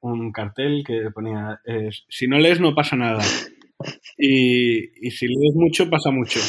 un 0.00 0.32
cartel 0.32 0.82
que 0.86 1.10
ponía 1.14 1.60
eh, 1.66 1.90
si 2.08 2.26
no 2.26 2.38
lees 2.38 2.60
no 2.60 2.74
pasa 2.74 2.96
nada. 2.96 3.22
Y, 4.18 5.06
y 5.06 5.10
si 5.12 5.28
lees 5.28 5.54
mucho, 5.54 5.88
pasa 5.88 6.10
mucho. 6.10 6.40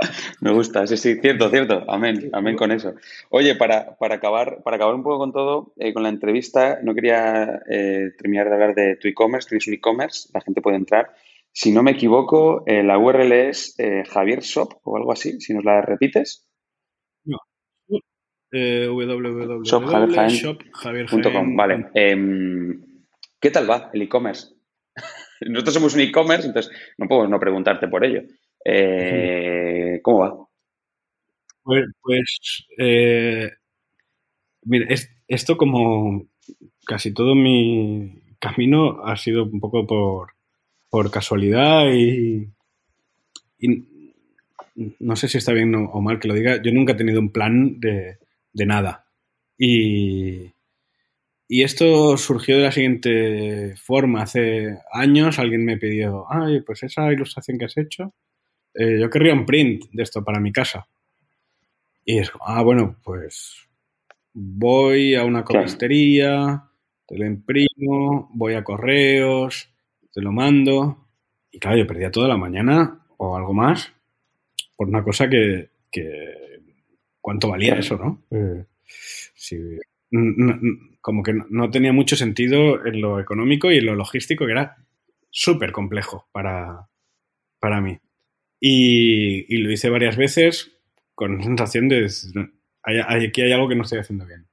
Me 0.40 0.52
gusta, 0.52 0.86
sí, 0.86 0.96
sí, 0.96 1.16
cierto, 1.20 1.48
cierto. 1.50 1.84
Amén, 1.88 2.30
amén 2.32 2.56
con 2.56 2.70
eso. 2.70 2.94
Oye, 3.30 3.54
para, 3.54 3.96
para 3.96 4.16
acabar, 4.16 4.62
para 4.62 4.76
acabar 4.76 4.94
un 4.94 5.02
poco 5.02 5.18
con 5.18 5.32
todo, 5.32 5.72
eh, 5.76 5.92
con 5.92 6.02
la 6.02 6.08
entrevista, 6.08 6.78
no 6.82 6.94
quería 6.94 7.62
eh, 7.70 8.10
terminar 8.18 8.48
de 8.48 8.54
hablar 8.54 8.74
de 8.74 8.96
tu 8.96 9.08
e-commerce, 9.08 9.48
tienes 9.48 9.66
un 9.66 9.74
e-commerce, 9.74 10.28
la 10.34 10.40
gente 10.40 10.60
puede 10.60 10.76
entrar. 10.76 11.14
Si 11.52 11.72
no 11.72 11.82
me 11.82 11.92
equivoco, 11.92 12.64
eh, 12.66 12.82
la 12.82 12.98
URL 12.98 13.32
es 13.32 13.76
Javier 14.10 14.40
Shop 14.40 14.80
o 14.84 14.96
algo 14.98 15.12
así, 15.12 15.40
si 15.40 15.54
nos 15.54 15.64
la 15.64 15.80
repites. 15.80 16.46
Eh, 18.52 18.88
Shop 19.64 19.84
Javier 19.84 20.14
Jaén 20.14 20.30
www.shopjavierjaén.com. 20.30 21.10
Punto 21.10 21.32
com, 21.32 21.56
vale. 21.56 21.90
Em, 21.94 22.82
¿Qué 23.40 23.50
tal 23.50 23.68
va 23.68 23.90
el 23.92 24.02
e-commerce? 24.02 24.54
Nosotros 25.40 25.74
somos 25.74 25.94
un 25.94 26.00
e-commerce, 26.00 26.46
entonces 26.46 26.72
no 26.96 27.08
puedo 27.08 27.26
no 27.28 27.40
preguntarte 27.40 27.88
por 27.88 28.04
ello. 28.04 28.22
Eh, 28.68 30.00
¿Cómo 30.02 30.18
va? 30.18 30.48
Pues, 31.62 31.84
pues, 32.00 32.38
eh, 32.78 33.50
mira, 34.64 34.86
es- 34.88 35.10
esto 35.28 35.56
como 35.56 36.26
casi 36.86 37.12
todo 37.14 37.34
mi 37.34 38.22
camino 38.40 39.04
ha 39.04 39.16
sido 39.16 39.44
un 39.44 39.60
poco 39.60 39.86
por, 39.86 40.32
por 40.90 41.10
casualidad 41.10 41.86
y, 41.92 42.48
no 45.00 45.16
sé 45.16 45.28
si 45.28 45.38
está 45.38 45.52
bien 45.52 45.74
o 45.74 46.00
mal 46.00 46.18
que 46.20 46.28
lo 46.28 46.34
diga, 46.34 46.60
yo 46.62 46.72
nunca 46.72 46.92
he 46.92 46.96
tenido 46.96 47.20
un 47.20 47.32
plan 47.32 47.80
de, 47.80 48.18
de 48.52 48.66
nada. 48.66 49.06
Y, 49.58 50.52
y 51.48 51.62
esto 51.62 52.16
surgió 52.16 52.56
de 52.58 52.64
la 52.64 52.72
siguiente 52.72 53.74
forma. 53.76 54.22
Hace 54.22 54.78
años 54.92 55.38
alguien 55.38 55.64
me 55.64 55.78
pidió, 55.78 56.26
ay, 56.30 56.62
pues 56.62 56.82
esa 56.82 57.12
ilustración 57.12 57.58
que 57.58 57.66
has 57.66 57.76
hecho, 57.78 58.14
eh, 58.78 58.98
yo 59.00 59.10
querría 59.10 59.34
un 59.34 59.46
print 59.46 59.84
de 59.92 60.02
esto 60.02 60.22
para 60.24 60.40
mi 60.40 60.52
casa. 60.52 60.86
Y 62.04 62.18
es 62.18 62.30
como, 62.30 62.46
ah, 62.46 62.62
bueno, 62.62 62.96
pues 63.02 63.66
voy 64.32 65.14
a 65.14 65.24
una 65.24 65.44
copistería, 65.44 66.64
te 67.06 67.18
lo 67.18 67.26
imprimo, 67.26 68.30
voy 68.34 68.54
a 68.54 68.64
correos, 68.64 69.68
te 70.12 70.20
lo 70.20 70.32
mando. 70.32 71.08
Y 71.50 71.58
claro, 71.58 71.78
yo 71.78 71.86
perdía 71.86 72.10
toda 72.10 72.28
la 72.28 72.36
mañana 72.36 73.00
o 73.16 73.36
algo 73.36 73.54
más 73.54 73.92
por 74.76 74.88
una 74.88 75.02
cosa 75.02 75.28
que, 75.28 75.70
que 75.90 76.60
¿cuánto 77.20 77.48
valía 77.48 77.76
eso, 77.76 77.96
no? 77.96 78.22
Eh, 78.30 78.64
sí, 79.34 79.56
como 81.00 81.22
que 81.22 81.32
no, 81.32 81.46
no 81.48 81.70
tenía 81.70 81.92
mucho 81.92 82.14
sentido 82.14 82.84
en 82.86 83.00
lo 83.00 83.18
económico 83.18 83.72
y 83.72 83.78
en 83.78 83.86
lo 83.86 83.96
logístico, 83.96 84.46
que 84.46 84.52
era 84.52 84.76
súper 85.30 85.72
complejo 85.72 86.26
para, 86.32 86.88
para 87.58 87.80
mí. 87.80 87.98
Y, 88.60 89.52
y 89.54 89.58
lo 89.58 89.70
hice 89.70 89.90
varias 89.90 90.16
veces 90.16 90.72
con 91.14 91.42
sensación 91.42 91.88
de 91.88 92.08
"Hay- 92.82 93.26
aquí 93.26 93.42
hay 93.42 93.52
algo 93.52 93.68
que 93.68 93.74
no 93.76 93.82
estoy 93.82 93.98
haciendo 93.98 94.26
bien. 94.26 94.46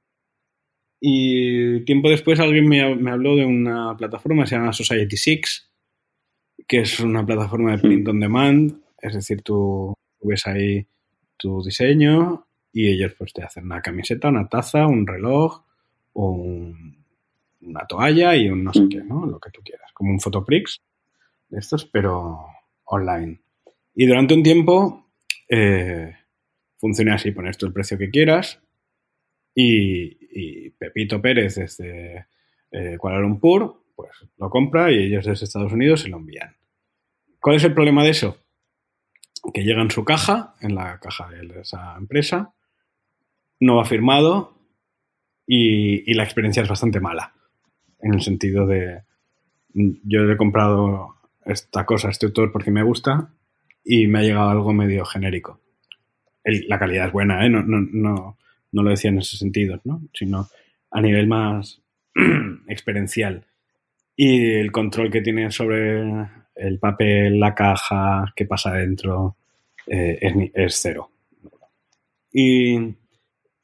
Y 1.00 1.84
tiempo 1.84 2.08
después 2.08 2.40
alguien 2.40 2.68
me, 2.68 2.94
me 2.96 3.10
habló 3.10 3.36
de 3.36 3.44
una 3.44 3.96
plataforma 3.96 4.44
que 4.44 4.50
se 4.50 4.56
llama 4.56 4.72
Society 4.72 5.16
Six, 5.16 5.70
que 6.66 6.80
es 6.80 7.00
una 7.00 7.24
plataforma 7.26 7.72
de 7.72 7.78
print 7.78 8.08
on 8.08 8.20
demand, 8.20 8.80
es 9.02 9.14
decir, 9.14 9.42
tú 9.42 9.94
ves 10.22 10.46
ahí 10.46 10.86
tu 11.36 11.62
diseño 11.62 12.46
y 12.72 12.88
ellos 12.88 13.14
pues 13.18 13.32
te 13.34 13.42
hacen 13.42 13.64
una 13.64 13.82
camiseta, 13.82 14.28
una 14.28 14.48
taza, 14.48 14.86
un 14.86 15.06
reloj 15.06 15.62
o 16.14 16.30
un- 16.30 17.04
una 17.60 17.86
toalla 17.86 18.34
y 18.36 18.48
un 18.48 18.64
no 18.64 18.72
sé 18.72 18.82
Mm. 18.82 18.88
qué, 18.88 18.98
¿no? 19.02 19.26
Lo 19.26 19.38
que 19.40 19.50
tú 19.50 19.60
quieras, 19.62 19.90
como 19.92 20.10
un 20.10 20.20
Photoprix 20.20 20.80
de 21.50 21.58
estos, 21.58 21.84
pero 21.86 22.46
online. 22.84 23.40
Y 23.94 24.06
durante 24.06 24.34
un 24.34 24.42
tiempo 24.42 25.12
eh, 25.48 26.12
funciona 26.78 27.14
así, 27.14 27.30
pones 27.30 27.56
tú 27.56 27.66
el 27.66 27.72
precio 27.72 27.98
que 27.98 28.10
quieras 28.10 28.60
y, 29.54 30.22
Pepito 30.70 31.22
Pérez 31.22 31.54
desde 31.54 32.26
eh, 32.72 32.96
Kuala 32.98 33.20
Lumpur 33.20 33.84
pues 33.94 34.10
lo 34.38 34.50
compra 34.50 34.90
y 34.90 34.96
ellos 34.98 35.24
desde 35.24 35.44
Estados 35.44 35.72
Unidos 35.72 36.00
se 36.00 36.08
lo 36.08 36.16
envían. 36.16 36.56
¿Cuál 37.40 37.56
es 37.56 37.64
el 37.64 37.72
problema 37.72 38.02
de 38.02 38.10
eso? 38.10 38.38
Que 39.52 39.62
llega 39.62 39.80
en 39.80 39.90
su 39.90 40.04
caja, 40.04 40.56
en 40.60 40.74
la 40.74 40.98
caja 40.98 41.28
de 41.30 41.60
esa 41.60 41.94
empresa, 41.96 42.52
no 43.60 43.76
va 43.76 43.84
firmado 43.84 44.58
y, 45.46 46.10
y 46.10 46.14
la 46.14 46.24
experiencia 46.24 46.62
es 46.62 46.68
bastante 46.68 46.98
mala. 46.98 47.32
En 48.00 48.14
el 48.14 48.22
sentido 48.22 48.66
de, 48.66 49.02
yo 49.72 50.30
he 50.30 50.36
comprado 50.36 51.14
esta 51.44 51.86
cosa, 51.86 52.10
este 52.10 52.26
autor, 52.26 52.50
porque 52.50 52.72
me 52.72 52.82
gusta 52.82 53.30
y 53.84 54.06
me 54.06 54.20
ha 54.20 54.22
llegado 54.22 54.50
algo 54.50 54.72
medio 54.72 55.04
genérico. 55.04 55.60
El- 56.42 56.66
la 56.68 56.78
calidad 56.78 57.06
es 57.06 57.12
buena, 57.12 57.44
¿eh? 57.44 57.50
no, 57.50 57.62
no, 57.62 57.80
no, 57.92 58.38
no 58.72 58.82
lo 58.82 58.90
decía 58.90 59.10
en 59.10 59.18
ese 59.18 59.36
sentido, 59.36 59.80
¿no? 59.84 60.02
sino 60.12 60.48
a 60.90 61.00
nivel 61.00 61.26
más 61.26 61.80
experiencial. 62.68 63.44
Y 64.16 64.52
el 64.52 64.70
control 64.72 65.10
que 65.10 65.20
tiene 65.22 65.50
sobre 65.50 66.02
el 66.54 66.78
papel, 66.78 67.40
la 67.40 67.54
caja, 67.54 68.32
qué 68.36 68.44
pasa 68.46 68.72
dentro, 68.74 69.36
eh, 69.86 70.18
es, 70.20 70.34
es 70.54 70.78
cero. 70.80 71.10
Y, 72.32 72.94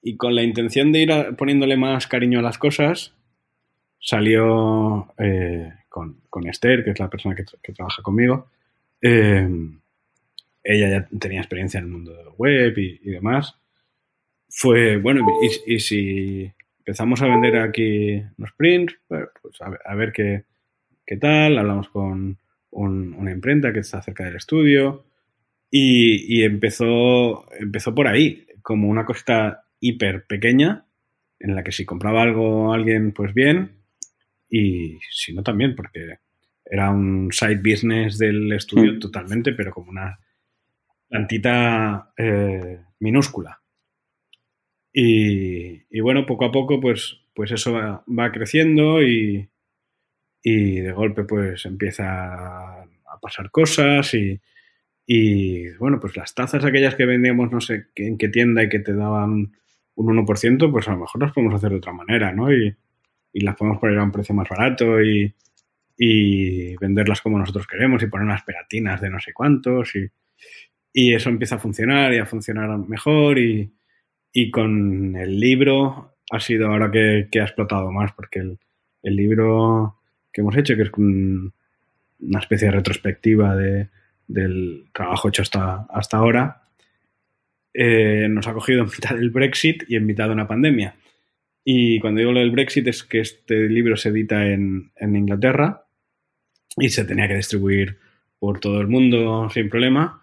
y 0.03 0.17
con 0.17 0.35
la 0.35 0.43
intención 0.43 0.93
de 0.93 1.01
ir 1.01 1.13
a- 1.13 1.33
poniéndole 1.33 1.77
más 1.77 2.07
cariño 2.07 2.39
a 2.39 2.43
las 2.43 2.59
cosas, 2.59 3.13
salió 4.01 5.13
eh, 5.19 5.73
con, 5.89 6.21
con 6.31 6.47
Esther, 6.49 6.85
que 6.85 6.91
es 6.91 6.99
la 7.01 7.11
persona 7.11 7.35
que, 7.35 7.45
que 7.63 7.73
trabaja 7.73 8.03
conmigo. 8.03 8.49
eh, 9.03 9.49
ella 10.63 10.89
ya 10.91 11.09
tenía 11.19 11.41
experiencia 11.41 11.79
en 11.79 11.85
el 11.87 11.91
mundo 11.91 12.35
web 12.39 12.77
y, 12.79 13.01
y 13.03 13.11
demás. 13.11 13.57
Fue, 14.49 14.97
bueno, 14.97 15.25
y, 15.67 15.75
y 15.75 15.81
si 15.81 16.53
empezamos 16.79 17.23
a 17.23 17.27
vender 17.29 17.57
aquí 17.57 18.23
los 18.37 18.53
prints, 18.53 18.97
bueno, 19.09 19.27
pues 19.41 19.61
a 19.61 19.71
ver, 19.71 19.81
a 19.85 19.95
ver 19.95 20.13
qué, 20.13 20.45
qué 21.07 21.17
tal. 21.17 21.59
Hablamos 21.59 21.89
con 21.91 22.39
un- 22.71 23.15
una 23.15 23.31
imprenta 23.31 23.73
que 23.73 23.81
está 23.81 24.03
cerca 24.03 24.25
del 24.25 24.37
estudio. 24.37 25.07
Y, 25.71 26.41
y 26.41 26.43
empezó, 26.45 27.47
empezó 27.55 27.95
por 27.95 28.09
ahí, 28.09 28.45
como 28.61 28.89
una 28.89 29.05
cosita 29.05 29.63
hiper 29.79 30.27
pequeña, 30.27 30.85
en 31.39 31.55
la 31.55 31.63
que 31.63 31.71
si 31.71 31.85
compraba 31.85 32.23
algo 32.23 32.73
alguien, 32.73 33.13
pues 33.13 33.33
bien, 33.33 33.77
y 34.51 34.99
si 35.13 35.33
no 35.33 35.45
también, 35.45 35.77
porque 35.77 36.19
era 36.65 36.91
un 36.91 37.29
side 37.31 37.61
business 37.65 38.19
del 38.19 38.51
estudio 38.53 38.95
Mm. 38.95 38.99
totalmente, 38.99 39.53
pero 39.53 39.71
como 39.73 39.91
una 39.93 40.19
plantita 41.11 42.13
eh, 42.17 42.81
minúscula. 43.01 43.61
Y, 44.93 46.01
bueno, 46.01 46.25
poco 46.25 46.47
a 46.47 46.53
poco, 46.53 46.81
pues, 46.81 47.21
pues 47.35 47.51
eso 47.51 47.73
va, 47.73 48.33
creciendo 48.33 49.03
y, 49.03 49.49
de 50.43 50.93
golpe 50.93 51.25
pues 51.25 51.67
empieza 51.67 52.81
a 52.83 53.21
pasar 53.21 53.51
cosas 53.51 54.15
y, 55.07 55.69
bueno, 55.79 55.99
pues 56.01 56.17
las 56.17 56.35
tazas 56.35 56.65
aquellas 56.65 56.95
que 56.95 57.05
vendíamos 57.05 57.51
no 57.51 57.61
sé 57.61 57.89
en 57.97 58.17
qué 58.17 58.29
tienda 58.29 58.63
y 58.63 58.69
que 58.69 58.79
te 58.79 58.95
daban 58.95 59.53
un 59.97 60.07
1%, 60.27 60.73
pues 60.73 60.89
a 60.89 60.93
lo 60.93 60.99
mejor 60.99 61.21
las 61.21 61.33
podemos 61.33 61.55
hacer 61.55 61.71
de 61.71 61.77
otra 61.77 61.93
manera, 61.93 62.33
¿no? 62.33 62.53
Y, 62.53 62.75
y 63.33 63.41
las 63.41 63.57
podemos 63.57 63.81
poner 63.81 63.99
a 63.99 64.05
un 64.05 64.13
precio 64.13 64.35
más 64.35 64.49
barato 64.49 65.03
y, 65.03 65.35
y 65.97 66.77
venderlas 66.77 67.21
como 67.21 67.39
nosotros 67.39 67.67
queremos 67.67 68.03
y 68.03 68.07
poner 68.07 68.27
unas 68.27 68.43
pegatinas 68.43 69.01
de 69.01 69.11
no 69.11 69.21
sé 69.21 69.33
cuántos 69.33 69.95
y, 69.97 70.11
y 70.93 71.15
eso 71.15 71.29
empieza 71.31 71.57
a 71.57 71.61
funcionar 71.61 72.13
y 72.15 72.19
a 72.19 72.27
funcionar 72.27 72.77
mejor 72.79 73.39
y, 73.39 73.71
y 74.33 74.51
con 74.51 75.17
el 75.17 75.39
libro 75.39 76.15
ha 76.31 76.41
sido 76.41 76.69
ahora 76.69 76.91
que, 76.91 77.29
que 77.31 77.41
ha 77.41 77.45
explotado 77.45 77.91
más 77.93 78.13
porque 78.13 78.41
el, 78.41 78.59
el 79.03 79.17
libro 79.17 79.97
que 80.33 80.41
hemos 80.43 80.57
hecho, 80.57 80.77
que 80.77 80.83
es 80.83 80.91
un- 80.97 81.53
una 82.21 82.39
especie 82.41 82.69
de 82.69 82.73
retrospectiva 82.73 83.57
de, 83.57 83.89
del 84.29 84.85
trabajo 84.93 85.29
hecho 85.29 85.43
hasta, 85.43 85.87
hasta 85.91 86.19
ahora, 86.19 86.63
eh, 87.73 88.27
nos 88.29 88.47
ha 88.47 88.53
cogido 88.53 88.83
en 88.83 88.87
mitad 88.91 89.15
del 89.17 89.31
Brexit 89.31 89.85
y 89.89 89.97
en 89.97 90.07
mitad 90.07 90.27
de 90.27 90.35
una 90.35 90.47
pandemia. 90.49 90.95
Y 91.65 92.01
cuando 92.01 92.19
digo 92.21 92.33
lo 92.33 92.41
del 92.41 92.51
Brexit 92.51 92.87
es 92.89 93.05
que 93.05 93.21
este 93.21 93.69
libro 93.69 93.97
se 93.97 94.09
edita 94.11 94.47
en, 94.47 94.91
en 94.97 95.17
Inglaterra 95.17 95.85
y 96.77 96.89
se 96.91 97.05
tenía 97.05 97.29
que 97.29 97.37
distribuir 97.37 97.99
por 98.39 98.61
todo 98.61 98.81
el 98.81 98.87
mundo 98.89 99.49
sin 99.51 99.69
problema. 99.69 100.21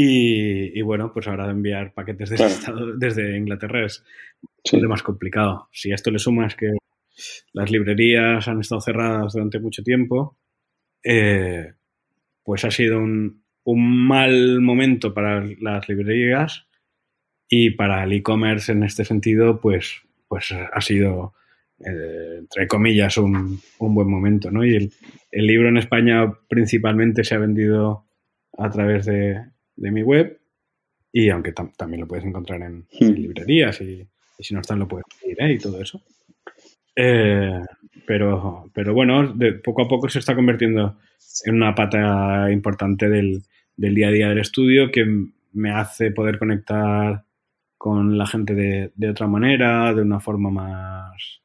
Y, 0.00 0.78
y 0.78 0.82
bueno, 0.82 1.12
pues 1.12 1.26
ahora 1.26 1.50
enviar 1.50 1.92
paquetes 1.92 2.30
desde, 2.30 2.44
Claro. 2.44 2.54
Estado- 2.60 2.96
desde 2.96 3.36
Inglaterra 3.36 3.84
es 3.84 4.04
Sí. 4.64 4.76
bastante 4.76 4.86
más 4.86 5.02
complicado. 5.02 5.68
Si 5.72 5.90
a 5.90 5.96
esto 5.96 6.12
le 6.12 6.20
sumas 6.20 6.54
que 6.54 6.70
las 7.52 7.68
librerías 7.72 8.46
han 8.46 8.60
estado 8.60 8.80
cerradas 8.80 9.32
durante 9.32 9.58
mucho 9.58 9.82
tiempo, 9.82 10.38
eh, 11.02 11.72
pues 12.44 12.64
ha 12.64 12.70
sido 12.70 12.98
un, 13.00 13.42
un 13.64 14.06
mal 14.06 14.60
momento 14.60 15.12
para 15.12 15.44
las 15.60 15.88
librerías 15.88 16.68
y 17.48 17.70
para 17.70 18.04
el 18.04 18.12
e-commerce 18.12 18.70
en 18.70 18.84
este 18.84 19.04
sentido, 19.04 19.60
pues, 19.60 20.02
pues 20.28 20.52
ha 20.52 20.80
sido, 20.80 21.34
eh, 21.80 22.36
entre 22.38 22.68
comillas, 22.68 23.16
un, 23.16 23.58
un, 23.80 23.94
buen 23.94 24.08
momento, 24.08 24.50
¿no? 24.52 24.64
Y 24.64 24.76
el, 24.76 24.92
el, 25.32 25.46
libro 25.46 25.68
en 25.68 25.78
España 25.78 26.32
principalmente 26.48 27.24
se 27.24 27.34
ha 27.34 27.38
vendido 27.38 28.04
a 28.56 28.70
través 28.70 29.06
de, 29.06 29.40
de 29.78 29.90
mi 29.90 30.02
web 30.02 30.40
y 31.12 31.30
aunque 31.30 31.52
tam 31.52 31.72
también 31.72 32.00
lo 32.02 32.08
puedes 32.08 32.24
encontrar 32.24 32.62
en, 32.62 32.86
en 32.90 33.14
librerías 33.14 33.80
y, 33.80 34.06
y, 34.38 34.44
si 34.44 34.54
no 34.54 34.60
están 34.60 34.78
lo 34.78 34.88
puedes 34.88 35.06
pedir 35.20 35.40
¿eh? 35.40 35.52
y 35.54 35.58
todo 35.58 35.80
eso. 35.80 36.02
Eh, 36.94 37.60
pero, 38.06 38.70
pero 38.74 38.92
bueno, 38.92 39.32
de, 39.32 39.52
poco 39.54 39.82
a 39.82 39.88
poco 39.88 40.08
se 40.08 40.18
está 40.18 40.34
convirtiendo 40.34 40.96
en 41.44 41.54
una 41.54 41.74
pata 41.74 42.50
importante 42.50 43.08
del, 43.08 43.42
del 43.76 43.94
día 43.94 44.08
a 44.08 44.12
día 44.12 44.28
del 44.28 44.40
estudio 44.40 44.90
que 44.90 45.04
me 45.52 45.70
hace 45.70 46.10
poder 46.10 46.38
conectar 46.38 47.24
con 47.76 48.18
la 48.18 48.26
gente 48.26 48.54
de, 48.54 48.90
de, 48.96 49.10
otra 49.10 49.28
manera, 49.28 49.94
de 49.94 50.02
una 50.02 50.18
forma 50.18 50.50
más... 50.50 51.40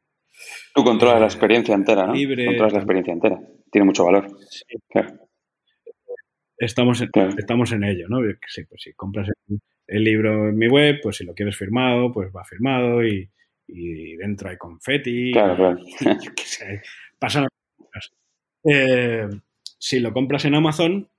Tú 0.74 0.84
controlas 0.84 1.18
eh, 1.18 1.20
la 1.20 1.26
experiencia 1.28 1.76
entera, 1.76 2.08
¿no? 2.08 2.14
Libre. 2.14 2.46
Controlas 2.46 2.74
la 2.74 2.80
experiencia 2.80 3.14
entera. 3.14 3.40
Tiene 3.72 3.86
mucho 3.86 4.06
valor. 4.06 4.28
Sí. 4.50 4.64
Claro. 4.90 5.14
Estamos, 6.58 7.02
en, 7.02 7.08
claro. 7.08 7.34
estamos 7.38 7.72
en 7.72 7.84
ello, 7.84 8.08
¿no? 8.08 8.20
Sí, 8.48 8.64
pues 8.66 8.82
si 8.84 8.94
compras 8.94 9.30
el, 9.48 9.60
el, 9.88 10.04
libro 10.04 10.50
en 10.50 10.58
mi 10.58 10.68
web, 10.68 11.00
pues 11.02 11.18
si 11.18 11.26
lo 11.26 11.34
quieres 11.34 11.58
firmado, 11.58 12.12
pues 12.12 12.30
va 12.34 12.44
firmado 12.44 13.06
y, 13.06 13.30
y 13.68 14.16
dentro 14.16 14.50
hay 14.50 14.58
confeti. 14.58 15.32
Claro, 15.32 15.56
claro. 15.56 15.80
Y, 15.80 16.06
yo 16.26 16.32
qué 16.36 16.44
sé, 16.44 16.82
pasan 17.20 17.48
cosas. 17.78 18.14
Eh, 18.64 19.28
si 19.78 20.00
lo 20.00 20.14
compras 20.14 20.46
en 20.46 20.56
Amazon, 20.56 21.10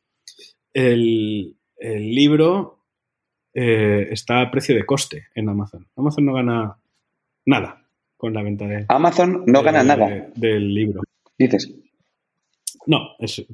el, 0.72 1.56
el 1.76 2.14
libro 2.14 2.84
eh, 3.52 4.08
está 4.10 4.40
a 4.40 4.50
precio 4.50 4.74
de 4.74 4.86
coste 4.86 5.28
en 5.34 5.48
Amazon. 5.48 5.86
Amazon 5.96 6.24
no 6.24 6.34
gana 6.34 6.78
nada 7.46 7.86
con 8.16 8.32
la 8.32 8.42
venta 8.42 8.66
de... 8.66 8.86
Amazon 8.88 9.44
no 9.46 9.58
de, 9.58 9.64
gana 9.64 9.84
nada. 9.84 10.08
De, 10.08 10.32
del 10.34 10.74
libro. 10.74 11.02
Dices. 11.38 11.72
No, 12.86 13.16
es 13.18 13.44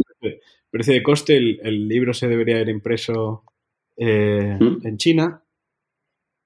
precio 0.71 0.95
de 0.95 1.03
coste. 1.03 1.37
El, 1.37 1.61
el 1.63 1.89
libro 1.89 2.15
se 2.15 2.29
debería 2.29 2.57
haber 2.57 2.69
impreso 2.69 3.45
eh, 3.97 4.57
¿Mm? 4.59 4.87
en 4.87 4.97
China, 4.97 5.43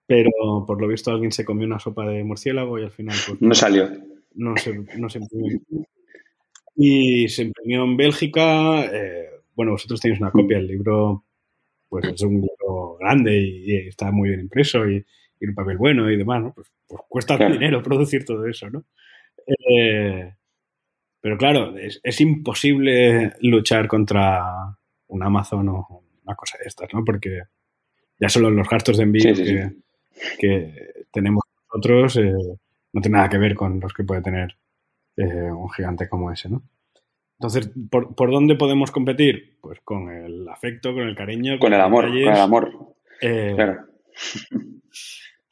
pero 0.06 0.64
por 0.66 0.80
lo 0.80 0.88
visto 0.88 1.10
alguien 1.10 1.32
se 1.32 1.44
comió 1.44 1.66
una 1.66 1.78
sopa 1.78 2.06
de 2.06 2.24
murciélago 2.24 2.78
y 2.78 2.82
al 2.82 2.90
final... 2.90 3.16
Pues, 3.26 3.40
no 3.40 3.54
salió. 3.54 3.90
No 4.34 4.56
se, 4.56 4.74
no 4.98 5.08
se 5.08 5.18
imprimió. 5.18 5.60
Y 6.76 7.28
se 7.28 7.42
imprimió 7.42 7.84
en 7.84 7.96
Bélgica. 7.96 8.84
Eh, 8.86 9.28
bueno, 9.54 9.72
vosotros 9.72 10.00
tenéis 10.00 10.20
una 10.20 10.32
copia 10.32 10.56
del 10.56 10.66
libro 10.66 11.24
pues 11.88 12.06
es 12.08 12.22
un 12.22 12.40
libro 12.40 12.96
grande 12.98 13.38
y, 13.38 13.70
y, 13.70 13.76
está 13.88 14.10
muy 14.10 14.28
bien 14.30 14.40
impreso 14.40 14.88
y, 14.88 15.04
y, 15.38 15.46
un 15.46 15.54
papel 15.54 15.76
bueno 15.76 16.10
y 16.10 16.16
demás, 16.16 16.42
¿no? 16.42 16.52
Pues, 16.52 16.72
pues 16.88 17.02
cuesta 17.08 17.36
claro. 17.36 17.52
dinero 17.52 17.82
producir 17.84 18.24
todo 18.24 18.44
eso, 18.46 18.68
¿no? 18.68 18.84
Eh, 19.46 20.34
pero 21.24 21.38
claro, 21.38 21.74
es, 21.78 22.00
es, 22.02 22.20
imposible 22.20 23.32
luchar 23.40 23.88
contra 23.88 24.76
un 25.06 25.22
Amazon 25.22 25.66
o 25.70 26.04
una 26.22 26.36
cosa 26.36 26.58
de 26.58 26.64
estas, 26.66 26.92
¿no? 26.92 27.02
Porque 27.02 27.44
ya 28.20 28.28
solo 28.28 28.50
los 28.50 28.68
gastos 28.68 28.98
de 28.98 29.04
envío 29.04 29.34
sí, 29.34 29.36
sí, 29.36 29.54
que, 29.54 29.70
sí. 30.12 30.36
que, 30.38 30.74
tenemos 31.10 31.42
nosotros 31.66 32.18
eh, 32.18 32.30
no 32.92 33.00
tiene 33.00 33.16
nada 33.16 33.30
que 33.30 33.38
ver 33.38 33.54
con 33.54 33.80
los 33.80 33.94
que 33.94 34.04
puede 34.04 34.20
tener 34.20 34.54
eh, 35.16 35.50
un 35.50 35.70
gigante 35.70 36.10
como 36.10 36.30
ese, 36.30 36.50
¿no? 36.50 36.62
Entonces, 37.38 37.70
¿por, 37.90 38.14
¿por, 38.14 38.30
dónde 38.30 38.56
podemos 38.56 38.90
competir? 38.90 39.56
Pues 39.62 39.80
con 39.82 40.10
el 40.10 40.46
afecto, 40.46 40.92
con 40.92 41.04
el 41.04 41.16
cariño. 41.16 41.52
Con, 41.52 41.70
con 41.70 41.72
el 41.72 41.80
amor, 41.80 42.04
detalles. 42.04 42.26
con 42.26 42.34
el 42.34 42.40
amor. 42.42 42.96
Eh, 43.22 43.52
claro. 43.56 43.86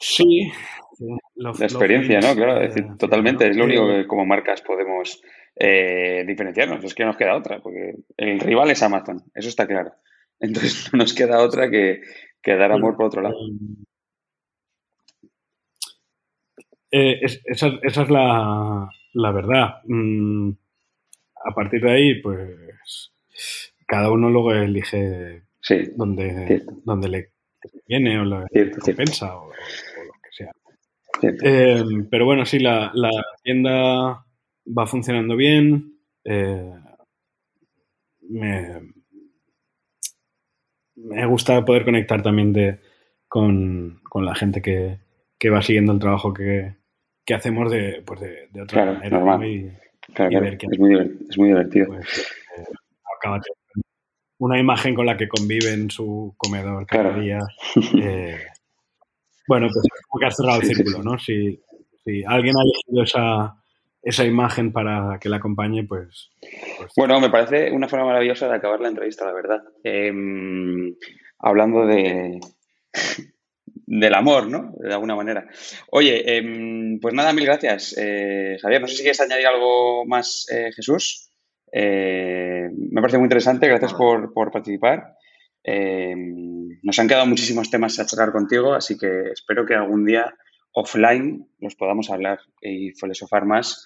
Sí. 0.05 0.51
Lo, 1.37 1.53
la 1.53 1.67
experiencia, 1.67 2.21
lo, 2.21 2.29
¿no? 2.29 2.35
Claro, 2.35 2.61
es 2.61 2.75
decir, 2.75 2.97
totalmente. 2.99 3.49
Es 3.49 3.57
lo 3.57 3.65
único 3.65 3.87
que 3.87 4.07
como 4.07 4.27
marcas 4.27 4.63
podemos 4.63 5.23
eh, 5.57 6.25
diferenciarnos. 6.27 6.85
Es 6.85 6.95
que 6.95 7.03
no 7.03 7.09
nos 7.09 7.17
queda 7.17 7.37
otra, 7.37 7.61
porque 7.61 7.95
el 8.17 8.41
rival 8.41 8.71
es 8.71 8.83
Amazon, 8.83 9.23
eso 9.35 9.49
está 9.49 9.67
claro. 9.67 9.93
Entonces 10.41 10.93
no 10.93 10.99
nos 10.99 11.15
queda 11.15 11.43
otra 11.43 11.71
que, 11.71 12.03
que 12.43 12.57
dar 12.57 12.73
amor 12.73 12.97
por 12.97 13.07
otro 13.07 13.23
lado. 13.23 13.37
Eh, 16.91 17.21
es, 17.23 17.41
esa, 17.45 17.71
esa, 17.83 18.03
es 18.03 18.11
la, 18.11 18.89
la 19.15 19.33
verdad. 19.33 19.81
Mm 19.85 20.53
a 21.45 21.55
partir 21.55 21.83
de 21.83 21.91
ahí, 21.91 22.23
pues 22.23 23.13
cada 23.87 24.11
uno 24.11 24.31
luego 24.31 24.53
elige 24.53 25.43
sí, 25.61 25.91
dónde, 25.97 26.63
dónde 26.85 27.09
le 27.09 27.31
viene 27.87 28.19
o 28.19 28.25
lo 28.25 28.47
cierto, 28.49 28.79
compensa 28.81 29.37
o, 29.37 29.49
o, 29.49 29.49
lo 29.49 30.13
que 30.23 30.31
sea. 30.33 30.53
Eh, 31.23 31.85
pero 32.11 32.25
bueno, 32.25 32.45
sí, 32.45 32.59
la, 32.59 32.91
la, 32.95 33.11
tienda 33.43 34.25
va 34.67 34.87
funcionando 34.87 35.37
bien. 35.37 35.99
Eh, 36.25 36.73
me, 38.29 38.81
me 40.97 41.27
gusta 41.27 41.65
poder 41.65 41.85
conectar 41.85 42.23
también 42.23 42.53
de, 42.53 42.81
con, 43.29 44.01
con 44.05 44.25
la 44.25 44.35
gente 44.35 44.63
que, 44.63 44.99
que, 45.39 45.51
va 45.51 45.63
siguiendo 45.63 45.93
el 45.93 45.99
trabajo 45.99 46.33
que, 46.33 46.77
que 47.25 47.35
hacemos 47.35 47.71
de, 47.71 48.03
pues 48.05 48.21
de, 48.21 48.49
de 48.51 48.63
otra 48.63 48.83
claro, 48.83 48.95
manera. 48.95 49.19
Normal. 49.19 49.41
¿no? 49.41 49.47
Y, 49.47 49.73
Claro, 50.15 50.31
claro. 50.31 50.47
Es, 50.47 50.79
muy 50.79 50.95
es, 51.29 51.39
muy 51.39 51.49
divertido. 51.49 51.87
Pues, 51.87 52.33
eh, 52.59 52.65
acaba 53.19 53.41
una 54.39 54.59
imagen 54.59 54.95
con 54.95 55.07
la 55.07 55.17
que 55.17 55.29
convive 55.29 55.73
en 55.73 55.91
su 55.91 56.35
comedor 56.37 56.87
cada 56.87 57.11
claro. 57.11 57.21
día. 57.21 57.39
Eh, 58.03 58.39
bueno, 59.53 59.69
pues 59.71 59.87
como 60.09 60.21
que 60.21 60.27
has 60.27 60.37
cerrado 60.37 60.61
el 60.61 60.67
círculo, 60.67 60.97
sí, 60.99 61.05
¿no? 61.05 61.19
Si, 61.19 61.63
si, 62.05 62.25
alguien 62.27 62.55
ha 62.57 62.63
elegido 62.63 63.03
esa, 63.05 63.55
esa 64.03 64.25
imagen 64.25 64.73
para 64.73 65.19
que 65.21 65.29
la 65.29 65.37
acompañe, 65.37 65.85
pues, 65.85 66.31
pues, 66.79 66.93
Bueno, 66.97 67.21
me 67.21 67.29
parece 67.29 67.71
una 67.71 67.87
forma 67.87 68.07
maravillosa 68.07 68.49
de 68.49 68.55
acabar 68.55 68.81
la 68.81 68.89
entrevista, 68.89 69.27
la 69.27 69.35
verdad. 69.35 69.63
Eh, 69.85 70.11
hablando 71.39 71.85
de, 71.85 72.41
del 73.87 74.15
amor, 74.15 74.49
¿no? 74.49 74.73
De 74.79 74.95
alguna 74.95 75.17
manera. 75.17 75.47
Oye, 75.91 76.23
eh, 76.25 76.99
pues 76.99 77.13
nada, 77.13 77.35
mil 77.35 77.45
gracias, 77.45 77.95
eh, 77.99 78.57
Javier. 78.63 78.81
No 78.81 78.89
sé 78.89 78.97
si 78.97 79.03
quieres 79.03 79.21
añadir 79.21 79.47
algo 79.47 80.07
más, 80.07 80.47
eh, 80.51 80.71
Jesús. 80.75 81.29
Eh, 81.71 82.71
me 82.75 83.03
parece 83.03 83.19
muy 83.19 83.27
interesante, 83.27 83.69
gracias 83.69 83.93
por, 83.93 84.33
por 84.33 84.51
participar. 84.51 85.15
Eh, 85.65 86.15
nos 86.83 86.99
han 86.99 87.09
quedado 87.09 87.27
muchísimos 87.27 87.71
temas 87.71 87.99
a 87.99 88.07
charlar 88.07 88.33
contigo, 88.33 88.75
así 88.75 88.99
que 88.99 89.31
espero 89.33 89.65
que 89.67 89.75
algún 89.75 90.05
día 90.05 90.35
offline 90.73 91.49
los 91.61 91.75
podamos 91.77 92.11
hablar 92.11 92.41
y 92.61 92.93
filosofar 92.93 93.45
más 93.45 93.85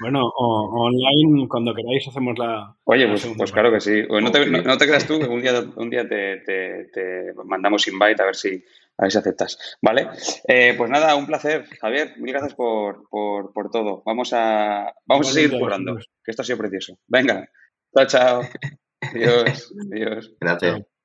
bueno, 0.00 0.26
o, 0.26 0.86
online, 0.86 1.48
cuando 1.48 1.74
queráis, 1.74 2.06
hacemos 2.08 2.38
la. 2.38 2.74
Oye, 2.84 3.06
pues, 3.08 3.26
pues 3.36 3.52
claro 3.52 3.72
que 3.72 3.80
sí. 3.80 4.02
No 4.08 4.30
te, 4.30 4.46
no, 4.46 4.62
no 4.62 4.78
te, 4.78 4.86
creas 4.86 5.06
tú 5.06 5.18
que 5.18 5.26
un 5.26 5.40
día, 5.40 5.52
un 5.76 5.90
día 5.90 6.08
te, 6.08 6.38
te, 6.38 6.90
te, 6.92 7.32
mandamos 7.44 7.86
invite 7.88 8.22
a 8.22 8.26
ver 8.26 8.36
si, 8.36 8.62
a 8.98 9.02
ver 9.02 9.12
si 9.12 9.18
aceptas. 9.18 9.78
¿Vale? 9.80 10.08
Eh, 10.46 10.74
pues 10.76 10.90
nada, 10.90 11.14
un 11.16 11.26
placer, 11.26 11.64
Javier. 11.80 12.14
Mil 12.18 12.32
gracias 12.32 12.54
por, 12.54 13.08
por, 13.08 13.52
por 13.52 13.70
todo. 13.70 14.02
Vamos 14.04 14.32
a, 14.32 14.94
vamos 15.06 15.30
a 15.30 15.32
seguir 15.32 15.58
currando, 15.58 15.96
que 15.96 16.30
esto 16.30 16.42
ha 16.42 16.44
sido 16.44 16.58
precioso. 16.58 16.98
Venga, 17.06 17.48
chao, 17.94 18.06
chao. 18.06 18.42
Adiós. 19.00 19.72
Adiós. 19.92 20.34
Gracias. 20.40 20.99